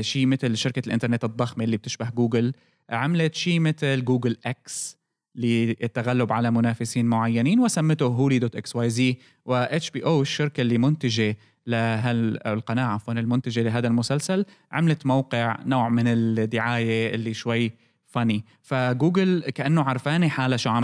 شيء 0.00 0.26
مثل 0.26 0.56
شركة 0.56 0.82
الإنترنت 0.86 1.24
الضخمة 1.24 1.64
اللي 1.64 1.76
بتشبه 1.76 2.10
جوجل 2.10 2.52
عملت 2.90 3.34
شيء 3.34 3.60
مثل 3.60 4.04
Google 4.04 4.36
X 4.46 4.98
للتغلب 5.34 6.32
على 6.32 6.50
منافسين 6.50 7.06
معينين 7.06 7.60
وسمته 7.60 8.06
Hooli 8.06 8.38
dot 8.38 8.56
XYZ 8.56 9.18
و 9.44 9.90
HBO 9.90 10.22
الشركة 10.22 10.60
اللي 10.60 10.78
منتجة 10.78 11.36
لهالقناه 11.66 12.84
عفوا 12.84 13.14
المنتجة 13.14 13.62
لهذا 13.62 13.88
المسلسل 13.88 14.44
عملت 14.72 15.06
موقع 15.06 15.58
نوع 15.64 15.88
من 15.88 16.06
الدعاية 16.06 17.14
اللي 17.14 17.34
شوي 17.34 17.72
funny 18.06 18.44
فجوجل 18.62 19.40
كأنه 19.40 19.82
عرفانة 19.82 20.28
حالها 20.28 20.56
شو 20.56 20.70
عم 20.70 20.82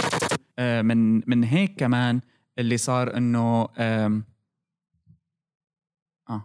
آه، 0.59 0.83
من 0.83 1.31
من 1.31 1.45
هيك 1.45 1.75
كمان 1.77 2.21
اللي 2.59 2.77
صار 2.77 3.17
إنه 3.17 3.69
آه 3.79 4.23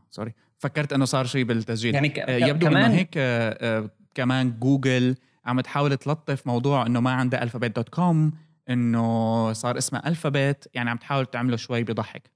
sorry 0.10 0.34
فكرت 0.58 0.94
إنه 0.94 1.06
صار 1.06 1.26
شيء 1.26 1.44
بالتسجيل. 1.44 1.94
يعني 1.94 2.10
ك... 2.10 2.20
آه، 2.20 2.38
يبدو 2.38 2.68
كمان 2.68 2.84
انه 2.84 2.94
هيك 2.94 3.18
آه، 3.18 3.58
آه، 3.62 3.90
كمان 4.16 4.60
جوجل 4.60 5.16
عم 5.46 5.62
تحاول 5.62 5.98
تلطف 5.98 6.48
موضوع 6.48 6.86
إنه 6.86 7.00
ما 7.00 7.12
عندها 7.12 7.44
الفابت 7.44 7.76
dot 7.76 7.90
com 7.90 8.32
إنه 8.70 9.54
صار 9.54 9.78
اسمها 9.78 10.08
الفابت 10.08 10.70
يعني 10.74 10.90
عم 10.90 10.98
تحاول 10.98 11.26
تعمله 11.26 11.58
شوي 11.58 11.84
بضحك. 11.84 12.32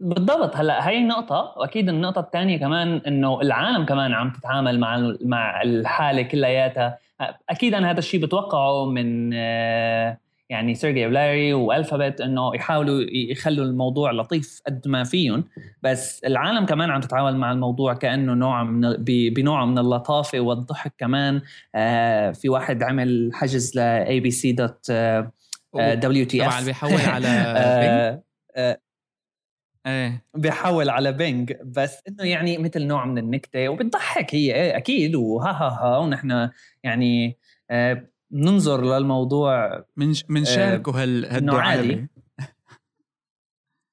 بالضبط. 0.00 0.56
هلأ 0.56 0.88
هي 0.88 1.04
نقطة 1.04 1.54
وأكيد 1.56 1.88
النقطة 1.88 2.20
الثانية 2.20 2.58
كمان 2.58 3.02
إنه 3.06 3.40
العالم 3.40 3.86
كمان 3.86 4.12
عم 4.12 4.30
تتعامل 4.30 4.80
مع 4.80 5.14
مع 5.24 5.62
الحالة 5.62 6.22
كلياتها. 6.22 6.98
أكيد 7.50 7.74
أنا 7.74 7.90
هذا 7.90 7.98
الشيء 7.98 8.22
بتوقعه 8.22 8.84
من 8.84 9.30
آه 9.34 10.18
يعني 10.50 10.74
سيرجي 10.74 11.06
ولاري 11.06 11.52
والفابت 11.54 12.20
إنه 12.20 12.54
يحاولوا 12.54 13.02
يخلوا 13.12 13.64
الموضوع 13.64 14.10
لطيف 14.10 14.60
قد 14.66 14.88
ما 14.88 15.04
فيهم. 15.04 15.44
بس 15.82 16.24
العالم 16.24 16.66
كمان 16.66 16.90
عم 16.90 17.00
تتعامل 17.00 17.36
مع 17.36 17.52
الموضوع 17.52 17.94
كأنه 17.94 18.34
نوع 18.34 18.64
من 18.64 18.92
بنوع 19.34 19.64
من 19.64 19.78
اللطافة 19.78 20.40
والضحك 20.40 20.94
كمان. 20.98 21.42
آه 21.74 22.30
في 22.30 22.48
واحد 22.48 22.82
عمل 22.82 23.30
حجز 23.34 23.76
ل 23.76 23.78
ABC 23.80 24.52
dot 24.52 24.92
WTF 25.74 26.38
طبعا 26.38 26.64
بيحول 26.64 27.00
على 27.00 27.28
آه، 27.56 28.22
آه، 28.56 28.80
إيه. 29.86 30.24
بيحول 30.34 30.90
على 30.90 31.12
Bing 31.12 31.52
بس 31.64 32.02
إنه 32.08 32.24
يعني 32.24 32.58
مثل 32.58 32.86
نوع 32.86 33.04
من 33.04 33.18
النكتة 33.18 33.68
وبتضحك 33.68 34.34
هي 34.34 34.54
إيه 34.54 34.76
أكيد 34.76 35.14
وها 35.14 35.50
ها 35.50 35.68
ها 35.68 35.98
ونحن 35.98 36.50
يعني 36.84 37.38
آه 37.70 38.06
ننظر 38.32 38.84
للموضوع 38.84 39.84
من 39.96 40.12
منشاركه 40.28 41.02
آه 41.02 41.04
هالدعابة. 41.36 42.06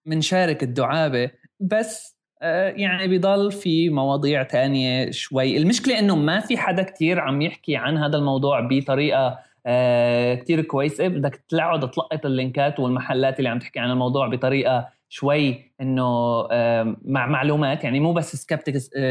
منشارك 0.06 0.63
الدعابة 0.63 1.32
بس 1.60 2.17
آه 2.41 2.69
يعني 2.69 3.17
بضل 3.17 3.52
في 3.52 3.89
مواضيع 3.89 4.43
تانية 4.43 5.12
شوي. 5.12 5.58
المشكلة 5.58 6.00
إنه 6.00 6.15
ما 6.15 6.39
في 6.39 6.58
حدا 6.58 6.84
كتير 6.84 7.19
عم 7.19 7.41
يحكي 7.41 7.76
عن 7.76 7.97
هذا 7.97 8.17
الموضوع 8.17 8.67
بطريقة 8.71 9.39
آه 9.65 10.36
كتير 10.36 10.62
كويسة. 10.62 11.08
بدك 11.08 11.36
تقعد 11.50 11.91
تلقط 11.91 12.26
اللينكات 12.26 12.80
والمحلات 12.80 13.38
اللي 13.39 13.50
عم 13.50 13.60
تحكي 13.60 13.80
عن 13.80 13.91
الموضوع 13.91 14.28
بطريقة 14.28 14.88
شوي 15.10 15.73
إنه 15.82 16.41
مع 17.02 17.28
معلومات. 17.28 17.84
يعني 17.84 18.00
مو 18.00 18.13
بس 18.13 18.36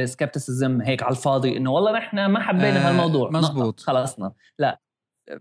skepticism 0.05 0.81
آه، 0.81 0.87
هيك 0.87 1.03
على 1.03 1.11
الفاضي 1.12 1.57
إنه 1.57 1.71
والله 1.73 1.93
نحن 1.93 2.27
ما 2.27 2.41
حبينا 2.41 2.87
آه 2.87 2.91
هالموضوع. 2.91 3.31
مزبوط. 3.31 3.81
خلصنا. 3.81 4.33
لا. 4.59 4.81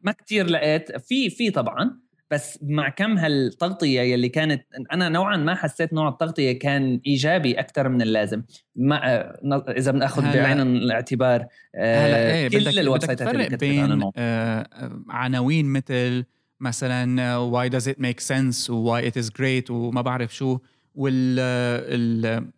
ما 0.04 0.12
كتير 0.12 0.45
لقيت. 0.45 0.98
في 0.98 1.30
في 1.30 1.52
طبعا 1.52 2.00
بس 2.32 2.60
مع 2.63 2.89
كم 2.89 3.17
هالتغطية 3.17 4.02
يلي 4.02 4.30
كانت 4.30 4.63
أنا 4.93 5.10
نوعا 5.10 5.38
ما 5.38 5.56
حسيت 5.56 5.93
نوع 5.93 6.10
التغطية 6.10 6.60
كان 6.60 7.02
إيجابي 7.08 7.60
أكثر 7.60 7.89
من 7.89 8.02
اللازم. 8.02 8.43
ما 8.76 9.32
إذا 9.78 9.91
بنأخذ 9.91 10.21
بعين 10.21 10.62
الاعتبار 10.62 11.48
آه 11.76 12.34
إيه 12.34 12.50
كل 12.50 12.80
ال 12.79 13.05
website 13.05 13.25
ات 13.25 13.27
اللي 13.28 13.58
بين 13.58 14.12
آه 14.17 14.67
عناوين 15.10 15.65
مثل 15.65 16.26
مثلا 16.60 17.52
why 17.52 17.69
does 17.69 17.88
it 17.88 17.98
make 17.98 18.26
sense 18.28 18.69
و 18.69 18.98
why 18.98 19.04
it 19.04 19.15
is 19.21 19.30
great 19.30 19.69
وما 19.69 20.02
بعرف 20.02 20.36
شو 20.36 20.60
وال 20.95 21.39
ال 21.39 22.52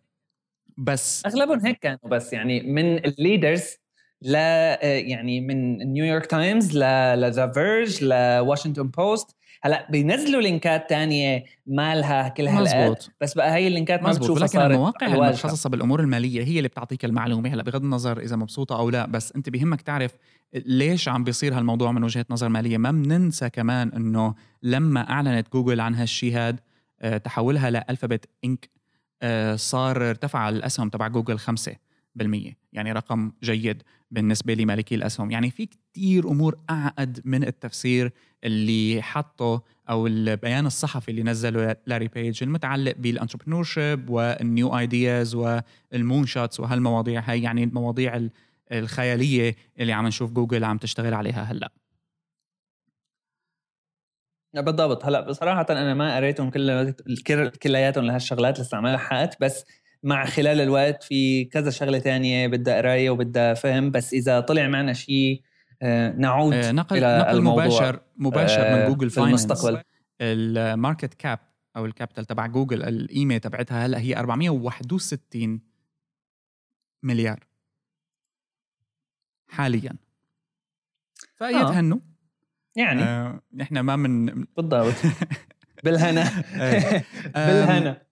بس 0.78 1.26
أغلبهم 1.26 1.66
هيك 1.66 1.78
كانوا 1.78 2.08
بس 2.10 2.32
يعني 2.32 2.60
من 2.60 3.04
ال 3.04 3.13
leaders 3.13 3.76
لا 4.22 4.84
يعني 4.84 5.40
من 5.40 5.78
New 5.78 5.99
York 5.99 6.26
Times 6.26 6.76
ل 6.78 6.95
The 6.95 7.46
Verge 7.46 8.04
ل 8.04 8.12
Washington 8.12 8.88
Post 8.88 9.36
هلا 9.62 9.86
بينزلوا 9.90 10.40
link 10.40 10.80
ات 10.80 10.90
تانية 10.90 11.44
مالها 11.66 12.28
كل 12.28 12.48
هالقد 12.48 12.96
بس 13.20 13.34
بقى 13.34 13.54
هي 13.54 13.66
ال 13.66 13.72
link 13.72 13.96
ات 13.96 14.02
ما 14.02 14.12
بتشوفها 14.12 14.46
لكن 14.46 14.60
المواقع 14.60 15.06
المتخصصة 15.06 15.70
بالأمور 15.70 16.00
المالية 16.00 16.44
هي 16.44 16.58
اللي 16.58 16.68
بتعطيك 16.68 17.04
المعلومة. 17.04 17.48
هلا 17.54 17.62
بغض 17.62 17.82
النظر 17.82 18.20
إذا 18.20 18.36
مبسوطة 18.36 18.78
أو 18.78 18.90
لا 18.90 19.06
بس 19.06 19.32
أنت 19.36 19.50
بهمك 19.50 19.82
تعرف 19.82 20.12
ليش 20.54 21.08
عم 21.08 21.24
بيصير 21.24 21.58
هالموضوع 21.58 21.92
من 21.92 22.04
وجهة 22.04 22.26
نظر 22.30 22.48
مالية. 22.48 22.78
ما 22.78 22.90
بننسى 22.90 23.50
كمان 23.50 23.88
إنه 23.88 24.34
لما 24.62 25.10
أعلنت 25.10 25.52
جوجل 25.52 25.80
عن 25.80 25.94
هالشيء 25.94 26.36
هاد 26.36 26.60
آه، 27.00 27.16
تحولها 27.16 27.70
لالفابت 27.70 28.28
Inc 28.44 28.70
آه، 29.22 29.56
صار 29.56 30.10
ارتفع 30.10 30.48
الأسهم 30.48 30.88
تبع 30.88 31.08
جوجل 31.08 31.38
5% 31.38 31.87
يعني 32.72 32.92
رقم 32.92 33.32
جيد 33.42 33.82
بالنسبة 34.10 34.54
لمالكي 34.54 34.94
الأسهم. 34.94 35.30
يعني 35.30 35.50
في 35.50 35.66
كتير 35.66 36.28
أمور 36.28 36.58
أعقد 36.70 37.20
من 37.24 37.44
التفسير 37.44 38.12
اللي 38.44 39.02
حطه 39.02 39.62
أو 39.90 40.06
البيان 40.06 40.66
الصحفي 40.66 41.10
اللي 41.10 41.22
نزله 41.22 41.76
لاري 41.86 42.08
بيج 42.08 42.42
المتعلق 42.42 42.94
بال 42.98 43.05
entrepreneurship 43.05 43.64
وال 43.64 44.10
new 44.10 44.78
ideas 44.78 45.18
وال 45.18 45.34
moonshots 45.34 46.60
وهالمواضيع 46.60 47.20
هاي 47.20 47.42
يعني 47.42 47.64
المواضيع 47.64 48.28
الخيالية 48.72 49.56
اللي 49.78 49.92
عم 49.92 50.06
نشوف 50.06 50.30
جوجل 50.32 50.64
عم 50.64 50.78
تشتغل 50.78 51.14
عليها 51.14 51.42
هلأ. 51.42 51.72
بالضبط. 54.54 55.04
هلأ 55.04 55.20
بصراحة 55.20 55.66
أنا 55.70 55.94
ما 55.94 56.16
قريتهم 56.16 56.50
كل 56.50 56.94
كلياتهم 57.62 58.04
لهالشغلات 58.04 58.60
لسه 58.60 58.76
عم 58.76 58.86
بس 59.40 59.64
مع 60.02 60.24
خلال 60.24 60.60
الوقت 60.60 61.02
في 61.02 61.44
كذا 61.44 61.70
شغلة 61.70 61.98
تانية 61.98 62.46
بدها 62.46 62.76
قرايه 62.76 63.10
وبدها 63.10 63.54
فهم 63.54 63.90
بس 63.90 64.14
إذا 64.14 64.40
طلع 64.40 64.68
معنا 64.68 64.92
شيء 64.92 65.42
آه، 65.82 66.12
نعود 66.12 66.54
آه، 66.54 66.72
نقل 66.72 66.96
إلى 66.96 67.18
نقل 67.18 67.36
الموضوع. 67.36 67.64
مباشر 67.64 68.00
مباشر 68.16 68.76
من 68.76 68.86
جوجل 68.88 69.06
آه، 69.06 69.10
في 69.10 69.20
المستقبل. 69.20 69.82
ال 70.20 70.33
market 70.33 71.14
cap 71.14 71.38
أو 71.76 71.86
ال 71.86 71.91
capital 71.91 72.24
تبع 72.24 72.46
جوجل 72.46 72.82
القيمه 72.82 73.38
تبعتها 73.38 73.86
هلا 73.86 74.00
هي 74.00 74.16
461 74.16 75.60
مليار 77.02 77.46
حاليا. 79.48 79.92
فيتهنوا 81.36 81.98
يعني. 82.76 83.02
آه 83.02 83.40
نحن 83.54 83.78
ما 83.78 83.96
من 83.96 84.44
بالضبط. 84.56 84.94
بالهنا. 85.84 86.24
بالهنا. 87.34 88.07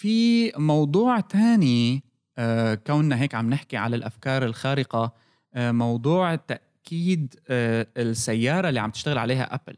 في 0.00 0.52
موضوع 0.56 1.20
تاني 1.20 2.02
آه 2.38 2.74
كوننا 2.74 3.20
هيك 3.20 3.34
عم 3.34 3.50
نحكي 3.50 3.76
على 3.76 3.96
الأفكار 3.96 4.44
الخارقة 4.44 5.14
آه 5.54 5.72
موضوع 5.72 6.34
تأكيد 6.34 7.34
آه 7.48 7.86
السيارة 7.96 8.68
اللي 8.68 8.80
عم 8.80 8.90
تشتغل 8.90 9.18
عليها 9.18 9.54
أبل. 9.54 9.76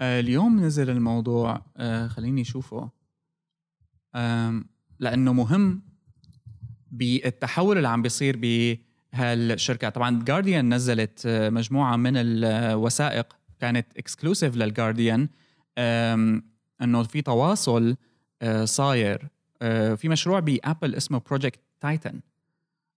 اليوم 0.00 0.60
نزل 0.60 0.90
الموضوع 0.90 1.62
خليني 2.08 2.40
أشوفه. 2.40 2.90
لأنه 4.98 5.32
مهم 5.32 5.82
بالتحول 6.90 7.76
اللي 7.76 7.88
عم 7.88 8.02
بيصير 8.02 8.36
بهالشركة. 8.36 9.88
طبعا 9.88 10.24
جارديان 10.24 10.74
نزلت 10.74 11.22
مجموعة 11.26 11.96
من 11.96 12.12
الوثائق 12.16 13.36
كانت 13.60 13.86
exclusive 13.96 14.56
للجارديان 14.56 15.28
إنه 16.82 17.02
في 17.02 17.22
تواصل 17.22 17.96
صاير. 18.64 19.28
آه، 19.62 19.94
في 19.94 20.08
مشروع 20.08 20.40
بأبل 20.40 20.94
اسمه 20.94 21.20
Project 21.26 21.60
Titan 21.80 22.20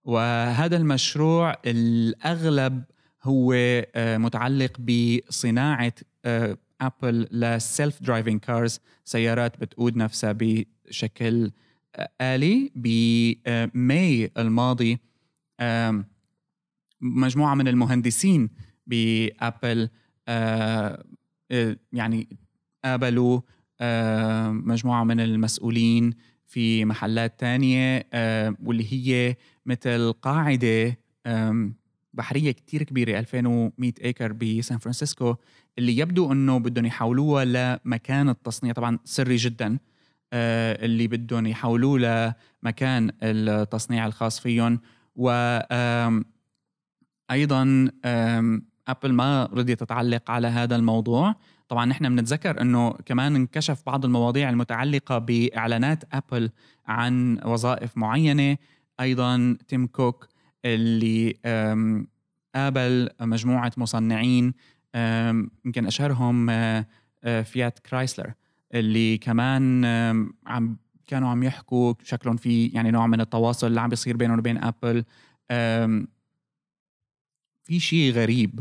وهذا 0.04 0.78
المشروع 0.78 1.56
الأغلب 1.66 2.84
هو 3.24 3.54
آه، 3.96 4.18
متعلق 4.18 4.80
بصناعة 4.80 5.94
ابل 6.82 7.28
لل 7.32 8.04
self-driving 8.04 8.40
cars 8.40 8.80
سيارات 9.04 9.62
بتقود 9.62 9.98
نفسها 9.98 10.36
بشكل 10.40 11.52
آلي. 12.22 12.72
بماي 12.76 14.32
الماضي 14.38 15.00
مجموعة 17.02 17.56
من 17.56 17.68
المهندسين 17.68 18.50
بأبل 18.88 19.90
يعني 21.94 22.28
قابلوا 22.86 23.38
آه، 23.38 23.44
مجموعة 24.52 25.04
من 25.04 25.20
المسؤولين 25.20 26.14
في 26.46 26.86
محلات 26.86 27.40
تانية 27.40 28.08
آه، 28.14 28.56
واللي 28.64 28.94
هي 28.94 29.36
مثل 29.66 30.14
قاعدة 30.22 30.98
بحرية 32.14 32.52
كتير 32.52 32.84
كبيرة 32.84 33.20
2100 33.20 33.94
acre 34.04 34.34
بسان 34.34 34.78
فرانسيسكو 34.78 35.36
اللي 35.78 35.98
يبدو 35.98 36.32
إنه 36.32 36.58
بدهم 36.58 36.86
يحولوها 36.86 37.46
لمكان 37.46 38.30
التصنيع 38.30 38.74
طبعا 38.74 39.00
سري 39.04 39.36
جدا 39.36 39.80
آه، 40.34 40.86
اللي 40.86 41.08
بدهم 41.08 41.48
يحولوه 41.48 42.34
لمكان 42.64 43.12
التصنيع 43.24 44.06
الخاص 44.06 44.40
فيهم 44.40 44.80
و 45.16 45.30
أيضا 47.32 47.90
أبل 48.88 49.14
ما 49.14 49.50
رضيت 49.54 49.80
تعلق 49.80 50.32
على 50.32 50.48
هذا 50.48 50.76
الموضوع. 50.76 51.36
طبعا 51.68 51.86
نحن 51.86 52.16
بنتذكر 52.16 52.62
إنه 52.62 52.92
كمان 52.92 53.36
انكشف 53.36 53.84
بعض 53.86 54.06
المواضيع 54.06 54.50
المتعلقة 54.50 55.18
بإعلانات 55.18 56.04
أبل 56.14 56.50
عن 56.88 57.40
وظائف 57.46 57.98
معينة. 57.98 58.58
أيضا 59.00 59.58
تيم 59.68 59.88
كوك 59.88 60.28
اللي 60.66 61.34
قابل 62.56 63.10
مجموعة 63.22 63.72
مصنعين 63.78 64.54
يمكن 65.66 65.86
أشهرهم 65.86 66.50
آه، 66.50 66.86
آه، 67.24 67.42
فيات 67.42 67.80
كرايسلر 67.80 68.34
اللي 68.74 69.18
كمان 69.18 69.86
عم 70.46 70.78
كانوا 71.08 71.30
عم 71.30 71.44
يحكوا 71.44 71.94
شكلهم 72.04 72.38
في 72.38 72.68
يعني 72.68 72.92
نوع 72.92 73.08
من 73.08 73.22
التواصل 73.22 73.68
اللي 73.68 73.82
عم 73.82 73.90
بيصير 73.90 74.18
بينهم 74.18 74.40
وبين 74.40 74.58
أبل. 74.64 75.06
في 77.64 77.80
شيء 77.80 78.12
غريب 78.12 78.60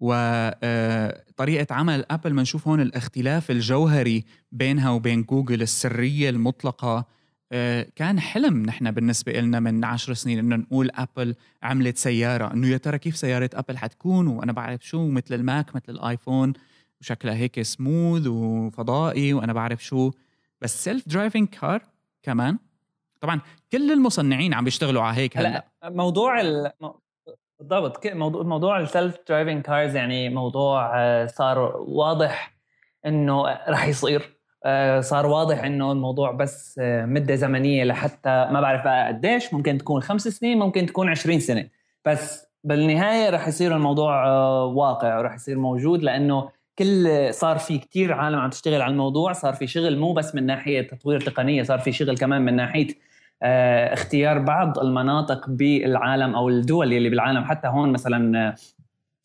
وطريقة 0.00 1.72
آه، 1.72 1.74
عمل 1.74 2.04
أبل 2.10 2.32
بنشوف 2.32 2.68
هون 2.68 2.80
الاختلاف 2.80 3.50
الجوهري 3.50 4.24
بينها 4.52 4.90
وبين 4.90 5.22
جوجل 5.22 5.62
السرية 5.62 6.30
المطلقة. 6.30 7.04
آه، 7.52 7.86
كان 7.96 8.20
حلم 8.20 8.62
نحن 8.62 8.90
بالنسبة 8.90 9.32
لنا 9.32 9.60
من 9.60 9.84
عشر 9.84 10.14
سنين 10.14 10.38
إنه 10.38 10.56
نقول 10.56 10.90
أبل 10.94 11.34
عملت 11.62 11.98
سيارة. 11.98 12.52
إنه 12.52 12.68
يا 12.68 12.76
ترى 12.76 12.98
كيف 12.98 13.16
سيارة 13.16 13.50
أبل 13.54 13.78
حتكون؟ 13.78 14.26
وأنا 14.26 14.52
بعرف 14.52 14.86
شو 14.86 15.08
مثل 15.08 15.34
الماك 15.34 15.76
مثل 15.76 15.92
الآيفون. 15.92 16.52
وشكلها 17.00 17.34
هيك 17.34 17.62
سموث 17.62 18.26
وفضائي 18.26 19.32
وأنا 19.32 19.52
بعرف 19.52 19.84
شو. 19.84 20.10
بس 20.60 20.84
self 20.84 21.08
driving 21.08 21.48
car 21.48 21.82
كمان. 22.22 22.58
طبعا 23.20 23.40
كل 23.72 23.92
المصنعين 23.92 24.54
عم 24.54 24.64
بيشتغلوا 24.64 25.02
على 25.02 25.16
هيك 25.16 25.38
هلا 25.38 25.64
موضوع 25.84 26.40
بالضبط. 27.68 28.06
موضوع 28.06 28.42
موضوع 28.42 28.80
ال 28.80 28.88
self 28.88 29.18
driving 29.28 29.62
cars 29.62 29.96
يعني 29.96 30.28
موضوع 30.28 30.92
آه، 30.96 31.26
صار 31.26 31.58
واضح 31.76 32.54
إنه 33.06 33.42
راح 33.68 33.86
يصير. 33.88 34.34
آه، 34.64 35.00
صار 35.00 35.26
واضح 35.26 35.64
إنه 35.64 35.92
الموضوع 35.92 36.30
بس 36.32 36.78
آه، 36.82 37.06
مدة 37.06 37.34
زمنية 37.34 37.84
لحتى 37.84 38.48
ما 38.50 38.60
بعرف 38.60 38.84
بقى 38.84 39.08
قديش. 39.08 39.54
ممكن 39.54 39.78
تكون 39.78 40.02
خمس 40.02 40.28
سنين 40.28 40.58
ممكن 40.58 40.86
تكون 40.86 41.08
20 41.08 41.40
سنة. 41.40 41.68
بس 42.04 42.46
بالنهاية 42.64 43.30
راح 43.30 43.48
يصير 43.48 43.76
الموضوع 43.76 44.26
واقع 44.62 45.18
وراح 45.18 45.34
يصير 45.34 45.58
موجود 45.58 46.02
لأنه 46.02 46.48
كل 46.78 47.28
صار 47.34 47.58
في 47.58 47.78
كتير 47.78 48.12
عالم 48.12 48.38
عم 48.38 48.50
تشتغل 48.50 48.82
على 48.82 48.90
الموضوع. 48.92 49.32
صار 49.32 49.54
في 49.54 49.66
شغل 49.66 49.98
مو 49.98 50.12
بس 50.12 50.34
من 50.34 50.46
ناحية 50.46 50.88
تطوير 50.88 51.20
تقنية 51.20 51.62
صار 51.62 51.78
في 51.78 51.92
شغل 51.92 52.16
كمان 52.16 52.42
من 52.42 52.56
ناحية 52.56 52.88
آه، 52.88 52.94
اختيار 53.44 54.38
بعض 54.38 54.78
المناطق 54.78 55.48
بالعالم 55.48 56.34
أو 56.34 56.48
الدول 56.48 56.92
اللي 56.92 57.10
بالعالم. 57.10 57.44
حتى 57.44 57.68
هون 57.68 57.92
مثلا 57.92 58.48
آه، 58.48 58.54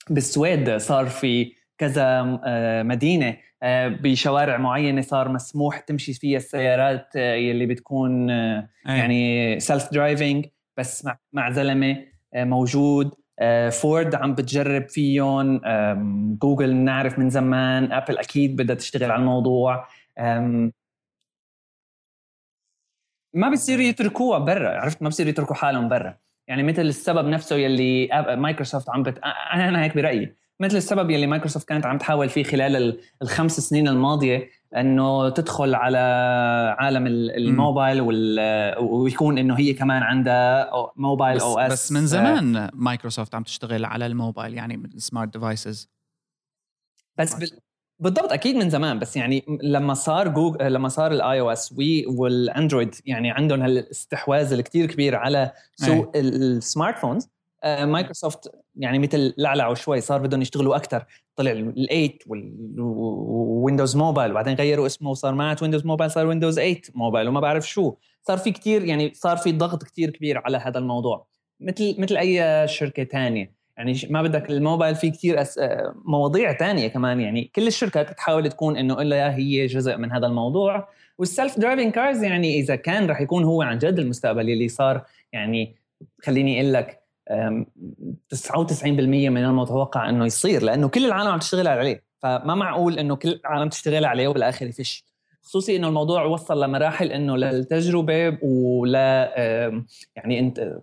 بالسويد 0.10 0.77
صار 0.77 1.05
في 1.05 1.53
كذا 1.77 2.39
آه، 2.45 2.84
مدينة 2.84 3.38
بشوارع 3.63 4.58
معينة 4.58 5.01
صار 5.01 5.29
مسموح 5.29 5.79
تمشي 5.79 6.13
فيها 6.13 6.38
السيارات 6.38 7.15
يلي 7.15 7.65
بتكون 7.65 8.29
يعني 8.86 9.60
self 9.60 9.93
driving 9.93 10.45
بس 10.77 11.05
مع 11.05 11.17
مع 11.34 11.51
زلمة 11.51 11.97
موجود. 12.36 13.12
فورد 13.71 14.15
عم 14.15 14.36
بتجرب 14.36 14.89
فيهم 14.89 15.62
جوجل 16.41 16.75
نعرف 16.75 17.19
من 17.19 17.29
زمان 17.29 17.91
ابل 17.91 18.17
أكيد 18.17 18.55
بدها 18.55 18.75
تشتغل 18.75 19.12
على 19.12 19.19
الموضوع. 19.19 19.88
ما 23.34 23.50
بصير 23.50 23.80
يتركوها 23.80 24.39
برا 24.39 24.70
عرفت؟ 24.70 25.02
ما 25.02 25.10
بصير 25.10 25.28
يتركوا 25.28 25.56
حالهم 25.56 25.89
برا. 25.89 26.18
يعني 26.48 26.63
مثل 26.63 26.82
السبب 26.82 27.28
نفسه 27.28 27.56
يلي 27.56 28.10
مايكروسوفت 28.38 28.89
عم 28.89 29.04
بت... 29.04 29.20
أنا 29.54 29.84
هيك 29.84 29.96
برأيي. 29.96 30.36
مثل 30.60 30.78
السبب 30.78 31.10
يلي 31.10 31.28
مايكروسوفت 31.28 31.68
كانت 31.68 31.86
عم 31.86 31.98
تحاول 31.98 32.30
فيه 32.30 32.44
خلال 32.44 33.00
الخمس 33.22 33.60
سنين 33.60 33.88
الماضية 33.88 34.50
إنه 34.78 35.30
تدخل 35.30 35.76
على 35.76 35.98
عالم 36.80 37.08
الموبايل 37.08 38.02
ويكون 38.80 39.38
إنه 39.38 39.60
هي 39.60 39.74
كمان 39.74 40.04
عندها 40.04 40.70
mobile 40.95 41.39
OS 41.39 41.71
بس 41.72 41.92
من 41.92 42.08
زمان 42.08 42.70
مايكروسوفت 42.74 43.36
عم 43.36 43.44
تشتغل 43.44 43.86
على 43.86 44.06
الموبايل 44.06 44.54
يعني 44.54 44.76
ال 44.75 44.85
smart 44.85 45.34
devices 45.34 45.89
بس 47.18 47.36
بال... 47.36 47.60
بالضبط 47.99 48.31
أكيد 48.31 48.55
من 48.55 48.69
زمان 48.69 48.99
بس 48.99 49.15
يعني 49.15 49.45
لما 49.63 49.93
صار 49.93 50.27
جوجل 50.27 50.73
لما 50.73 50.89
صار 50.89 51.12
ال 51.12 51.39
iOS 51.39 51.75
والأندرويد 52.07 52.95
يعني 53.05 53.31
عندهم 53.31 53.62
هالاستحواذ 53.62 54.53
الكثير 54.53 54.85
كبير 54.85 55.15
على 55.15 55.51
سوق 55.75 56.12
ال 56.15 56.29
smart 56.29 56.97
phones 56.97 57.30
مايكروسوفت 57.65 58.51
يعني 58.75 58.99
مثل 58.99 59.33
لعلعوا 59.38 59.75
شوي 59.75 60.01
صار 60.01 60.21
بدهم 60.21 60.41
يشتغلوا 60.41 60.75
أكثر 60.75 61.05
طلع 61.35 61.53
ال8 61.53 62.27
والويندوز 62.27 63.97
موبايل 63.97 64.31
وبعدين 64.31 64.53
غيروا 64.53 64.85
اسمه 64.85 65.09
وصار 65.09 65.33
ما 65.33 65.55
ويندوز 65.62 65.85
موبايل 65.85 66.12
صار 66.12 66.27
ويندوز 66.27 66.55
8 66.55 66.81
موبايل 66.95 67.27
وما 67.27 67.39
بعرف 67.39 67.69
شو. 67.69 67.93
صار 68.21 68.38
في 68.38 68.51
كثير 68.51 68.85
يعني 68.85 69.13
صار 69.13 69.38
في 69.38 69.51
ضغط 69.51 69.83
كثير 69.83 70.09
كبير 70.09 70.38
على 70.38 70.57
هذا 70.57 70.79
الموضوع. 70.79 71.27
مثل 71.59 71.95
مثل 72.01 72.17
أي 72.17 72.67
شركة 72.67 73.03
ثانية 73.03 73.59
يعني 73.80 74.00
ما 74.10 74.22
بدك 74.22 74.50
الموبايل 74.50 74.96
في 74.96 75.12
كثير 75.12 75.42
أس... 75.42 75.60
مواضيع 76.06 76.52
تانية 76.52 76.88
كمان. 76.88 77.20
يعني 77.20 77.52
كل 77.56 77.68
الشركات 77.68 78.12
بتحاول 78.12 78.50
تكون 78.50 78.78
إنه 78.78 79.02
إلا 79.02 79.36
هي 79.36 79.65
جزء 79.65 79.98
من 79.98 80.12
هذا 80.12 80.28
الموضوع. 80.28 80.88
وال 81.17 81.32
self 81.32 81.60
driving 81.60 81.91
cars 81.91 82.23
يعني 82.24 82.60
إذا 82.60 82.76
كان 82.76 83.08
رح 83.10 83.22
يكون 83.22 83.44
هو 83.44 83.62
عن 83.62 83.78
جد 83.78 84.00
المستقبل 84.00 84.50
اللي 84.50 84.68
صار. 84.68 85.06
يعني 85.34 85.76
خليني 86.24 86.62
أقول 86.62 86.74
لك 86.74 87.00
99% 88.36 88.86
من 88.86 89.46
المتوقع 89.46 90.10
إنه 90.10 90.26
يصير 90.26 90.63
لأنه 90.63 90.88
كل 90.88 91.06
العالم 91.06 91.32
عم 91.32 91.39
تشتغل 91.39 91.68
عليه. 91.68 92.04
فما 92.18 92.56
معقول 92.56 93.00
إنه 93.00 93.15
كل 93.15 93.39
العالم 93.46 93.70
تشتغل 93.70 94.06
عليه 94.06 94.28
وبالآخر 94.28 94.68
يفش. 94.68 95.04
خصوصي 95.44 95.76
إنه 95.76 95.88
الموضوع 95.88 96.24
وصل 96.26 96.63
لمراحل 96.63 97.12
إنه 97.12 97.38
للتجربة 97.38 98.38
ولا 98.42 99.34
يعني 100.15 100.39
أنت 100.39 100.80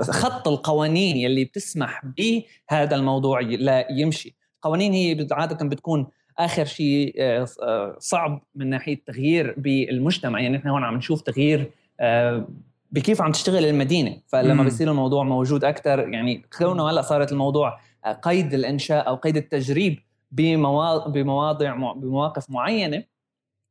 خط 0.00 0.48
القوانين 0.48 1.16
يلي 1.16 1.44
بتسمح 1.44 2.02
بهذا 2.04 2.96
الموضوع 2.96 3.40
لا 3.40 3.86
يمشي. 3.90 4.34
القوانين 4.56 4.92
هي 4.92 5.26
عادة 5.32 5.68
بتكون 5.68 6.06
آخر 6.38 6.64
شيء 6.64 7.14
آه، 7.18 7.46
آه، 7.62 7.96
صعب 7.98 8.42
من 8.54 8.70
ناحية 8.70 9.00
تغيير 9.06 9.54
بالمجتمع. 9.56 10.40
يعني 10.40 10.56
نحن 10.56 10.68
هون 10.68 10.84
عم 10.84 10.96
نشوف 10.96 11.20
تغيير 11.20 11.70
آه، 12.00 12.48
بكيف 12.90 13.22
عم 13.22 13.32
تشتغل 13.32 13.64
المدينة. 13.64 14.20
فلما 14.26 14.64
بصير 14.64 14.90
الموضوع 14.90 15.24
موجود 15.24 15.64
أكثر 15.64 16.08
يعني 16.08 16.44
كونه 16.58 16.90
هلأ 16.90 17.02
صارت 17.02 17.32
الموضوع 17.32 17.80
قيد 18.22 18.54
الإنشاء 18.54 19.08
أو 19.08 19.14
قيد 19.14 19.36
التجريب 19.36 19.98
بمواضع 20.32 21.74
بمواقف 21.92 22.50
معينة 22.50 23.04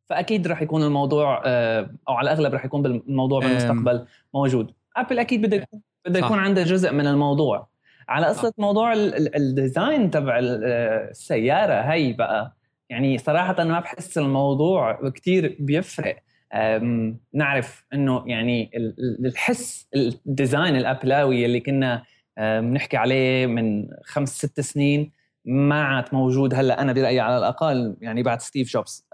فأكيد 0.10 0.48
رح 0.48 0.62
يكون 0.62 0.84
الموضوع 0.84 1.42
أو 1.46 2.14
على 2.14 2.32
الأغلب 2.32 2.54
رح 2.54 2.66
يكون 2.66 2.86
الموضوع 2.86 3.40
بالمستقبل 3.40 4.06
موجود. 4.34 4.72
ابل 5.00 5.20
أكيد 5.20 5.42
بده 5.42 5.58
يكون 5.58 5.82
بده 6.08 6.20
يكون 6.20 6.40
عنده 6.40 6.64
جزء 6.64 6.92
من 6.92 7.08
الموضوع. 7.08 7.70
على 8.10 8.26
قصة 8.26 8.54
موضوع 8.58 8.94
ال 8.96 9.12
design 9.12 10.12
تبع 10.12 10.40
السيارة 10.42 11.74
هي 11.74 12.14
بقى 12.14 12.56
يعني 12.90 13.18
صراحة 13.18 13.64
ما 13.64 13.80
بحس 13.80 14.18
الموضوع 14.18 15.10
كثير 15.10 15.58
بيفرق. 15.60 16.16
نعرف 17.34 17.86
إنه 17.94 18.24
يعني 18.28 18.72
الحس 19.26 19.88
ال 19.96 20.07
design 20.07 20.76
الأبلاوي 20.76 21.46
اللي 21.46 21.60
كنا 21.60 22.04
بنحكي 22.40 22.98
عليه 22.98 23.48
من 23.48 23.88
خمس 24.04 24.30
ست 24.30 24.60
سنين 24.60 25.12
ما 25.46 25.84
عاد 25.84 26.06
موجود 26.14 26.54
هلأ 26.54 26.82
أنا 26.82 26.94
برأيي 26.94 27.20
على 27.20 27.38
الأقل 27.38 27.98
يعني 28.02 28.24
بعد 28.24 28.42
ستيف 28.42 28.72
جوبز 28.74 29.08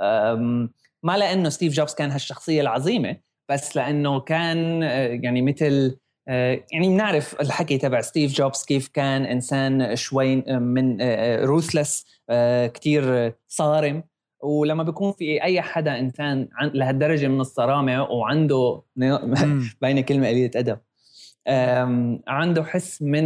ما 1.04 1.18
لأنه 1.18 1.50
ستيف 1.50 1.74
جوبز 1.74 1.94
كان 1.94 2.12
هالشخصية 2.12 2.62
العظيمة 2.62 3.18
بس 3.50 3.76
لأنه 3.76 4.20
كان 4.20 4.84
آه، 4.84 5.08
يعني 5.08 5.42
مثل 5.42 5.98
آه، 6.28 6.64
يعني 6.72 6.90
بنعرف 6.90 7.42
الحكي 7.42 7.78
تبع 7.78 8.02
ستيف 8.02 8.34
جوبز 8.34 8.64
كيف 8.64 8.88
كان 8.88 9.26
إنسان 9.26 9.96
شوي 9.96 10.36
من 10.48 11.02
ruthless 11.44 12.06
آه، 12.30 12.68
كثير 12.68 13.34
صارم. 13.48 14.04
ولما 14.44 14.84
بيكون 14.84 15.12
في 15.12 15.44
أي 15.44 15.62
حدا 15.62 16.00
إنسان 16.00 16.48
لهالدرجة 16.74 17.28
من 17.28 17.40
الصرامة 17.40 18.04
وعنده 18.04 18.82
باينه 19.82 20.02
كلمة 20.02 20.28
قليلة 20.28 20.52
أدب 20.56 20.80
عنده 22.28 22.64
حس 22.64 23.02
من 23.02 23.26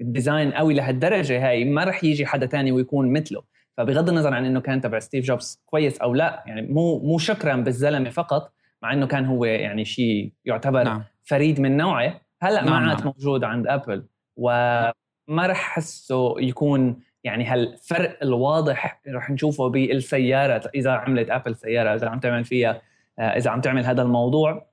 ال 0.00 0.07
design 0.07 0.52
قوي 0.52 0.74
لهالدرجة 0.74 1.48
هاي 1.48 1.64
ما 1.64 1.84
رح 1.84 2.04
يجي 2.04 2.26
حدا 2.26 2.46
تاني 2.46 2.72
ويكون 2.72 3.12
مثله. 3.12 3.42
فبغض 3.76 4.08
النظر 4.08 4.34
عن 4.34 4.44
إنه 4.44 4.60
كان 4.60 4.80
تبع 4.80 4.98
ستيف 4.98 5.24
جوبز 5.24 5.62
كويس 5.66 5.98
أو 5.98 6.14
لا 6.14 6.44
يعني 6.46 6.62
مو 6.62 6.98
مو 6.98 7.18
شكرا 7.18 7.56
بالزلمة 7.56 8.10
فقط 8.10 8.52
مع 8.82 8.92
إنه 8.92 9.06
كان 9.06 9.26
هو 9.26 9.44
يعني 9.44 9.84
شيء 9.84 10.32
يعتبر 10.44 10.82
نعم. 10.82 11.02
فريد 11.24 11.60
من 11.60 11.76
نوعه 11.76 12.20
هلأ 12.42 12.64
نعم 12.64 12.82
ما 12.82 12.90
عاد 12.90 12.98
نعم. 12.98 13.06
موجود 13.06 13.44
عند 13.44 13.66
ابل 13.66 14.06
وما 14.36 14.92
رح 15.30 15.56
حسه 15.56 16.40
يكون 16.40 17.00
يعني 17.24 17.44
هالفرق 17.44 18.18
الواضح 18.22 19.00
رح 19.08 19.30
نشوفه 19.30 19.68
بالسيارة 19.68 20.70
إذا 20.74 20.90
عملت 20.90 21.30
ابل 21.30 21.56
سيارة 21.56 21.94
إذا 21.94 22.08
عم 22.08 22.20
تعمل 22.20 22.44
فيها 22.44 22.82
آه، 23.18 23.22
إذا 23.22 23.50
عم 23.50 23.60
تعمل 23.60 23.84
هذا 23.84 24.02
الموضوع 24.02 24.70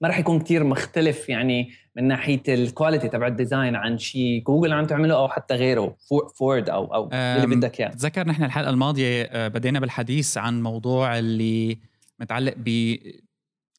ما 0.00 0.08
رح 0.08 0.18
يكون 0.18 0.38
كتير 0.38 0.64
مختلف 0.64 1.28
يعني 1.28 1.70
من 1.96 2.04
ناحية 2.04 2.42
ال 2.48 2.55
quality 2.55 3.08
تبع 3.08 3.26
ال 3.26 3.33
design 3.33 3.76
عن 3.76 3.98
شيء 3.98 4.42
جوجل 4.42 4.72
عم 4.72 4.86
تعمله 4.86 5.14
أو 5.14 5.28
حتى 5.28 5.54
غيره 5.54 5.96
فورد 6.34 6.70
أو 6.70 6.94
أو 6.94 7.10
اللي 7.12 7.56
بدك 7.56 7.80
اياه 7.80 7.88
تذكر 7.88 8.26
نحن 8.26 8.44
الحلقة 8.44 8.70
الماضية 8.70 9.22
آه، 9.22 9.48
بدينا 9.48 9.80
بالحديث 9.80 10.38
عن 10.38 10.62
موضوع 10.62 11.18
اللي 11.18 11.78
متعلق 12.20 12.54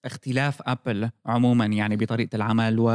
باختلاف 0.03 0.61
ابل 0.61 1.09
عموما 1.25 1.65
يعني 1.65 1.95
بطريقة 1.95 2.35
العمل 2.35 2.79
و 2.79 2.89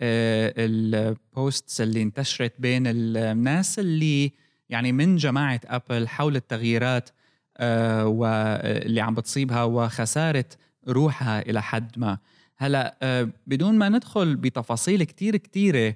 آه، 0.00 0.54
ال 0.58 0.78
posts 0.78 1.80
اللي 1.80 2.02
انتشرت 2.02 2.52
بين 2.58 2.82
الناس 2.86 3.78
اللي 3.78 4.32
يعني 4.68 4.92
من 4.92 5.16
جماعة 5.16 5.60
ابل 5.66 6.08
حول 6.08 6.36
التغييرات 6.36 7.10
آه، 7.56 8.06
واللي 8.06 9.00
عم 9.00 9.14
بتصيبها 9.14 9.64
وخسارة 9.64 10.44
روحها 10.88 11.40
إلى 11.40 11.62
حد 11.62 11.98
ما. 11.98 12.18
هلأ 12.56 12.96
آه، 13.02 13.28
بدون 13.46 13.78
ما 13.78 13.88
ندخل 13.88 14.36
بتفاصيل 14.36 15.04
كتير 15.04 15.36
كتيرة 15.36 15.94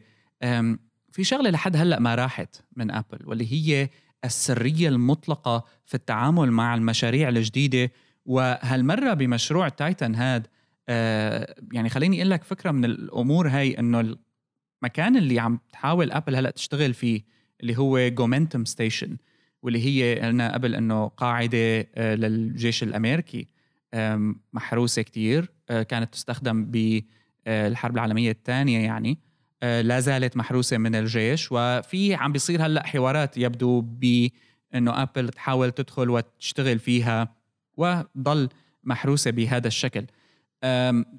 في 1.13 1.25
شغلة 1.25 1.51
لحد 1.51 1.77
هلأ 1.77 2.01
ما 2.01 2.15
راحت 2.15 2.57
من 2.77 2.91
ابل 2.91 3.19
واللي 3.25 3.53
هي 3.53 3.89
السرية 4.25 4.89
المطلقة 4.89 5.65
في 5.87 5.95
التعامل 5.95 6.51
مع 6.51 6.75
المشاريع 6.75 7.29
الجديدة. 7.29 7.91
وهالمرة 8.29 9.15
بمشروع 9.15 9.69
تايتن 9.69 10.15
هاد 10.15 10.47
آه، 10.89 11.55
يعني 11.73 11.89
خليني 11.89 12.17
أقول 12.17 12.31
لك 12.31 12.45
فكرة 12.45 12.71
من 12.71 12.85
الأمور 12.85 13.49
هاي 13.49 13.79
إنه 13.79 14.17
المكان 14.83 15.17
اللي 15.17 15.41
عم 15.41 15.61
تحاول 15.73 16.13
أبل 16.13 16.37
هلأ 16.37 16.51
تشتغل 16.51 16.95
فيه 16.95 17.23
اللي 17.61 17.79
هو 17.79 18.09
GoMentum 18.09 18.65
Station 18.65 19.17
واللي 19.63 19.85
هي 19.85 20.21
قلنا 20.21 20.55
قبل 20.55 20.75
إنه 20.75 21.07
قاعدة 21.07 21.87
آه، 21.95 22.15
للجيش 22.15 22.83
الأمريكي. 22.83 23.47
محروسة 24.53 25.03
كتير 25.03 25.51
آه، 25.71 25.83
كانت 25.83 26.13
تستخدم 26.13 26.65
بالحرب 26.65 27.95
العالمية 27.95 28.31
الثانية 28.31 28.79
يعني. 28.79 29.19
لا 29.63 30.01
زالت 30.01 30.37
محروسة 30.37 30.79
من 30.79 30.95
الجيش 30.95 31.49
وفي 31.53 32.15
عم 32.15 32.33
بيصير 32.33 32.67
هلأ 32.67 32.87
حوارات 32.87 33.39
يبدو 33.39 33.81
بانه 33.81 35.03
أبل 35.03 35.29
تحاول 35.29 35.71
تدخل 35.71 36.11
وتشتغل 36.11 36.79
فيها. 36.79 37.38
وضل 37.79 38.49
محروسة 38.85 39.31
بهذا 39.31 39.67
الشكل. 39.67 40.07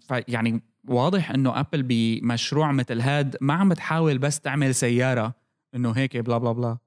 فيعني 0.02 0.62
واضح 0.88 1.32
إنه 1.32 1.60
أبل 1.60 1.84
بمشروع 1.84 2.72
مثل 2.72 3.02
هاد 3.02 3.38
ما 3.42 3.54
عم 3.54 3.74
تحاول 3.74 4.18
بس 4.18 4.40
تعمل 4.40 4.76
سيارة 4.76 5.36
إنه 5.76 5.92
هيك 5.92 6.18
بلا 6.18 6.38
بلا 6.38 6.52
بلا 6.52 6.78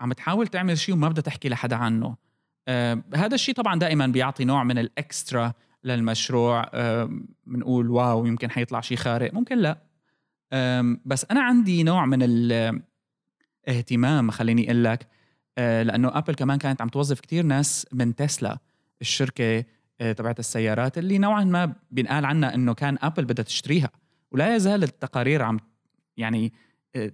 عم 0.00 0.12
تحاول 0.12 0.46
تعمل 0.46 0.78
شيء 0.78 0.94
وما 0.94 1.08
بدها 1.08 1.22
تحكي 1.22 1.48
لحدا 1.48 1.76
عنه. 1.76 2.16
هذا 3.14 3.34
الشيء 3.34 3.54
طبعا 3.54 3.78
دائما 3.78 4.06
بيعطي 4.06 4.44
نوع 4.44 4.64
من 4.64 4.78
الإكسترا 4.78 5.52
للمشروع. 5.84 6.70
بنقول 7.46 7.90
واو 7.90 8.26
يمكن 8.26 8.50
حيطلع 8.50 8.80
شيء 8.80 8.96
خارق 8.96 9.34
ممكن 9.34 9.58
لا. 9.58 9.78
بس 11.04 11.26
أنا 11.30 11.42
عندي 11.42 11.82
نوع 11.82 12.06
من 12.06 12.18
الاهتمام 13.68 14.30
خليني 14.30 14.66
أقول 14.66 14.84
لك 14.84 15.06
أه، 15.58 15.82
لأنه 15.82 16.18
Apple 16.18 16.34
كمان 16.34 16.58
كانت 16.58 16.82
عم 16.82 16.88
توظف 16.88 17.20
كتير 17.20 17.44
ناس 17.44 17.86
من 17.92 18.14
تسلا. 18.14 18.58
الشركة 19.00 19.64
آه، 20.00 20.12
تبعت 20.12 20.38
السيارات 20.38 20.98
اللي 20.98 21.18
نوعا 21.18 21.44
ما 21.44 21.74
بينقال 21.90 22.24
عنها 22.24 22.54
إنه 22.54 22.74
كان 22.74 22.98
Apple 23.02 23.24
بدها 23.24 23.44
تشتريها. 23.44 23.90
ولا 24.30 24.56
يزال 24.56 24.82
التقارير 24.82 25.42
عم 25.42 25.60
يعني 26.16 26.52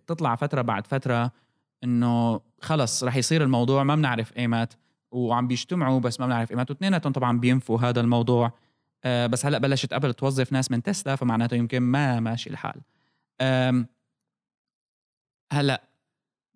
تطلع 0.06 0.34
فترة 0.34 0.62
بعد 0.62 0.86
فترة 0.86 1.32
إنه 1.84 2.40
خلص 2.60 3.04
رح 3.04 3.16
يصير 3.16 3.42
الموضوع 3.42 3.82
ما 3.84 3.94
بنعرف 3.94 4.36
ايمت 4.36 4.78
وعم 5.10 5.48
بيجتمعوا 5.48 6.00
بس 6.00 6.20
ما 6.20 6.26
بنعرف 6.26 6.50
ايمت 6.50 6.70
واثنيناتهم 6.70 7.12
طبعا 7.12 7.38
بينفوا 7.38 7.78
هذا 7.78 8.00
الموضوع. 8.00 8.52
آه 9.04 9.26
بس 9.26 9.46
هلأ 9.46 9.58
بلشت 9.58 9.92
Apple 9.92 10.14
توظف 10.14 10.52
ناس 10.52 10.70
من 10.70 10.82
تسلا 10.82 11.16
فمعناته 11.16 11.54
يمكن 11.54 11.82
ما 11.82 12.20
ماشي 12.20 12.50
الحال. 12.50 12.80
هلأ 15.52 15.82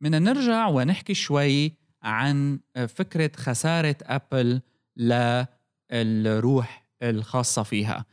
بدنا 0.01 0.19
نرجع 0.19 0.67
ونحكي 0.67 1.15
شوي 1.15 1.73
عن 2.03 2.61
فكرة 2.89 3.31
خسارة 3.37 3.97
Apple 4.03 4.61
للروح 4.97 6.87
الخاصة 7.03 7.63
فيها. 7.63 8.05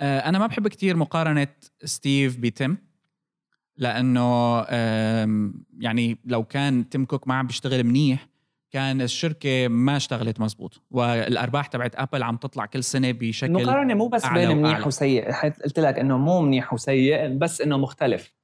آه، 0.00 0.18
أنا 0.18 0.38
ما 0.38 0.46
بحب 0.46 0.68
كتير 0.68 0.96
مقارنة 0.96 1.48
ستيف 1.84 2.36
بتيم 2.36 2.78
لأنه 3.76 4.60
يعني 5.78 6.18
لو 6.24 6.44
كان 6.44 6.88
تيم 6.88 7.04
كوك 7.04 7.28
ما 7.28 7.34
عم 7.34 7.46
بيشتغل 7.46 7.84
منيح 7.84 8.28
كان 8.70 9.02
الشركة 9.02 9.68
ما 9.68 9.96
اشتغلت 9.96 10.40
مزبوط 10.40 10.80
والأرباح 10.90 11.66
تبعت 11.66 11.96
Apple 11.96 12.22
عم 12.22 12.36
تطلع 12.36 12.66
كل 12.66 12.84
سنة 12.84 13.12
بشكل 13.12 13.56
المقارنة 13.56 13.94
مو 13.94 14.08
بس 14.08 14.26
بين 14.26 14.56
منيح 14.56 14.86
وسيء 14.86 15.32
قلت 15.64 15.78
لك 15.78 15.98
إنه 15.98 16.18
مو 16.18 16.40
منيح 16.40 16.72
وسيء 16.72 17.38
بس 17.38 17.60
إنه 17.60 17.76
مختلف. 17.76 18.34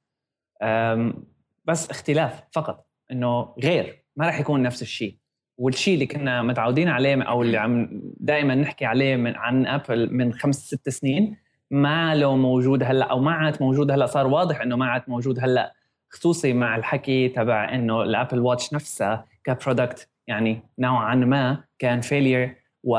بس 1.65 1.89
اختلاف 1.89 2.43
فقط 2.51 2.87
إنه 3.11 3.55
غير 3.63 4.05
ما 4.15 4.25
راح 4.25 4.39
يكون 4.39 4.61
نفس 4.61 4.81
الشيء. 4.81 5.17
والشيء 5.59 5.93
اللي 5.93 6.05
كنا 6.05 6.41
متعودين 6.41 6.87
عليه 6.87 7.23
أو 7.23 7.41
اللي 7.41 7.57
عم 7.57 7.89
دائما 8.17 8.55
نحكي 8.55 8.85
عليه 8.85 9.15
من 9.15 9.35
عن 9.35 9.67
Apple 9.67 10.13
من 10.13 10.33
خمس 10.33 10.55
ست 10.55 10.89
سنين 10.89 11.37
ما 11.71 12.15
له 12.15 12.35
موجود 12.35 12.83
هلأ 12.83 13.05
أو 13.05 13.19
ما 13.19 13.31
عاد 13.31 13.63
موجود 13.63 13.91
هلأ 13.91 14.05
صار 14.05 14.27
واضح 14.27 14.61
إنه 14.61 14.75
ما 14.75 14.85
عاد 14.85 15.03
موجود 15.07 15.39
هلأ 15.39 15.73
خصوصي 16.09 16.53
مع 16.53 16.75
الحكي 16.75 17.29
تبع 17.29 17.73
إنه 17.73 18.03
ال 18.03 18.09
Apple 18.09 18.39
Watch 18.39 18.73
نفسها 18.73 19.25
ك 19.43 19.51
product 19.51 20.09
يعني 20.27 20.61
نوعا 20.79 21.15
ما 21.15 21.63
كان 21.79 22.01
failure 22.01 22.55
و 22.83 22.97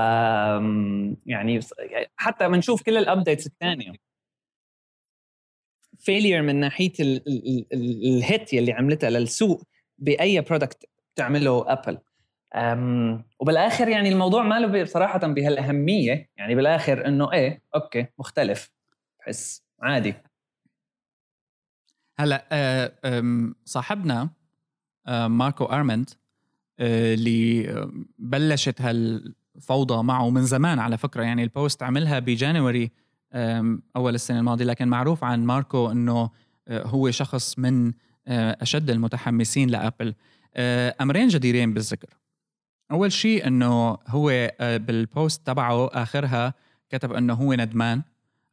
يعني 1.27 1.61
حتى 2.17 2.49
بنشوف 2.49 2.83
كل 2.83 2.97
ال 2.97 3.03
updates 3.03 3.47
الثانية. 3.47 3.93
failure 5.99 6.43
من 6.43 6.57
ناحية 6.57 6.93
ال 7.73 7.89
hate 7.89 8.53
يلي 8.53 8.73
عملتها 8.73 9.11
للسوق 9.11 9.63
بأي 9.99 10.41
product 10.41 10.89
تعمله 11.17 11.73
Apple 11.73 11.99
وبالآخر 13.41 13.89
يعني 13.89 14.09
الموضوع 14.09 14.43
ما 14.43 14.61
له 14.61 14.83
بصراحه 14.83 15.19
بهالأهمية. 15.19 16.31
يعني 16.37 16.55
بالآخر 16.55 17.07
إنه 17.07 17.33
إيه 17.33 17.63
okay 17.75 18.07
مختلف. 18.19 18.71
بحس 19.21 19.63
عادي. 19.83 20.15
هلأ 22.19 22.47
آه، 22.53 22.93
صاحبنا 23.65 24.31
آه، 25.07 25.29
ماركو 25.29 25.65
ارمنت 25.65 26.11
آه، 26.79 27.15
اللي 27.15 27.75
بلشت 28.19 28.81
هالفوضى 28.81 30.03
معه 30.03 30.31
من 30.31 30.43
زمان 30.43 30.79
على 30.79 30.99
فكرة. 30.99 31.23
يعني 31.23 31.43
ال 31.43 31.51
post 31.51 31.83
عملها 31.83 32.19
ب 32.19 32.28
January 32.28 32.91
أول 33.97 34.15
السنة 34.15 34.39
الماضية. 34.39 34.65
لكن 34.65 34.89
معروف 34.89 35.25
عن 35.25 35.45
ماركو 35.45 35.91
إنه 35.91 36.31
هو 36.71 37.11
شخص 37.11 37.59
من 37.59 37.93
أشد 38.29 38.91
المتحمسين 38.91 39.71
ل 39.71 39.77
Apple. 39.77 40.15
أمرين 41.01 41.29
جديرين 41.29 41.75
بالذكر. 41.75 42.20
أول 42.93 43.13
شيء 43.13 43.47
إنه 43.47 43.99
هو 44.09 44.31
آه، 44.61 44.77
بال 44.77 45.00
post 45.00 45.47
تبعه 45.47 45.87
آخرها 45.87 46.55
كتب 46.91 47.13
إنه 47.13 47.35
هو 47.35 47.55
ندمان 47.55 48.03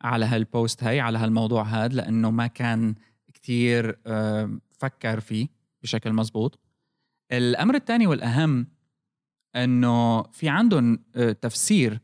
على 0.02 0.26
هال 0.26 0.45
post 0.45 0.84
هاي 0.84 1.00
على 1.00 1.18
هالموضوع 1.18 1.64
هذا 1.64 1.96
لإنه 1.96 2.32
ما 2.32 2.48
كان 2.48 2.96
كتير 3.34 4.00
آه، 4.08 4.60
فكر 4.72 5.20
فيه 5.20 5.48
بشكل 5.84 6.14
مزبوط. 6.14 6.60
الأمر 7.32 7.76
الثاني 7.76 8.08
والأهم 8.08 8.68
إنه 9.56 10.24
في 10.24 10.50
عندهم 10.50 11.00
آه، 11.16 11.32
تفسير 11.32 12.00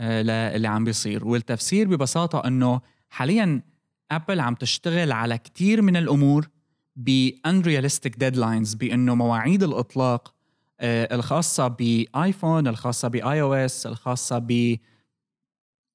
للي 0.00 0.68
عم 0.68 0.84
بيصير. 0.84 1.26
والتفسير 1.26 1.88
ببساطة 1.88 2.46
إنه 2.46 2.80
حاليا 3.10 3.62
Apple 4.10 4.40
عم 4.40 4.54
تشتغل 4.54 5.12
على 5.12 5.38
كتير 5.38 5.82
من 5.82 5.96
الأمور 5.96 6.48
ب 6.96 7.30
unrealistic 7.30 8.12
deadlines 8.24 8.76
بإنه 8.76 9.14
مواعيد 9.14 9.62
الإطلاق 9.62 10.31
آه، 10.82 11.14
الخاصة 11.14 11.68
ب 11.68 11.82
iPhone 11.82 12.68
الخاصة 12.68 13.08
ب 13.08 13.40
iOS 13.40 13.86
الخاصة 13.86 14.38
ب 14.38 14.78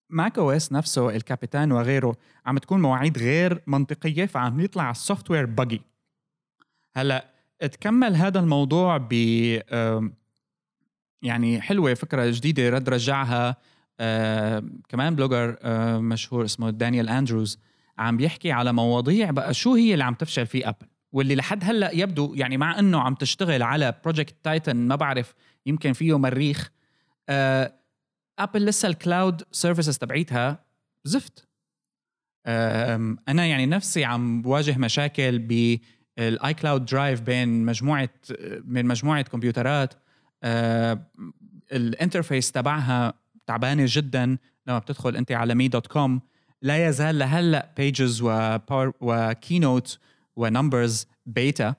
Mac 0.10 0.38
OS 0.38 0.72
نفسه 0.72 1.10
El 1.16 1.28
Capitan 1.28 1.72
وغيره 1.72 2.16
عم 2.46 2.58
تكون 2.58 2.82
مواعيد 2.82 3.18
غير 3.18 3.64
منطقية 3.68 4.26
فعم 4.26 4.60
يطلع 4.60 4.92
ال 4.92 5.32
software 5.32 5.46
buggy 5.46 5.82
هلأ 6.96 7.34
تكمل 7.60 8.16
هذا 8.16 8.40
الموضوع 8.40 8.98
ب 8.98 9.14
يعني 11.22 11.62
حلوة 11.62 11.94
فكرة 11.94 12.30
جديدة 12.30 12.70
رد 12.70 12.90
رجعها 12.90 13.56
كمان 14.90 15.16
blogger 15.16 15.58
مشهور 16.00 16.46
اسمه 16.46 16.70
دانيال 16.70 17.10
اندروز 17.10 17.60
عم 17.98 18.18
بيحكي 18.18 18.52
على 18.52 18.74
مواضيع 18.74 19.32
بقى 19.32 19.54
شو 19.54 19.74
هي 19.76 19.94
اللي 19.94 20.04
عم 20.04 20.14
تفشل 20.14 20.46
فيه 20.46 20.70
Apple 20.70 20.88
واللي 21.12 21.36
لحد 21.36 21.64
هلأ 21.64 21.92
يبدو 21.92 22.34
يعني 22.36 22.58
مع 22.58 22.80
إنه 22.80 23.02
عم 23.02 23.16
تشتغل 23.16 23.64
على 23.64 23.94
Project 24.04 24.36
Titan 24.44 24.76
ما 24.76 24.96
بعرف 24.96 25.34
يمكن 25.66 25.94
فيه 25.94 26.18
مريخ 26.18 26.72
آه 27.30 27.74
Apple 28.40 28.66
لسه 28.66 28.88
ال 28.88 28.97
cloud 28.97 29.44
services 29.52 29.98
تبعيتها 29.98 30.66
زفت. 31.04 31.48
آه 32.46 33.16
أنا 33.28 33.46
يعني 33.46 33.66
نفسي 33.66 34.06
عم 34.06 34.42
بواجه 34.42 34.78
مشاكل 34.78 35.40
بال 35.40 36.54
iCloud 36.54 36.86
Drive 36.86 37.22
بين 37.22 37.66
مجموعة 37.66 38.10
من 38.66 38.86
مجموعة 38.86 39.22
كمبيوترات. 39.22 39.94
آه 40.44 41.00
ال 41.72 41.80
interface 41.80 42.52
تبعها 42.52 43.14
تعبانة 43.48 43.86
جدا 43.88 44.38
لما 44.68 44.80
بتدخل 44.80 45.16
أنت 45.16 45.32
على 45.32 45.56
me.com 45.56 46.22
لا 46.62 46.88
يزال 46.88 47.20
لهلأ 47.20 47.74
Pages 47.78 48.22
و 48.22 48.34
power 48.34 48.94
و 49.02 49.14
Keynote 49.14 50.00
و 50.38 50.46
Numbers 50.46 51.08
beta 51.26 51.76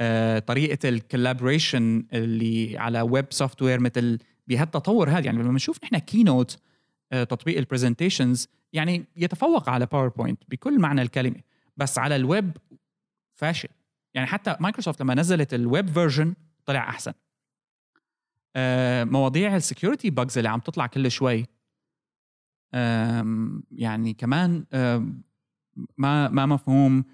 آه، 0.00 0.38
طريقة 0.38 0.88
ال 0.88 0.96
collaboration 0.96 2.06
اللي 2.12 2.78
على 2.78 3.00
web 3.00 3.26
software 3.30 3.80
مثل 3.80 4.18
بهالتطور 4.46 5.10
هذا 5.10 5.26
يعني 5.26 5.38
لما 5.42 5.52
نشوف 5.52 5.84
نحن 5.84 5.98
Keynote 5.98 6.58
آه، 7.12 7.24
تطبيق 7.24 7.58
ال 7.58 7.64
presentations 7.64 8.48
يعني 8.72 9.04
يتفوق 9.16 9.68
على 9.68 9.86
PowerPoint 9.86 10.42
بكل 10.48 10.78
معنى 10.78 11.02
الكلمة 11.02 11.40
بس 11.76 11.98
على 11.98 12.16
الويب 12.16 12.56
فاشل. 13.34 13.68
يعني 14.14 14.26
حتى 14.26 14.56
مايكروسوفت 14.60 15.00
لما 15.00 15.14
نزلت 15.14 15.54
ال 15.54 15.62
web 15.62 15.88
version 15.88 16.34
طلع 16.66 16.88
أحسن. 16.88 17.12
آه، 18.56 19.04
مواضيع 19.04 19.56
ال 19.56 19.62
security 19.62 20.10
bugs 20.10 20.38
اللي 20.38 20.48
عم 20.50 20.60
تطلع 20.60 20.86
كل 20.86 21.10
شوي 21.10 21.46
يعني 23.72 24.14
كمان 24.18 24.64
ما 25.98 26.28
ما 26.28 26.46
مفهوم. 26.46 27.04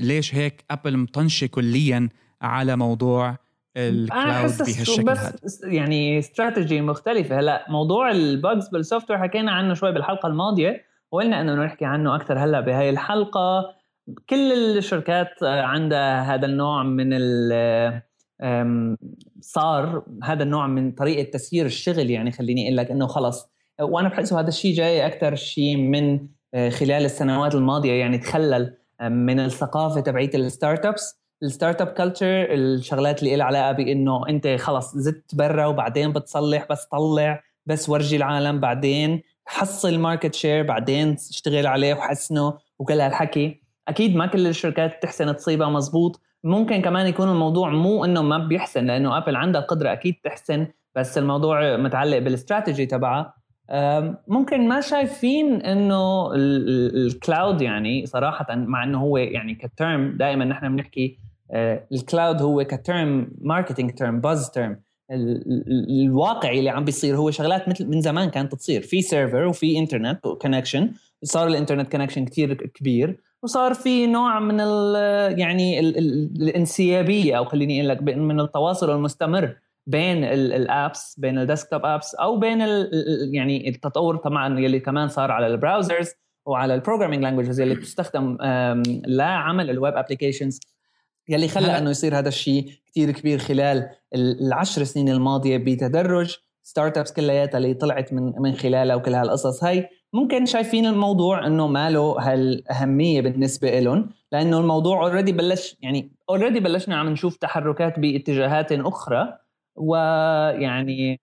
ليش 0.00 0.34
هيك 0.34 0.64
Apple 0.70 0.96
مطنشة 0.96 1.46
كليا 1.46 2.08
على 2.42 2.76
موضوع 2.76 3.36
ال 3.76 3.90
cloud 3.90 4.58
بهالشكل 4.58 5.10
هذا؟ 5.10 5.32
يعني 5.64 6.18
استراتيجي 6.18 6.80
مختلفة. 6.80 7.40
هلا 7.40 7.66
موضوع 7.68 8.10
ال 8.10 8.18
bugs 8.18 8.51
بال 8.51 8.68
software 8.68 9.18
حكينا 9.18 9.52
عنه 9.52 9.74
شوي 9.74 9.92
بالحلقة 9.92 10.26
الماضية 10.26 10.84
وقلنا 11.12 11.40
إنه 11.40 11.64
نحكي 11.64 11.84
عنه 11.84 12.16
أكثر 12.16 12.38
هلا 12.38 12.60
بهاي 12.60 12.90
الحلقة. 12.90 13.64
كل 14.28 14.52
الشركات 14.52 15.42
عندها 15.42 16.34
هذا 16.34 16.46
النوع 16.46 16.82
من 16.82 17.10
صار 19.40 20.04
هذا 20.22 20.42
النوع 20.42 20.66
من 20.66 20.92
طريقة 20.92 21.30
تسيير 21.30 21.66
الشغل. 21.66 22.10
يعني 22.10 22.32
خليني 22.32 22.64
أقول 22.64 22.76
لك 22.76 22.90
إنه 22.90 23.06
خلص 23.06 23.54
وأنا 23.80 24.08
بحسه 24.08 24.40
هذا 24.40 24.48
الشيء 24.48 24.74
جاي 24.74 25.06
أكثر 25.06 25.34
شيء 25.34 25.76
من 25.76 26.28
آه، 26.54 26.68
خلال 26.68 27.04
السنوات 27.04 27.54
الماضية 27.54 27.92
يعني 27.92 28.18
تخلل. 28.18 28.76
من 29.02 29.40
الثقافة 29.40 30.00
تبعيت 30.00 30.34
ال 30.34 30.86
startups 30.86 31.24
ال 31.42 31.80
startup 31.80 31.86
culture 31.86 32.54
الشغلات 32.54 33.22
اللي 33.22 33.36
لها 33.36 33.46
علاقة 33.46 33.72
بإنه 33.72 34.28
أنت 34.28 34.56
خلص 34.58 34.96
زت 34.96 35.34
برا 35.34 35.66
وبعدين 35.66 36.12
بتصلح 36.12 36.66
بس 36.70 36.84
طلع 36.84 37.42
بس 37.66 37.88
ورجي 37.88 38.16
العالم 38.16 38.60
بعدين 38.60 39.22
حصل 39.46 39.98
market 39.98 40.34
share 40.34 40.62
بعدين 40.62 41.12
اشتغل 41.30 41.66
عليه 41.66 41.94
وحسنه 41.94 42.58
وكل 42.78 43.00
هالحكي. 43.00 43.62
أكيد 43.88 44.16
ما 44.16 44.26
كل 44.26 44.46
الشركات 44.46 45.02
تحسن 45.02 45.36
تصيبها 45.36 45.68
مزبوط. 45.68 46.20
ممكن 46.44 46.82
كمان 46.82 47.06
يكون 47.06 47.28
الموضوع 47.28 47.70
مو 47.70 48.04
إنه 48.04 48.22
ما 48.22 48.38
بيحسن 48.38 48.86
لأنه 48.86 49.18
Apple 49.18 49.36
عندها 49.36 49.60
القدره 49.60 49.92
أكيد 49.92 50.14
تحسن 50.24 50.66
بس 50.94 51.18
الموضوع 51.18 51.76
متعلق 51.76 52.18
بالاستراتيجي 52.18 52.86
تبعها. 52.86 53.34
ممكن 54.28 54.68
ما 54.68 54.80
شايفين 54.80 55.62
إنه 55.62 56.34
ال 56.34 56.55
cloud 56.55 57.62
يعني 57.62 58.06
صراحة 58.06 58.46
مع 58.54 58.84
إنه 58.84 59.00
هو 59.00 59.16
يعني 59.16 59.54
ك 59.54 59.66
term 59.66 60.16
دائما 60.16 60.44
نحن 60.44 60.76
بنحكي 60.76 61.18
آه، 61.50 61.86
ال 61.92 62.00
cloud 62.00 62.42
هو 62.42 62.64
ك 62.64 62.77
term 62.77 63.28
marketing 63.40 63.94
term 63.94 64.20
buzz 64.20 64.50
term 64.50 64.80
الواقعي 65.10 66.58
اللي 66.58 66.70
عم 66.70 66.84
بيصير 66.84 67.16
هو 67.16 67.30
شغلات 67.30 67.68
مثل 67.68 67.88
من 67.88 68.00
زمان 68.00 68.30
كانت 68.30 68.54
تصير. 68.54 68.82
في 68.82 69.02
server 69.02 69.44
وفي 69.46 69.78
internet 69.78 70.20
connection 70.40 70.90
صار 71.22 71.48
ال 71.48 71.53
internet 71.53 71.92
connection 71.92 72.24
كثير 72.24 72.54
كبير 72.54 73.20
وصار 73.42 73.74
في 73.74 74.06
نوع 74.06 74.40
من 74.40 74.60
ال 74.60 74.94
يعني 75.38 75.80
ال 75.80 75.98
ال 75.98 76.30
الانسيابية 76.42 77.38
أو 77.38 77.44
خليني 77.44 77.80
أقول 77.80 77.88
لك 77.88 78.02
من 78.02 78.40
التواصل 78.40 78.90
المستمر. 78.90 79.56
بين 79.86 80.24
ال 80.24 80.43
apps 80.43 81.20
بين 81.20 81.38
ال 81.38 81.44
desktop 81.44 81.86
apps 81.86 82.14
أو 82.14 82.38
بين 82.38 82.60
يعني 83.32 83.68
التطور 83.68 84.16
طبعا 84.16 84.60
يلي 84.60 84.80
كمان 84.80 85.08
صار 85.08 85.30
على 85.30 85.46
ال 85.46 85.53
browsers 85.53 86.10
وعلى 86.46 86.74
ال 86.74 86.78
programming 86.78 87.22
languages 87.22 87.60
اللي 87.60 87.74
بتستخدم 87.74 88.36
لعمل 89.06 89.70
ال 89.70 89.76
web 89.76 89.94
applications 89.94 90.60
يلي 91.28 91.48
خلى 91.48 91.78
إنه 91.78 91.90
يصير 91.90 92.18
هذا 92.18 92.28
الشيء 92.28 92.70
كثير 92.86 93.10
كبير 93.10 93.38
خلال 93.38 93.90
العشر 94.14 94.84
سنين 94.84 95.08
الماضية 95.08 95.56
بتدرج. 95.56 96.36
startups 96.66 97.12
كلياتها 97.12 97.58
اللي 97.58 97.74
طلعت 97.74 98.12
من 98.12 98.32
من 98.38 98.54
خلالها 98.54 98.96
وكل 98.96 99.14
هالقصص 99.14 99.64
هاي 99.64 99.88
ممكن 100.12 100.46
شايفين 100.46 100.86
الموضوع 100.86 101.46
إنه 101.46 101.66
ما 101.66 101.90
له 101.90 102.16
هالأهمية 102.20 103.20
بالنسبة 103.20 103.80
لهم 103.80 104.10
لأنه 104.32 104.58
الموضوع 104.58 105.02
already 105.02 105.32
بلش 105.32 105.76
يعني 105.82 106.12
already 106.30 106.60
بلشنا 106.60 106.96
عم 106.96 107.08
نشوف 107.08 107.36
تحركات 107.36 107.98
باتجاهات 107.98 108.72
أخرى. 108.72 109.38
ويعني 109.76 111.20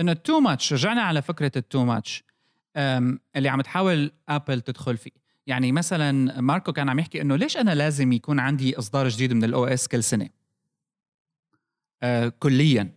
إنه 0.00 0.12
too 0.12 0.40
much 0.40 0.72
رجعنا 0.72 1.02
على 1.02 1.22
فكرة 1.22 1.52
ال 1.56 1.63
too 1.63 1.84
much 1.84 2.24
اللي 2.76 3.48
عم 3.48 3.60
تحاول 3.60 4.12
ابل 4.28 4.60
تدخل 4.60 4.96
فيه. 4.96 5.10
يعني 5.46 5.72
مثلا 5.72 6.40
ماركو 6.40 6.72
كان 6.72 6.88
عم 6.88 6.98
يحكي 6.98 7.22
إنه 7.22 7.36
ليش 7.36 7.56
أنا 7.56 7.74
لازم 7.74 8.12
يكون 8.12 8.40
عندي 8.40 8.78
إصدار 8.78 9.08
جديد 9.08 9.32
من 9.32 9.44
ال 9.44 9.64
OS 9.64 9.88
كل 9.88 10.02
سنة؟ 10.04 10.28
آه 12.02 12.28
كليا 12.28 12.90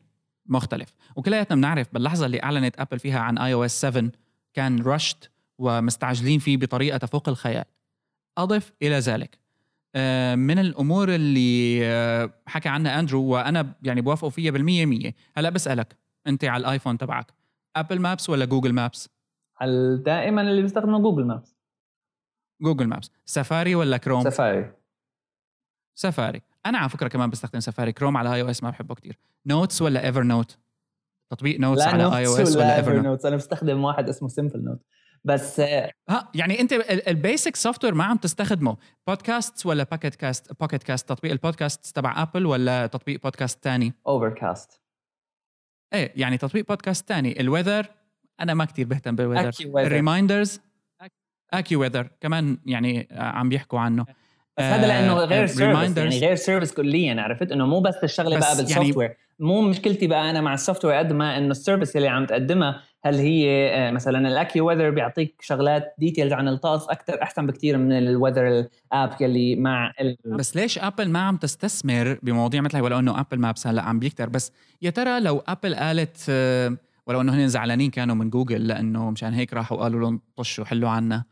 مختلف. 0.45 0.93
وكلياتنا 1.15 1.55
بنعرف 1.55 1.93
باللحظة 1.93 2.25
اللي 2.25 2.43
أعلنت 2.43 2.79
ابل 2.79 2.99
فيها 2.99 3.19
عن 3.19 3.37
iOS 3.37 3.81
7 3.81 4.11
كان 4.53 4.81
rushed 4.81 5.31
ومستعجلين 5.57 6.39
فيه 6.39 6.57
بطريقة 6.57 6.97
تفوق 6.97 7.29
الخيال. 7.29 7.65
أضف 8.37 8.73
إلى 8.81 8.99
ذلك. 8.99 9.39
من 10.35 10.59
الأمور 10.59 11.15
اللي 11.15 11.79
آه، 11.85 12.33
حكى 12.45 12.69
عنها 12.69 12.99
أندرو 12.99 13.23
وأنا 13.23 13.75
يعني 13.83 14.01
بوافقه 14.01 14.29
فيها 14.29 14.51
بالمية 14.51 14.85
مية. 14.85 15.15
هلا 15.35 15.49
بسألك 15.49 15.97
أنت 16.27 16.45
على 16.45 16.61
الآيفون 16.61 16.97
تبعك 16.97 17.33
Apple 17.75 17.99
Maps 17.99 18.29
ولا 18.29 18.45
Google 18.45 18.73
Maps 18.73 19.09
دائما 20.05 20.41
اللي 20.41 20.61
بيستخدموا 20.61 20.99
Google 20.99 21.25
Maps 21.25 21.55
Google 22.61 22.87
Maps 22.87 23.11
Safari 23.25 23.75
ولا 23.75 23.97
Chrome 23.97 24.23
Safari. 24.23 24.73
Safari. 25.95 26.41
أنا 26.65 26.77
على 26.77 26.89
فكرة 26.89 27.07
كمان 27.07 27.29
بستخدم 27.29 27.59
Safari. 27.59 27.91
Chrome 27.91 28.17
على 28.17 28.33
iOS 28.33 28.63
ما 28.63 28.69
بحبه 28.69 28.95
كثير 28.95 29.17
Notes 29.45 29.81
ولا 29.81 30.05
Evernote 30.05 30.57
تطبيق 31.29 31.59
Notes 31.59 31.81
على 31.81 32.17
iOS 32.17 32.55
ولا 32.55 32.77
Evernote 32.77 33.25
أنا 33.25 33.35
بستخدم 33.35 33.83
واحد 33.83 34.09
اسمه 34.09 34.27
Simplenote 34.27 34.79
بس 35.27 35.59
ها 35.59 36.31
يعني 36.35 36.59
انت 36.59 36.73
ال 37.07 37.55
basic 37.55 37.83
software 37.83 37.93
ما 37.93 38.03
عم 38.03 38.17
تستخدمه. 38.17 38.77
بودكاست 39.07 39.65
ولا 39.65 39.83
Pocket 39.83 40.15
Casts 40.15 40.59
Pocket 40.59 40.83
Casts 40.83 41.09
تطبيق 41.09 41.31
البودكاست 41.31 41.95
تبع 41.95 42.21
ابل 42.21 42.45
ولا 42.45 42.87
تطبيق 42.87 43.23
بودكاست 43.23 43.63
ثاني 43.63 43.93
Overcast 44.07 44.81
إيه 45.93 46.13
يعني 46.15 46.37
تطبيق 46.37 46.67
بودكاست 46.67 47.07
ثاني 47.09 47.39
ال 47.39 47.45
weather 47.45 47.87
أنا 48.39 48.53
ما 48.53 48.65
كتير 48.65 48.87
بهتم 48.87 49.15
بال 49.15 49.23
weather 49.23 49.51
ال 49.85 49.93
reminders 49.93 50.61
AccuWeather 51.53 52.09
كمان 52.21 52.57
يعني 52.65 53.07
عم 53.11 53.49
بيحكوا 53.49 53.79
عنه. 53.79 54.05
بس 54.57 54.63
هذا 54.63 54.87
لأنه 54.87 55.13
غير 55.13 55.45
service 55.45 55.97
يعني 55.97 56.19
غير 56.19 56.35
service 56.35 56.73
كليا 56.73 57.21
عرفت؟ 57.21 57.51
إنه 57.51 57.65
مو 57.65 57.79
بس 57.79 57.95
الشغلة 58.03 58.39
بقى 58.39 58.57
بال 58.57 58.64
soft 58.64 58.77
يعني 58.77 58.91
ware 58.91 59.17
مو 59.39 59.61
مشكلتي 59.61 60.07
بقى 60.07 60.29
أنا 60.29 60.41
مع 60.41 60.53
ال 60.53 60.85
software 60.85 60.95
قد 60.95 61.13
ما 61.13 61.37
إنه 61.37 61.51
ال 61.51 61.57
service 61.57 61.95
اللي 61.95 62.07
عم 62.07 62.25
تقدمها 62.25 62.81
هل 63.05 63.15
هي 63.15 63.69
آه، 63.73 63.91
مثلا 63.91 64.27
ال 64.27 64.61
AccuWeather 64.61 64.89
بيعطيك 64.89 65.41
شغلات 65.41 65.95
details 65.97 66.33
عن 66.33 66.47
الطقس 66.47 66.89
أكثر 66.89 67.21
أحسن 67.21 67.47
بكثير 67.47 67.77
من 67.77 67.91
ال 67.91 67.98
weather 67.98 68.47
app 68.47 69.21
يلي 69.21 69.55
مع 69.55 69.93
ال... 70.01 70.17
بس 70.25 70.55
ليش 70.55 70.79
ابل 70.79 71.09
ما 71.09 71.19
عم 71.19 71.37
تستثمر 71.37 72.19
بمواضيع 72.23 72.61
مثل 72.61 72.81
ولو 72.81 72.99
إنه 72.99 73.19
Apple 73.19 73.39
Maps 73.39 73.67
هلأ 73.67 73.81
عم 73.81 73.99
بيكتر. 73.99 74.29
بس 74.29 74.51
يا 74.81 74.89
ترى 74.89 75.19
لو 75.19 75.43
ابل 75.47 75.75
قالت 75.75 76.17
آه، 76.29 76.77
ولو 77.07 77.21
إنه 77.21 77.35
هن 77.35 77.47
زعلانين 77.47 77.91
كانوا 77.91 78.15
من 78.15 78.29
جوجل 78.29 78.67
لأنه 78.67 79.11
مشان 79.11 79.33
هيك 79.33 79.53
راحوا 79.53 79.77
قالوا 79.77 79.99
لهم 79.99 80.21
طشوا 80.35 80.65
حلوا 80.65 80.89
عنا. 80.89 81.23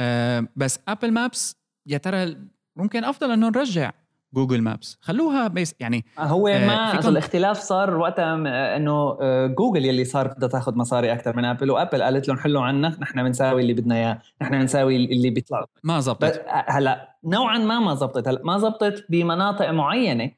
آه، 0.00 0.46
بس 0.56 0.80
Apple 0.88 1.10
Maps 1.12 1.56
يا 1.86 1.98
ترى 1.98 2.36
ممكن 2.76 3.04
أفضل 3.04 3.30
إنه 3.30 3.48
نرجع 3.48 3.90
Google 4.34 4.62
Maps 4.62 4.98
خلوها 5.00 5.48
base 5.48 5.74
يعني 5.80 6.04
هو 6.18 6.48
آه، 6.48 6.66
ما 6.66 6.96
فيكم... 6.96 7.08
الاختلاف 7.08 7.58
صار 7.58 7.96
وقتها 7.96 8.36
إنه 8.76 9.18
آه، 9.20 9.46
جوجل 9.46 9.84
يلي 9.84 10.04
صار 10.04 10.28
بدها 10.28 10.48
تاخذ 10.48 10.74
مصاري 10.74 11.12
أكثر 11.12 11.36
من 11.36 11.44
ابل 11.44 11.70
وأبل 11.70 12.02
قالت 12.02 12.28
لهم 12.28 12.38
حلوا 12.38 12.62
عنا 12.62 12.96
نحن 13.00 13.22
بنساوي 13.22 13.62
اللي 13.62 13.72
بدنا 13.72 13.94
إياه 13.94 14.18
نحن 14.42 14.58
بنساوي 14.58 14.96
اللي 14.96 15.30
بيطلع. 15.30 15.64
ما 15.84 16.00
زبطت. 16.00 16.44
هلأ 16.48 17.16
نوعا 17.24 17.58
ما 17.58 17.78
ما 17.78 17.94
زبطت. 17.94 18.28
هلأ 18.28 18.40
ما 18.44 18.58
زبطت 18.58 19.04
بمناطق 19.08 19.70
معينة. 19.70 20.30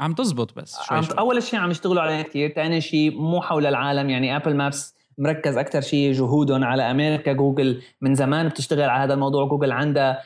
عم 0.00 0.12
تزبط 0.12 0.56
بس 0.56 0.82
شوي, 0.82 0.96
عم 0.96 1.02
شوي. 1.02 1.18
أول 1.18 1.42
شيء 1.42 1.60
عم 1.60 1.70
يشتغلوا 1.70 2.02
عليه 2.02 2.22
كثير 2.22 2.52
ثاني 2.52 2.80
شيء 2.80 3.20
مو 3.20 3.40
حول 3.40 3.66
العالم 3.66 4.10
يعني 4.10 4.36
Apple 4.36 4.56
Maps 4.56 4.94
مركز 5.20 5.58
أكثر 5.58 5.80
شيء 5.80 6.12
جهودهم 6.12 6.64
على 6.64 6.90
أمريكا. 6.90 7.32
جوجل 7.32 7.82
من 8.00 8.14
زمان 8.14 8.48
بتشتغل 8.48 8.90
على 8.90 9.04
هذا 9.04 9.14
الموضوع. 9.14 9.48
جوجل 9.48 9.72
عندها 9.72 10.18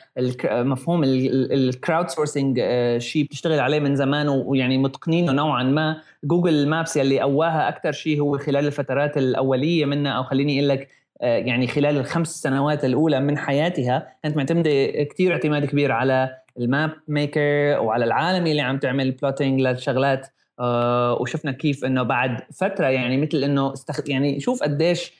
مفهوم 0.43 1.01
ال 1.03 2.09
crowdsourcing 2.09 2.59
آه، 2.61 2.97
شيء 2.97 3.23
بتشتغل 3.23 3.59
عليه 3.59 3.79
من 3.79 3.95
زمان 3.95 4.29
ويعني 4.29 4.77
متقنينه 4.77 5.31
نوعا 5.31 5.63
ما. 5.63 6.01
Google 6.23 6.67
Maps 6.67 6.97
يلي 6.97 7.19
قواها 7.19 7.69
أكثر 7.69 7.91
شيء 7.91 8.21
هو 8.21 8.37
خلال 8.37 8.67
الفترات 8.67 9.17
الأولية 9.17 9.85
منها 9.85 10.11
أو 10.11 10.23
خليني 10.23 10.59
أقول 10.59 10.69
لك 10.69 10.87
آه، 11.21 11.37
يعني 11.37 11.67
خلال 11.67 11.97
الخمس 11.97 12.41
سنوات 12.41 12.85
الأولى 12.85 13.19
من 13.19 13.37
حياتها. 13.37 14.07
كانت 14.23 14.37
معتمدة 14.37 15.03
كثير 15.03 15.33
اعتماد 15.33 15.65
كبير 15.65 15.91
على 15.91 16.37
ال 16.59 16.67
Map 16.67 16.91
Maker 17.07 17.79
وعلى 17.79 18.05
العالم 18.05 18.47
اللي 18.47 18.61
عم 18.61 18.77
تعمل 18.77 19.11
plotting 19.11 19.61
للشغلات. 19.61 20.27
آه 20.59 21.17
وشفنا 21.21 21.51
كيف 21.51 21.85
إنه 21.85 22.03
بعد 22.03 22.41
فترة 22.53 22.87
يعني 22.87 23.17
مثل 23.17 23.43
إنه 23.43 23.73
استخ... 23.73 24.09
يعني 24.09 24.39
شوف 24.39 24.63
قديش 24.63 25.13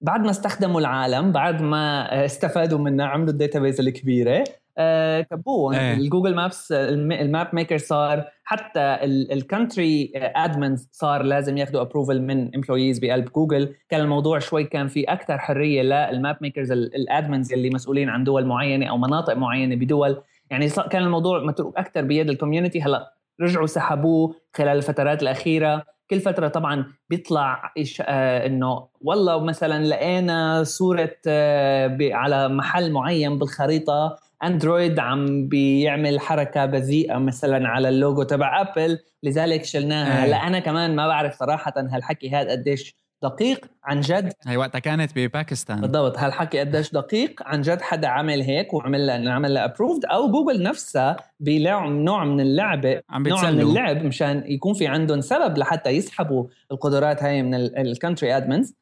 بعد 0.00 0.20
ما 0.24 0.30
استخدموا 0.30 0.80
العالم 0.80 1.32
بعد 1.32 1.62
ما 1.62 2.24
استفادوا 2.24 2.78
منها 2.78 3.06
عملوا 3.06 3.30
ال 3.30 3.36
database 3.36 3.80
الكبيرة 3.80 4.44
آه 4.78 5.20
كبوه. 5.20 5.80
إيه. 5.80 5.94
ال 5.94 6.00
Google 6.00 6.34
Maps 6.34 6.72
ال 6.72 6.91
Map 6.91 7.48
Maker 7.52 7.78
صار 7.78 8.24
حتى 8.44 8.98
ال 9.32 9.42
country 9.42 10.12
admins 10.14 10.88
صار 10.92 11.22
لازم 11.22 11.56
ياخذوا 11.56 11.80
approval 11.80 12.22
من 12.22 12.54
employees 12.54 12.98
بقلب 12.98 13.32
جوجل. 13.32 13.74
كان 13.88 14.00
الموضوع 14.00 14.38
شوي 14.38 14.64
كان 14.64 14.88
في 14.88 15.04
أكثر 15.04 15.38
حرية 15.38 15.82
لل 15.82 16.04
map 16.04 16.36
makers 16.40 16.72
ال 16.72 16.83
admins 16.83 17.52
اللي 17.52 17.70
مسؤولين 17.70 18.08
عن 18.08 18.24
دول 18.24 18.46
معينة 18.46 18.86
أو 18.86 18.98
مناطق 18.98 19.34
معينة 19.34 19.76
بدول. 19.76 20.16
يعني 20.50 20.68
كان 20.90 21.02
الموضوع 21.02 21.44
متروك 21.44 21.78
أكثر 21.78 22.02
بيد 22.02 22.28
ال 22.28 22.33
community 22.33 22.82
هلأ 22.82 23.14
رجعوا 23.40 23.66
سحبوه 23.66 24.34
خلال 24.56 24.76
الفترات 24.76 25.22
الأخيرة. 25.22 25.84
كل 26.10 26.20
فترة 26.20 26.48
طبعا 26.48 26.84
بيطلع 27.10 27.72
آه 28.02 28.46
إنه 28.46 28.88
والله 29.00 29.44
مثلا 29.44 29.84
لقينا 29.84 30.64
صورة 30.64 31.14
آه 31.26 31.98
على 32.02 32.48
محل 32.48 32.92
معين 32.92 33.38
بالخريطة 33.38 34.18
أندرويد 34.44 34.98
عم 34.98 35.48
بيعمل 35.48 36.20
حركة 36.20 36.66
بذيئة 36.66 37.18
مثلا 37.18 37.68
على 37.68 37.88
اللوجو 37.88 38.22
تبع 38.22 38.60
أبل. 38.60 38.98
لذلك 39.22 39.64
شلناها. 39.64 40.24
هلا 40.24 40.36
أنا 40.36 40.58
كمان 40.58 40.96
ما 40.96 41.06
بعرف 41.06 41.34
صراحة 41.34 41.72
هالحكي 41.76 42.30
هذا 42.30 42.50
قديش 42.50 42.96
دقيق 43.22 43.66
عن 43.84 44.00
جد؟ 44.00 44.32
هي 44.46 44.56
وقتها 44.56 44.78
كانت 44.78 45.10
بباكستان. 45.16 45.80
بالضبط. 45.80 46.18
هالحكي 46.18 46.60
قديش 46.60 46.92
دقيق 46.92 47.42
عن 47.42 47.60
جد 47.60 47.80
حدا 47.80 48.08
عمل 48.08 48.42
هيك 48.42 48.74
وعمل 48.74 49.06
لها 49.06 49.32
عمل 49.32 49.54
لها 49.54 49.64
approved 49.64 50.04
أو 50.04 50.30
جوجل 50.30 50.62
نفسها 50.62 51.16
بلعب 51.40 51.90
نوع 51.90 52.24
من 52.24 52.40
اللعبة 52.40 53.02
عم 53.10 53.28
نوع 53.28 53.50
من 53.50 53.60
اللعب 53.60 54.04
مشان 54.04 54.44
يكون 54.46 54.74
في 54.74 54.86
عندهم 54.86 55.20
سبب 55.20 55.58
لحتى 55.58 55.90
يسحبوا 55.90 56.46
القدرات 56.72 57.22
هاي 57.22 57.42
من 57.42 57.54
ال 57.54 57.64
country 57.64 58.36
admins 58.36 58.74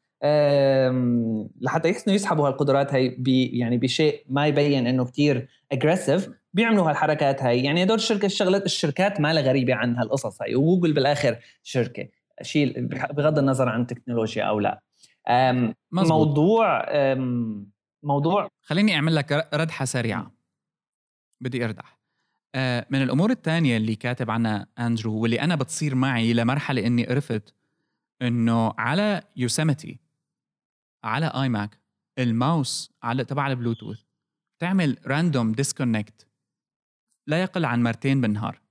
لحتى 1.61 1.89
يحسنوا 1.89 2.15
يسحبوا 2.15 2.47
هالقدرات 2.47 2.93
هاي 2.93 3.09
بي 3.09 3.45
يعني 3.45 3.77
بشيء 3.77 4.23
ما 4.29 4.47
يبين 4.47 4.87
إنه 4.87 5.05
كتير 5.05 5.47
aggressive 5.71 6.29
بيعملوا 6.53 6.89
هالحركات 6.89 7.43
هاي. 7.43 7.63
يعني 7.63 7.83
هدول 7.83 7.95
الشركة 7.95 8.25
الشغلات 8.25 8.65
الشركات 8.65 9.21
ما 9.21 9.33
لها 9.33 9.43
غريبة 9.43 9.73
عن 9.75 9.95
هالقصص 9.95 10.41
هاي. 10.41 10.55
وجوجل 10.55 10.93
بالآخر 10.93 11.37
شركة. 11.63 12.07
شيء 12.41 12.85
بغض 12.87 13.37
النظر 13.37 13.69
عن 13.69 13.81
التكنولوجيا 13.81 14.43
أو 14.43 14.59
لا. 14.59 14.81
مزبوط. 15.91 16.11
موضوع 16.11 16.85
موضوع 18.03 18.47
خليني 18.61 18.95
أعمل 18.95 19.15
لك 19.15 19.49
ردحة 19.53 19.85
سريعة. 19.85 20.31
بدي 21.41 21.65
اردح 21.65 22.01
آه، 22.55 22.87
من 22.89 23.01
الأمور 23.01 23.31
الثانية 23.31 23.77
اللي 23.77 23.95
كاتب 23.95 24.31
عنها 24.31 24.67
أندرو 24.79 25.13
واللي 25.13 25.41
أنا 25.41 25.55
بتصير 25.55 25.95
معي 25.95 26.33
لمرحلة 26.33 26.87
إني 26.87 27.05
عرفت 27.09 27.53
إنه 28.21 28.73
على 28.77 29.21
يوسيمتي 29.35 29.99
على 31.03 31.25
iMac 31.25 31.79
الماوس 32.19 32.91
على 33.03 33.25
تبع 33.25 33.47
البلوتوث 33.47 34.01
تعمل 34.59 34.97
random 35.07 35.51
disconnect 35.51 36.27
لا 37.27 37.41
يقل 37.41 37.65
عن 37.65 37.83
مرتين 37.83 38.21
بالنهار. 38.21 38.61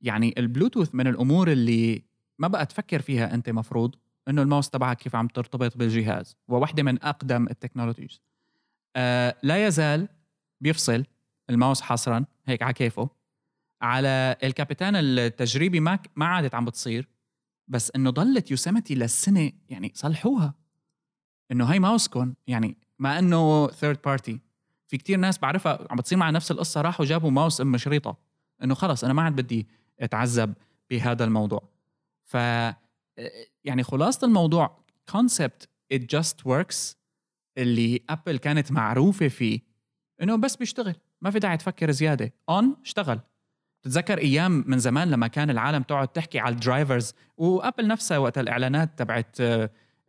يعني 0.00 0.34
البلوتوث 0.38 0.94
من 0.94 1.06
الأمور 1.06 1.52
اللي 1.52 2.04
ما 2.38 2.48
بقى 2.48 2.66
تفكر 2.66 3.02
فيها 3.02 3.34
أنت 3.34 3.50
مفروض 3.50 3.94
إنه 4.28 4.42
الماوس 4.42 4.70
تبعك 4.70 4.96
كيف 4.96 5.16
عم 5.16 5.28
ترتبط 5.28 5.76
بالجهاز. 5.76 6.36
وواحده 6.48 6.82
من 6.82 7.02
أقدم 7.02 7.46
ال 7.50 7.55
technologies. 7.55 8.20
آه 8.96 9.36
لا 9.42 9.66
يزال 9.66 10.08
بيفصل 10.60 11.04
الماوس 11.50 11.80
حصرا 11.80 12.24
هيك 12.46 12.62
على 12.62 12.72
كيفه. 12.72 13.08
على 13.82 14.36
ال 14.44 14.51
Capitan 14.51 14.96
التجريبي 14.96 15.80
ما 15.80 15.98
ما 16.16 16.26
عادت 16.26 16.54
عم 16.54 16.64
بتصير 16.64 17.08
بس 17.68 17.92
إنه 17.96 18.10
ضلت 18.10 18.50
يوسيمتي 18.50 18.94
للسنة 18.94 19.52
يعني 19.68 19.92
صلحوها. 19.94 20.54
إنه 21.52 21.64
هاي 21.64 21.78
ماوسكم 21.78 22.34
يعني 22.46 22.76
مع 22.98 23.18
إنه 23.18 23.66
third 23.68 23.98
party 24.04 24.40
في 24.88 24.96
كتير 24.96 25.18
ناس 25.18 25.38
بعرفها 25.38 25.86
عم 25.90 25.96
بتصير 25.96 26.18
مع 26.18 26.30
نفس 26.30 26.50
القصة 26.50 26.80
راحوا 26.80 27.06
جابوا 27.06 27.30
ماوس 27.30 27.60
أم 27.60 27.76
شريطة. 27.76 28.16
إنه 28.62 28.74
خلص 28.74 29.04
أنا 29.04 29.12
ما 29.12 29.22
عاد 29.22 29.36
بدي 29.36 29.68
أتعذب 30.00 30.54
بهذا 30.90 31.24
الموضوع. 31.24 31.75
ف 32.26 32.34
يعني 33.64 33.82
خلاصة 33.82 34.26
الموضوع 34.26 34.84
concept 35.10 35.68
it 35.94 36.00
just 36.16 36.48
works 36.48 36.96
اللي 37.58 38.00
ابل 38.10 38.38
كانت 38.38 38.72
معروفة 38.72 39.28
فيه 39.28 39.60
إنه 40.22 40.36
بس 40.36 40.56
بيشتغل 40.56 40.96
ما 41.20 41.30
في 41.30 41.38
داعي 41.38 41.56
تفكر 41.56 41.90
زيادة. 41.90 42.32
on 42.48 42.76
اشتغل. 42.82 43.20
تتذكر 43.82 44.18
أيام 44.18 44.64
من 44.66 44.78
زمان 44.78 45.10
لما 45.10 45.26
كان 45.26 45.50
العالم 45.50 45.82
تقعد 45.82 46.08
تحكي 46.08 46.38
على 46.38 46.54
ال 46.54 46.62
drivers 46.62 47.14
وأبل 47.36 47.86
نفسها 47.86 48.18
وقت 48.18 48.38
الإعلانات 48.38 48.98
تبعت 48.98 49.36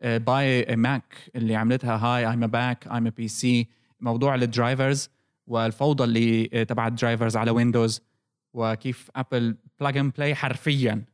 باي 0.01 0.76
ماك 0.76 1.15
اللي 1.36 1.55
عملتها 1.55 1.95
هاي 1.97 2.30
I'm 2.29 2.47
Mac 2.47 2.88
I'm 2.88 3.09
PC 3.09 3.67
موضوع 3.99 4.36
ال 4.35 4.45
drivers 4.45 5.09
والفوضى 5.47 6.03
اللي 6.03 6.49
آه، 6.53 6.63
تبع 6.63 6.88
ال 6.88 6.94
drivers 6.94 7.38
على 7.38 7.51
ويندوز 7.51 8.01
وكيف 8.53 9.11
ابل 9.15 9.57
plug 9.79 9.97
and 9.97 10.13
play 10.13 10.35
حرفيا. 10.36 11.05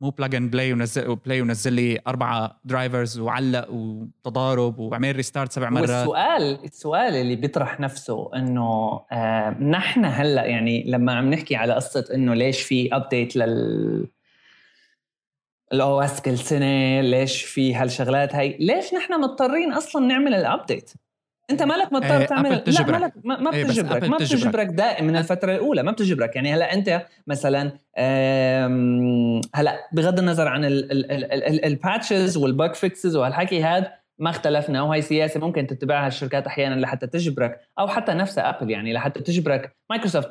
مو 0.00 0.10
plug 0.10 0.34
and 0.34 0.50
play 0.50 0.72
ونزل 0.72 1.16
play 1.16 1.42
ونزل 1.42 1.72
لي 1.72 1.98
أربعة 2.06 2.60
drivers 2.64 3.18
وعلق 3.18 3.70
وتضارب 3.70 4.78
وعمل 4.78 5.16
restart 5.16 5.52
سبع 5.52 5.70
مرات. 5.70 5.90
والسؤال 5.90 6.64
السؤال 6.64 7.14
اللي 7.14 7.36
بيطرح 7.36 7.80
نفسه 7.80 8.30
إنه 8.36 9.00
آه 9.12 9.50
نحن 9.50 10.04
هلأ 10.04 10.44
يعني 10.44 10.84
لما 10.86 11.12
عم 11.14 11.30
نحكي 11.30 11.56
على 11.56 11.74
قصة 11.74 12.04
إنه 12.14 12.34
ليش 12.34 12.62
في 12.62 12.96
update 12.96 13.36
لل 13.36 14.06
ال 15.72 16.00
OS 16.00 16.20
كل 16.20 16.38
سنه 16.38 17.00
ليش 17.00 17.42
في 17.42 17.74
هالشغلات 17.74 18.34
هاي 18.34 18.56
ليش 18.60 18.94
نحن 18.94 19.20
مضطرين 19.20 19.72
أصلا 19.72 20.06
نعمل 20.06 20.34
ال 20.34 20.42
update 20.42 20.90
أنت 21.50 21.62
مالك 21.62 21.92
مضطر 21.92 22.22
آه، 22.22 22.24
تعمل 22.24 22.62
لا 22.66 22.86
مالك 22.86 23.12
ما, 23.24 23.40
ما 23.40 23.52
إيه، 23.52 23.64
بتجبرك 23.64 24.04
ما 24.04 24.16
بتجبرك 24.16 24.66
دائما 24.66 25.08
من 25.08 25.16
الفترة 25.16 25.54
الأولى 25.54 25.82
ما 25.82 25.92
بتجبرك 25.92 26.36
يعني 26.36 26.54
هلا 26.54 26.74
أنت 26.74 27.02
مثلا 27.26 27.72
هلا 29.54 29.88
بغض 29.92 30.18
النظر 30.18 30.48
عن 30.48 30.64
ال 31.64 31.73
patches 31.73 32.36
وال 32.36 32.51
bug 32.51 32.74
fixes 32.74 33.16
وهالحكي 33.16 33.62
هذا 33.62 34.00
ما 34.20 34.30
اختلفنا. 34.30 34.82
وهي 34.82 35.02
سياسة 35.02 35.40
ممكن 35.40 35.66
تتبعها 35.66 36.06
الشركات 36.06 36.46
أحيانا 36.46 36.80
لحتى 36.80 37.06
تجبرك 37.06 37.60
أو 37.78 37.88
حتى 37.88 38.12
نفسها 38.12 38.50
ابل 38.50 38.70
يعني 38.70 38.92
لحتى 38.92 39.20
تجبرك 39.20 39.76
مايكروسوفت 39.90 40.30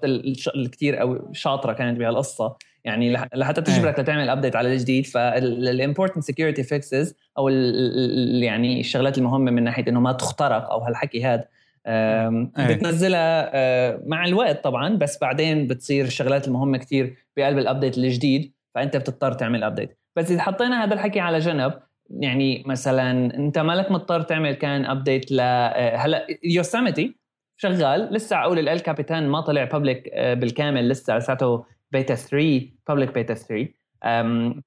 الكثير 0.55 1.01
أو 1.01 1.34
شاطرة 1.34 1.74
كانت 1.74 1.99
بهالقصة. 1.99 2.55
يعني 2.86 3.18
لحتى 3.36 3.62
تجبرك 3.62 3.96
إيه. 3.96 4.04
لتعمل 4.04 4.30
update 4.30 4.56
على 4.56 4.74
الجديد 4.74 5.06
فال 5.06 5.27
important 5.27 6.24
security 6.24 6.64
fixes 6.64 7.16
أو 7.38 7.50
يعني 7.50 8.80
الشغلات 8.80 9.18
المهمة 9.18 9.52
من 9.52 9.64
ناحية 9.64 9.86
إنه 9.88 10.00
ما 10.00 10.12
تخترق 10.12 10.72
أو 10.72 10.80
هالحكي 10.80 11.24
هذا 11.26 11.46
إيه. 11.88 12.76
بتنزلها 12.76 13.52
آه، 13.54 14.02
مع 14.06 14.26
الوقت 14.26 14.64
طبعا 14.64 14.96
بس 14.96 15.20
بعدين 15.22 15.68
بتصير 15.68 16.06
الشغلات 16.06 16.48
المهمة 16.48 16.78
كثير 16.78 17.16
بقلب 17.38 17.58
ال 17.58 17.63
update 17.63 17.97
الجديد 17.98 18.54
فأنت 18.76 18.98
بتضطر 18.98 19.32
تعمل 19.32 19.64
update 19.64 19.97
بس 20.16 20.32
إذا 20.32 20.42
حطينا 20.42 20.84
هذا 20.84 20.94
الحكي 20.94 21.20
على 21.20 21.40
جنب 21.40 21.74
يعني 22.10 22.64
مثلا 22.66 23.36
أنت 23.36 23.60
مالك 23.60 23.92
مضطر 23.92 24.22
تعمل 24.22 24.54
كان 24.54 24.86
update 24.86 25.32
ل 25.32 25.40
آه، 25.40 25.96
هلا 25.96 26.28
Yosemite 26.43 27.20
شغال 27.58 28.14
لسه 28.14 28.42
أقول 28.42 28.70
El 28.70 28.80
Capitan 28.80 29.28
ما 29.28 29.42
طلع 29.42 29.64
public 29.64 30.10
آه، 30.14 30.34
بالكامل 30.34 30.90
لسه 30.90 31.18
لساته 31.18 31.66
بيتا 31.92 32.16
3 32.16 32.62
public 32.88 33.14
beta 33.14 33.34
3 33.34 33.80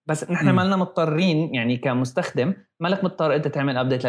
بس 0.07 0.31
نحن 0.31 0.51
ما 0.51 0.62
لنا 0.62 0.77
مضطرين 0.77 1.55
يعني 1.55 1.77
كمستخدم 1.77 2.55
مالك 2.81 3.05
مضطر 3.05 3.35
أنت 3.35 3.49
تعمل 3.49 3.77
update 3.76 4.07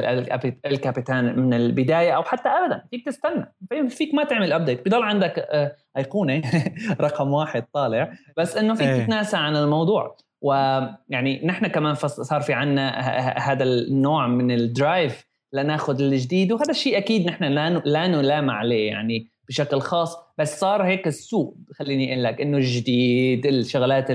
لل 0.66 0.82
Capitan 0.82 1.40
من 1.40 1.54
البداية 1.54 2.12
أو 2.12 2.24
حتى 2.24 2.50
ابدا. 2.50 2.84
فيك 2.92 3.06
تستنى. 3.06 3.54
فيك 3.90 4.14
ما 4.14 4.24
تعمل 4.24 4.54
update 4.54 4.86
بضل 4.86 5.04
عندك 5.04 5.40
آه، 5.40 5.76
أيقونة 5.98 6.42
رقم 7.02 7.34
واحد 7.34 7.66
طالع. 7.74 8.14
بس 8.38 8.58
إنه 8.58 8.74
فيك 8.74 8.88
إيه. 8.88 9.04
تتناسى 9.04 9.38
عن 9.38 9.56
الموضوع. 9.56 10.18
ويعني 10.42 11.42
نحن 11.46 11.68
كمان 11.68 11.94
صار 11.96 12.42
في 12.42 12.54
عنا 12.54 13.00
هذا 13.52 13.64
النوع 13.64 14.28
من 14.28 14.52
ال 14.52 14.64
drive 14.64 15.26
لناخذ 15.54 16.02
الجديد. 16.02 16.52
وهذا 16.52 16.72
الشيء 16.72 16.98
أكيد 16.98 17.28
نحن 17.28 17.44
لا 17.86 18.08
نلام 18.08 18.50
عليه. 18.50 18.88
يعني 18.88 19.33
بشكل 19.54 19.82
خاص 19.82 20.18
بس 20.38 20.60
صار 20.60 20.84
هيك 20.84 21.08
السوق 21.08 21.58
خليني 21.74 22.14
أقول 22.14 22.24
لك 22.24 22.42
إنه 22.42 22.58
الجديد 22.58 23.46
الشغلات 23.46 24.10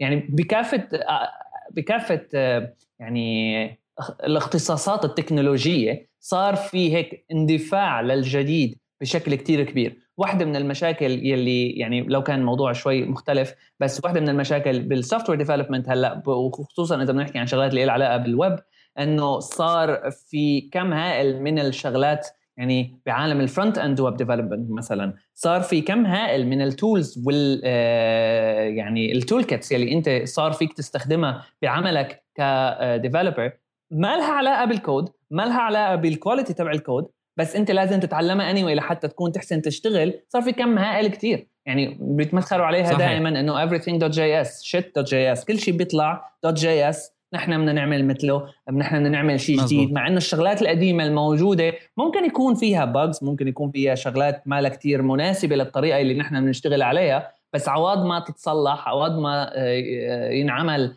يعني 0.00 0.16
بكافة 0.28 0.88
بكافة 1.70 2.26
يعني 2.98 3.78
الاختصاصات 4.24 5.04
التكنولوجية 5.04 6.08
صار 6.20 6.56
في 6.56 6.96
هيك 6.96 7.24
اندفاع 7.32 8.00
للجديد 8.00 8.78
بشكل 9.00 9.34
كتير 9.34 9.62
كبير. 9.62 9.96
واحدة 10.16 10.44
من 10.44 10.56
المشاكل 10.56 11.26
يلي 11.26 11.70
يعني 11.70 12.00
لو 12.00 12.22
كان 12.22 12.40
الموضوع 12.40 12.72
شوي 12.72 13.04
مختلف 13.04 13.54
بس 13.80 14.00
واحدة 14.04 14.20
من 14.20 14.28
المشاكل 14.28 14.80
بال 14.80 15.28
software 15.28 15.38
development 15.38 15.88
هلأ 15.88 16.22
وخصوصا 16.26 17.02
إذا 17.02 17.12
بنحكي 17.12 17.38
عن 17.38 17.46
شغلات 17.46 17.70
اللي 17.70 17.84
لها 17.84 17.92
علاقة 17.92 18.16
بالويب 18.16 18.56
إنه 18.98 19.38
صار 19.38 20.10
في 20.10 20.60
كم 20.60 20.92
هائل 20.92 21.42
من 21.42 21.58
الشغلات 21.58 22.28
يعني 22.56 23.00
بعالم 23.06 23.40
ال 23.40 23.46
front 23.46 23.78
end 23.78 24.00
web 24.00 24.16
development 24.16 24.70
مثلا 24.70 25.14
صار 25.34 25.60
في 25.60 25.80
كم 25.80 26.06
هائل 26.06 26.46
من 26.46 26.62
ال 26.62 26.72
tools 26.72 27.24
وال 27.26 27.62
آه، 27.64 28.60
يعني 28.60 29.12
ال 29.12 29.44
toolkits 29.44 29.72
يلي 29.72 29.92
أنت 29.92 30.28
صار 30.28 30.52
فيك 30.52 30.72
تستخدمها 30.72 31.46
بعملك 31.62 32.24
ك 32.34 32.46
developer 32.46 33.52
ما 33.90 34.16
لها 34.16 34.32
علاقة 34.32 34.64
بالكود 34.64 35.08
ما 35.30 35.42
لها 35.42 35.60
علاقة 35.60 35.94
بال 35.94 36.07
quality 36.07 36.54
تبع 36.54 36.70
الكود 36.70 37.08
بس 37.36 37.56
أنت 37.56 37.70
لازم 37.70 38.00
تتعلمها 38.00 38.50
anyway 38.50 38.76
لحتى 38.76 39.08
تكون 39.08 39.32
تحسن 39.32 39.62
تشتغل. 39.62 40.20
صار 40.28 40.42
في 40.42 40.52
كم 40.52 40.78
هائل 40.78 41.06
كتير. 41.06 41.48
يعني 41.66 41.98
بيتمثلوا 42.00 42.66
عليها 42.66 42.84
صحيح. 42.84 42.98
دائما 42.98 43.28
إنه 43.28 43.66
everything.js 43.66 44.48
shit.js 44.48 45.46
كل 45.46 45.58
شيء 45.58 45.76
بيطلع 45.76 46.32
.js 46.46 46.96
نحن 47.34 47.58
بدنا 47.58 47.72
نعمل 47.72 48.04
مثله 48.04 48.48
نحن 48.72 48.96
بدنا 48.96 49.08
نعمل 49.08 49.40
شيء 49.40 49.64
جديد. 49.64 49.92
مع 49.92 50.06
إنه 50.08 50.16
الشغلات 50.16 50.62
القديمة 50.62 51.04
الموجودة 51.04 51.72
ممكن 51.96 52.24
يكون 52.24 52.54
فيها 52.54 52.84
bugs 52.84 53.24
ممكن 53.24 53.48
يكون 53.48 53.70
فيها 53.70 53.94
شغلات 53.94 54.42
ما 54.46 54.68
كتير 54.68 55.02
مناسبة 55.02 55.56
للطريقة 55.56 56.00
اللي 56.00 56.14
نحن 56.14 56.44
بنشتغل 56.44 56.82
عليها 56.82 57.32
بس 57.52 57.68
عوض 57.68 58.06
ما 58.06 58.20
تتصلح 58.20 58.88
عوض 58.88 59.18
ما 59.18 59.50
آه، 59.54 60.30
ينعمل 60.30 60.94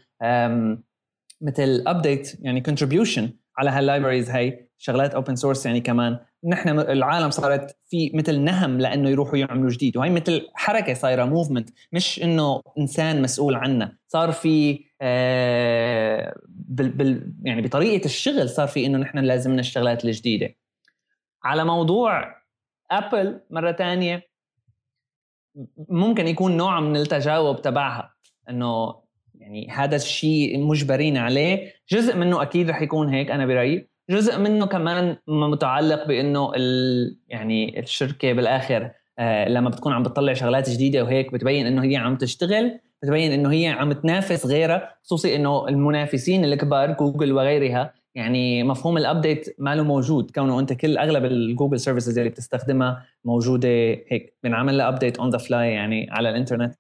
مثل 1.42 1.84
update 1.88 2.38
يعني 2.42 2.62
contribution 2.62 3.30
على 3.58 3.70
هال 3.70 3.81
libraries 3.81 4.30
هاي 4.30 4.70
شغلات 4.78 5.14
open 5.14 5.36
source 5.36 5.66
يعني 5.66 5.82
كمان 5.82 6.20
نحن 6.46 6.80
العالم 6.80 7.30
صارت 7.30 7.78
في 7.86 8.12
مثل 8.14 8.40
نهم 8.40 8.80
لأنه 8.80 9.10
يروحوا 9.10 9.38
يعملوا 9.38 9.70
جديد. 9.70 9.98
وهي 9.98 10.10
مثل 10.10 10.48
حركة 10.54 10.94
صايرة 10.94 11.26
movement 11.26 11.70
مش 11.92 12.24
إنه 12.24 12.62
إنسان 12.78 13.22
مسؤول 13.22 13.56
عنا 13.56 13.98
صار 14.08 14.32
في 14.32 14.86
آه 15.02 16.36
بال 16.50 16.90
بال 16.90 17.34
يعني 17.44 17.62
بطريقة 17.62 18.06
الشغل 18.06 18.50
صار 18.50 18.68
في 18.68 18.86
إنه 18.86 18.98
نحن 18.98 19.18
لازم 19.18 19.60
الشغلات 19.60 20.06
الجديدة. 20.06 20.56
على 21.44 21.66
موضوع 21.66 22.36
ابل 22.92 23.42
مرة 23.50 23.72
ثانية 23.72 24.24
ممكن 25.90 26.28
يكون 26.28 26.58
نوع 26.58 26.80
من 26.80 26.96
التجاوب 26.96 27.62
تبعها. 27.62 28.14
إنه 28.50 28.96
يعني 29.40 29.70
هذا 29.70 29.96
الشيء 29.96 30.60
مجبرين 30.60 31.18
عليه. 31.18 31.74
جزء 31.90 32.18
منه 32.18 32.42
أكيد 32.42 32.70
رح 32.70 32.82
يكون 32.82 33.10
هيك 33.10 33.32
أنا 33.32 33.46
برأيي. 33.46 33.95
جزء 34.10 34.40
منه 34.40 34.66
كمان 34.66 35.18
متعلق 35.28 36.08
بإنه 36.08 36.52
ال 36.56 37.18
يعني 37.28 37.80
الشركة 37.80 38.34
بالآخر 38.34 38.92
آه 39.20 39.50
لما 39.50 39.70
بتكون 39.70 39.94
عم 39.94 40.04
بتطلع 40.04 40.34
شغلات 40.34 40.70
جديدة 40.70 41.04
وهيك 41.04 41.34
بتبين 41.34 41.68
إنه 41.68 41.84
هي 41.84 41.96
عم 41.96 42.16
تشتغل 42.16 42.80
بتبين 43.04 43.32
إنه 43.32 43.52
هي 43.52 43.68
عم 43.68 43.94
تنافس 43.94 44.46
غيرها 44.46 44.98
خصوصي 45.04 45.36
إنه 45.36 45.68
المنافسين 45.68 46.46
الكبار 46.46 46.92
جوجل 46.92 47.34
وغيرها 47.34 47.94
يعني 48.16 48.64
مفهوم 48.64 48.98
ال 48.98 49.06
update 49.06 49.56
ما 49.60 49.76
له 49.76 49.84
موجود 49.84 50.32
كونه 50.32 50.60
أنت 50.60 50.74
كل 50.74 50.98
أغلب 50.98 51.26
ال 51.26 51.34
Google 51.34 51.80
services 51.80 52.18
اللي 52.18 52.30
بتستخدمها 52.30 53.06
موجودة 53.26 53.70
هيك 54.08 54.38
بنعمل 54.44 54.78
لها 54.78 54.88
update 54.88 55.20
on 55.20 55.30
the 55.30 55.38
fly 55.38 55.72
يعني 55.72 56.08
على 56.12 56.30
الإنترنت. 56.30 56.76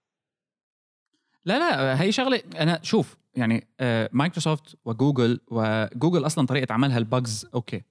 لا 1.45 1.59
لا 1.59 2.01
هي 2.01 2.11
شغلة 2.11 2.41
أنا 2.59 2.79
شوف 2.81 3.17
يعني 3.35 3.67
مايكروسوفت 4.11 4.75
وجوجل 4.85 5.39
وجوجل 5.47 6.25
أصلا 6.25 6.45
طريقة 6.45 6.73
عملها 6.73 6.97
ال 6.97 7.07
bugs 7.07 7.47
أوكي. 7.53 7.81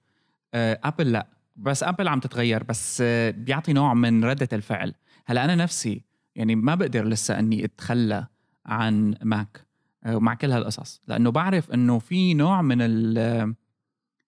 ابل 0.53 1.11
لا. 1.11 1.27
بس 1.55 1.83
ابل 1.83 2.07
عم 2.07 2.19
تتغير 2.19 2.63
بس 2.63 3.01
بيعطي 3.35 3.73
نوع 3.73 3.93
من 3.93 4.25
ردة 4.25 4.49
الفعل. 4.53 4.93
هلأ 5.25 5.45
أنا 5.45 5.55
نفسي 5.55 6.01
يعني 6.35 6.55
ما 6.55 6.75
بقدر 6.75 7.05
لسه 7.05 7.39
إني 7.39 7.65
أتخلى 7.65 8.27
عن 8.65 9.15
ماك 9.21 9.65
ومع 10.07 10.33
كل 10.33 10.51
هالقصص. 10.51 11.01
لأنه 11.07 11.31
بعرف 11.31 11.71
إنه 11.71 11.99
في 11.99 12.33
نوع 12.33 12.61
من 12.61 12.77
ال 12.81 13.55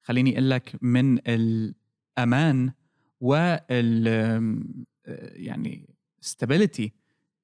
خليني 0.03 0.34
أقول 0.34 0.49
لك 0.49 0.76
من 0.82 1.20
الأمان 1.28 2.72
وال 3.22 4.07
يعني 5.36 5.89
stability 6.26 6.89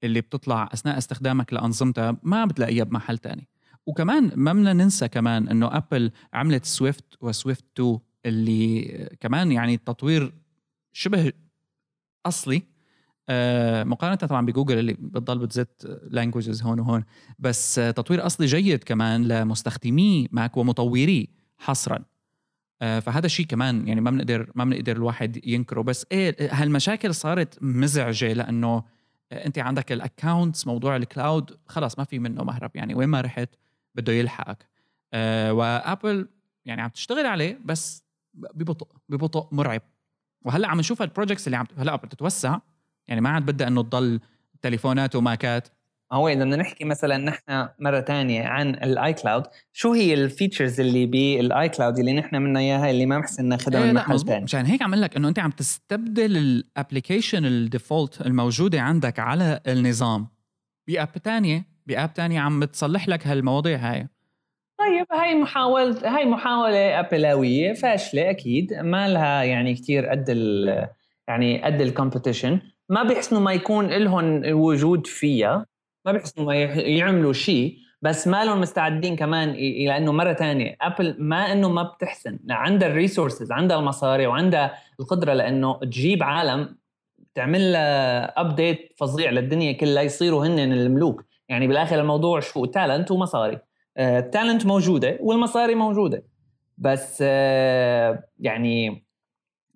اللي 0.03 0.21
بتطلع 0.21 0.69
أثناء 0.73 0.97
استخدامك 0.97 1.53
لأنظمتها 1.53 2.17
ما 2.23 2.45
بتلاقيها 2.45 2.83
بمحل 2.83 3.17
تاني. 3.17 3.47
وكمان 3.85 4.31
ما 4.35 4.53
بدنا 4.53 4.73
ننسى 4.73 5.07
كمان 5.07 5.47
إنه 5.47 5.77
ابل 5.77 6.11
عملت 6.33 6.65
Swift 6.65 7.05
و 7.21 7.29
Swift 7.29 7.65
2 7.79 7.99
اللي 8.25 9.09
كمان 9.19 9.51
يعني 9.51 9.77
تطوير 9.77 10.33
شبه 10.93 11.31
أصلي. 12.25 12.63
آه، 13.29 13.83
مقارنة 13.83 14.15
طبعا 14.15 14.45
بجوجل 14.45 14.79
اللي 14.79 14.93
بتضل 14.93 15.39
بتزت 15.39 16.01
languages 16.03 16.61
هون 16.61 16.79
وهون 16.79 17.03
بس 17.39 17.75
تطوير 17.75 18.25
أصلي 18.25 18.45
جيد 18.45 18.83
كمان 18.83 19.27
لمستخدمي 19.27 20.27
ماك 20.31 20.57
ومطوري 20.57 21.29
حصرا. 21.57 21.99
آه، 22.81 22.99
فهذا 22.99 23.25
الشيء 23.25 23.45
كمان 23.45 23.87
يعني 23.87 24.01
ما 24.01 24.11
بنقدر 24.11 24.51
ما 24.55 24.65
بنقدر 24.65 24.95
الواحد 24.95 25.47
ينكره. 25.47 25.81
بس 25.81 26.05
إيه 26.11 26.35
هالمشاكل 26.51 27.15
صارت 27.15 27.63
مزعجة 27.63 28.33
لأنه 28.33 28.83
أنت 29.31 29.59
عندك 29.59 29.91
ال 29.91 30.00
accounts 30.00 30.67
موضوع 30.67 30.95
ال 30.95 31.06
cloud 31.06 31.57
خلاص 31.67 31.99
ما 31.99 32.05
في 32.05 32.19
منه 32.19 32.43
مهرب 32.43 32.71
يعني. 32.75 32.95
وين 32.95 33.09
ما 33.09 33.21
رحت 33.21 33.49
بده 33.95 34.13
يلحقك. 34.13 34.69
أه 35.13 35.53
وآبل 35.53 36.27
يعني 36.65 36.81
عم 36.81 36.89
تشتغل 36.89 37.25
عليه 37.25 37.59
بس 37.65 38.03
ببطء 38.33 38.87
ببطء 39.09 39.47
مرعب. 39.51 39.81
وهلأ 40.45 40.67
عم 40.67 40.79
نشوف 40.79 41.01
ال 41.01 41.07
projects 41.07 41.47
اللي 41.47 41.57
عم 41.57 41.65
هلأ 41.77 41.95
بتتوسع 41.95 42.59
يعني 43.07 43.21
ما 43.21 43.29
عاد 43.29 43.45
بدها 43.45 43.67
أنه 43.67 43.83
تضل 43.83 44.19
تليفونات 44.61 45.15
وماكات. 45.15 45.67
هو 46.11 46.27
اذا 46.27 46.43
بدنا 46.43 46.55
نحكي 46.55 46.85
مثلا 46.85 47.17
نحن 47.17 47.69
مرة 47.79 47.99
تانية 47.99 48.43
عن 48.43 48.69
الـ 48.69 49.13
iCloud 49.13 49.43
شو 49.71 49.93
هي 49.93 50.13
ال 50.13 50.21
features 50.21 50.79
اللي 50.79 51.05
بال 51.05 51.69
iCloud 51.69 51.99
اللي 51.99 52.13
نحن 52.13 52.35
منا 52.35 52.59
إياها 52.59 52.89
اللي 52.89 53.05
ما 53.05 53.19
محسن 53.19 53.45
ناخذها 53.45 53.83
إيه 53.83 53.85
من 53.85 53.93
محل 53.93 54.19
ثاني 54.19 54.43
مشان 54.43 54.65
هيك 54.65 54.81
عم 54.81 54.95
لك 54.95 55.15
إنه 55.17 55.27
أنت 55.27 55.39
عم 55.39 55.51
تستبدل 55.51 56.37
ال 56.37 56.46
application 56.46 57.45
ال 57.45 57.55
default 57.55 58.21
الموجودة 58.21 58.81
عندك 58.81 59.19
على 59.19 59.59
النظام. 59.67 60.27
ب 60.87 60.93
app 60.93 61.09
ثانية 61.23 61.72
ب 61.87 61.93
app 61.93 62.09
ثانية 62.15 62.39
عم 62.39 62.63
تصلح 62.63 63.07
لك 63.07 63.27
هالمواضيع 63.27 63.77
هاي. 63.77 64.07
طيب 64.79 65.05
هاي 65.11 65.35
محاولة 65.35 66.17
هاي 66.17 66.25
محاولة 66.25 66.99
أبلاوية 66.99 67.73
فاشلة 67.73 68.29
أكيد. 68.29 68.73
ما 68.73 69.07
لها 69.07 69.43
يعني 69.43 69.73
كثير 69.73 70.05
قد 70.05 70.29
يعني 71.27 71.63
قد 71.63 71.81
ال 71.81 71.88
competition 71.88 72.61
ما 72.89 73.03
بيحسنوا 73.03 73.41
ما 73.41 73.53
يكون 73.53 73.87
لهم 73.87 74.41
وجود 74.45 75.07
فيها. 75.07 75.65
ما 76.05 76.11
بيحسنوا 76.11 76.45
ما 76.47 76.55
يعملوا 76.75 77.33
شيء 77.33 77.77
بس 78.01 78.27
ما 78.27 78.45
لهم 78.45 78.61
مستعدين 78.61 79.15
كمان 79.15 79.49
إلى 79.49 79.97
إنه 79.97 80.11
مرة 80.11 80.33
ثانية 80.33 80.77
ابل 80.81 81.15
ما 81.19 81.51
إنه 81.51 81.69
ما 81.69 81.83
بتحسن. 81.83 82.39
عندها 82.49 82.87
ال 82.87 82.94
resources 82.94 83.51
عندها 83.51 83.79
المصاري 83.79 84.27
وعندها 84.27 84.73
القدرة 84.99 85.33
لإنه 85.33 85.79
تجيب 85.79 86.23
عالم 86.23 86.77
تعمل 87.35 87.71
لها 87.71 88.41
update 88.41 88.93
فظيع 88.97 89.31
للدنيا 89.31 89.71
كلها 89.71 90.03
يصيروا 90.03 90.45
هن 90.45 90.59
الملوك. 90.59 91.23
يعني 91.49 91.67
بالآخر 91.67 91.99
الموضوع 91.99 92.39
شو؟ 92.39 92.65
talent 92.65 93.11
ومصاري. 93.11 93.59
ال 93.97 94.07
talent 94.07 94.61
آه، 94.61 94.67
موجودة 94.67 95.17
والمصاري 95.21 95.75
موجودة. 95.75 96.23
بس 96.77 97.19
آه 97.21 98.23
يعني 98.39 99.05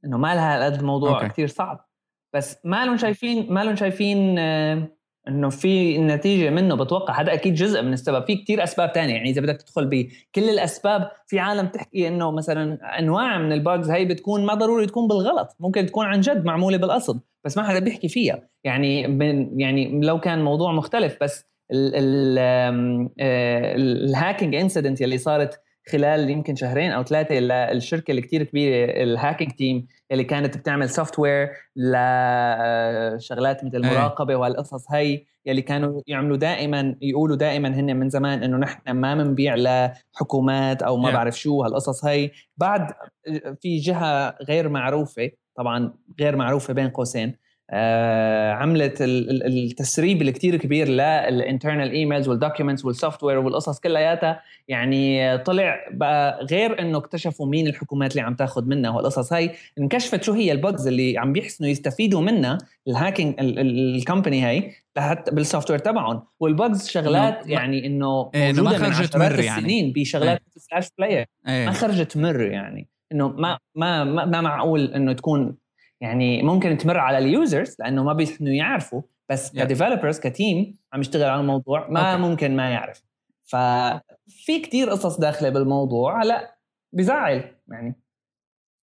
إنه 0.05 0.17
ما 0.17 0.35
لها 0.35 0.65
قد 0.65 0.79
الموضوع 0.79 1.27
كثير 1.27 1.47
صعب. 1.47 1.87
بس 2.33 2.57
ما 2.63 2.85
لهم 2.85 2.97
شايفين 2.97 3.53
ما 3.53 3.63
لهم 3.63 3.75
شايفين 3.75 4.39
آه 4.39 4.87
إنه 5.27 5.49
في 5.49 5.97
نتيجه 5.97 6.49
منه 6.49 6.75
بتوقع. 6.75 7.21
هذا 7.21 7.33
أكيد 7.33 7.53
جزء 7.53 7.81
من 7.81 7.93
السبب. 7.93 8.25
في 8.25 8.35
كتير 8.35 8.63
أسباب 8.63 8.93
تانية. 8.93 9.13
يعني 9.13 9.29
إذا 9.29 9.41
بدك 9.41 9.61
تدخل 9.61 9.85
بكل 9.85 10.49
الأسباب 10.49 11.11
في 11.27 11.39
عالم 11.39 11.67
تحكي 11.67 12.07
إنه 12.07 12.31
مثلا 12.31 12.99
أنواع 12.99 13.37
من 13.37 13.51
ال 13.51 13.59
bugs 13.59 13.91
هي 13.91 14.05
بتكون 14.05 14.45
ما 14.45 14.53
ضروري 14.53 14.85
تكون 14.85 15.07
بالغلط. 15.07 15.55
ممكن 15.59 15.85
تكون 15.85 16.05
عن 16.05 16.21
جد 16.21 16.45
معمولة 16.45 16.77
بالقصد 16.77 17.21
بس 17.43 17.57
ما 17.57 17.63
حدا 17.63 17.79
بيحكي 17.79 18.07
فيها. 18.07 18.49
يعني 18.63 19.07
من 19.07 19.59
يعني 19.59 19.99
لو 20.01 20.19
كان 20.19 20.43
موضوع 20.43 20.71
مختلف 20.71 21.17
بس 21.21 21.45
ال 23.19 23.36
hacking 23.36 24.55
incident 24.55 25.01
اللي 25.01 25.17
صارت 25.17 25.59
خلال 25.91 26.29
يمكن 26.29 26.55
شهرين 26.55 26.91
أو 26.91 27.03
ثلاثة 27.03 27.39
للشركه 27.39 28.11
اللي 28.11 28.21
كثير 28.21 28.43
كبيرة 28.43 29.03
ال 29.03 29.09
Hacking 29.09 29.51
Team 29.51 29.87
اللي 30.11 30.23
كانت 30.23 30.57
بتعمل 30.57 30.89
software 30.89 31.49
لشغلات 31.75 33.63
مثل 33.63 33.77
المراقبة 33.77 34.35
وهالقصص 34.35 34.91
هي 34.91 35.23
يلي 35.45 35.61
كانوا 35.61 36.01
يعملوا 36.07 36.37
دائما 36.37 36.95
يقولوا 37.01 37.35
دائما 37.35 37.69
هن 37.69 37.95
من 37.95 38.09
زمان 38.09 38.43
إنه 38.43 38.57
نحن 38.57 38.91
ما 38.91 39.15
بنبيع 39.15 39.55
لحكومات 39.55 40.83
أو 40.83 40.97
ما 40.97 41.11
بعرف 41.11 41.39
شو 41.39 41.63
هالقصص 41.63 42.05
هي 42.05 42.31
بعد 42.57 42.91
في 43.61 43.77
جهة 43.77 44.35
غير 44.49 44.69
معروفة 44.69 45.29
طبعا 45.55 45.93
غير 46.19 46.35
معروفة 46.35 46.73
بين 46.73 46.89
قوسين 46.89 47.29
آه، 47.29 47.46
عملت 48.51 48.97
التسريب 49.01 50.21
الكتير 50.21 50.55
كبير 50.55 50.87
لل 50.87 51.08
internal 51.08 51.91
emails 51.91 52.27
وال 52.27 52.36
documents 52.36 52.77
وال 52.77 52.85
software 52.85 53.37
والقصص 53.37 53.79
كلياتها. 53.79 54.41
يعني 54.67 55.37
طلع 55.37 55.75
بقى 55.91 56.45
غير 56.51 56.81
إنه 56.81 56.97
اكتشفوا 56.97 57.47
مين 57.47 57.67
الحكومات 57.67 58.11
اللي 58.11 58.21
عم 58.21 58.35
تاخذ 58.35 58.65
منها 58.65 58.91
والقصص 58.91 59.33
هاي. 59.33 59.51
انكشفت 59.79 60.23
شو 60.23 60.33
هي 60.33 60.51
البجز 60.51 60.87
اللي 60.87 61.17
عم 61.17 61.33
بيحسنوا 61.33 61.69
يستفيدوا 61.69 62.21
منها 62.21 62.57
الهاكينج 62.87 63.35
الكومباني 63.39 64.41
هاي 64.41 64.71
لحتى 64.97 65.31
بالسوفت 65.31 65.71
وير 65.71 65.79
تبعهم. 65.79 66.23
والبجز 66.39 66.87
شغلات 66.87 67.47
يعني 67.47 67.85
إنه 67.85 68.31
إيه، 68.35 68.53
موجودة 68.53 68.77
ما 68.77 68.93
خرجت 68.93 69.17
مر 69.17 69.39
يعني. 69.39 69.59
السنين 69.59 69.93
بشغلات 69.93 70.41
سلاش 70.57 70.83
إيه. 70.83 70.89
بلاير 70.97 71.25
إيه. 71.47 71.65
ما 71.65 71.71
خرجت 71.71 72.17
مر 72.17 72.41
يعني. 72.41 72.87
إنه 73.11 73.27
ما 73.27 73.57
ما 73.75 74.03
ما 74.03 74.41
معقول 74.41 74.93
إنه 74.93 75.13
تكون 75.13 75.55
يعني 76.01 76.43
ممكن 76.43 76.77
تمر 76.77 76.97
على 76.97 77.17
اليوزرز 77.17 77.75
لأنه 77.79 78.03
ما 78.03 78.13
بيحسنوا 78.13 78.53
يعرفوا 78.53 79.01
بس 79.29 79.51
yeah. 79.51 79.59
كديفلوبرز 79.59 80.19
كتيم 80.19 80.77
عم 80.93 81.01
يشتغل 81.01 81.29
على 81.29 81.41
الموضوع 81.41 81.89
ما 81.89 82.15
okay. 82.15 82.19
ممكن 82.19 82.55
ما 82.55 82.69
يعرف 82.69 83.03
ففي 83.43 84.59
كتير 84.63 84.89
قصص 84.89 85.19
داخلة 85.19 85.49
بالموضوع 85.49 86.23
هلأ 86.23 86.57
بزعل 86.93 87.55
يعني 87.67 87.95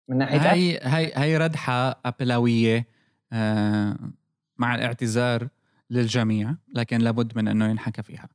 من 0.09 0.17
ناحية 0.17 0.39
هي 0.39 0.79
هي 0.83 1.11
هي 1.15 1.37
ردحة 1.37 2.01
أبلاوية 2.05 2.87
آه 3.33 3.97
مع 4.57 4.75
الاعتذار 4.75 5.47
للجميع 5.89 6.55
لكن 6.75 6.97
لابد 6.97 7.37
من 7.37 7.47
إنه 7.47 7.69
ينحكى 7.69 8.03
فيها 8.03 8.29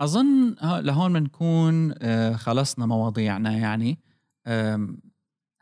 أظن 0.00 0.56
لهون 0.62 1.12
بنكون 1.12 1.94
آه 2.02 2.32
خلصنا 2.32 2.86
مواضيعنا 2.86 3.52
يعني 3.52 3.98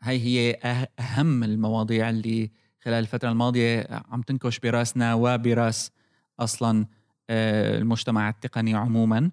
هاي 0.05 0.19
هي 0.19 0.59
أهم 0.99 1.43
المواضيع 1.43 2.09
اللي 2.09 2.51
خلال 2.81 2.99
الفترة 2.99 3.29
الماضية 3.29 3.87
عم 4.11 4.21
تنكش 4.21 4.59
براسنا 4.59 5.13
وبراس 5.13 5.91
أصلا 6.39 6.85
آه، 7.29 7.77
المجتمع 7.77 8.29
التقني 8.29 8.75
عموما. 8.75 9.31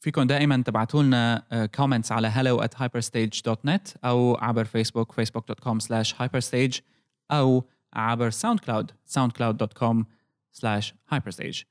فيكم 0.00 0.22
دائما 0.22 0.62
تبعتوا 0.62 1.02
لنا 1.02 1.68
comments 1.74 2.12
على 2.12 2.30
hello 2.30 2.64
at 2.64 2.78
hyperstage.net 2.78 3.96
أو 4.04 4.36
عبر 4.36 4.64
فيسبوك 4.64 5.20
facebook.com 5.20 5.78
slash 5.86 6.14
hyperstage 6.14 6.80
أو 7.30 7.64
عبر 7.92 8.30
ساوند 8.30 8.60
كلاود 8.60 8.90
soundcloud.com 8.90 10.04
slash 10.52 10.92
hyperstage. 11.14 11.64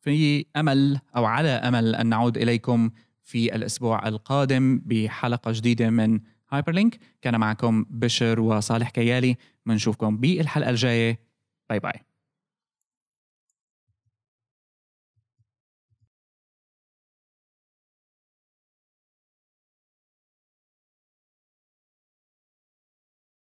في 0.00 0.46
أمل 0.56 1.00
أو 1.16 1.24
على 1.24 1.48
أمل 1.48 1.94
أن 1.94 2.06
نعود 2.06 2.38
إليكم 2.38 2.90
في 3.24 3.54
الأسبوع 3.54 4.08
القادم 4.08 4.82
بحلقة 4.84 5.52
جديدة 5.52 5.90
من 5.90 6.20
هايبر 6.50 6.72
لينك 6.72 6.98
كان 7.22 7.40
معكم 7.40 7.86
بشر 7.90 8.40
وصالح 8.40 8.90
كيالي. 8.90 9.36
بنشوفكم 9.66 10.16
بالحلقة 10.16 10.70
الجاية. 10.70 11.18
باي 11.70 11.78
باي 11.78 12.13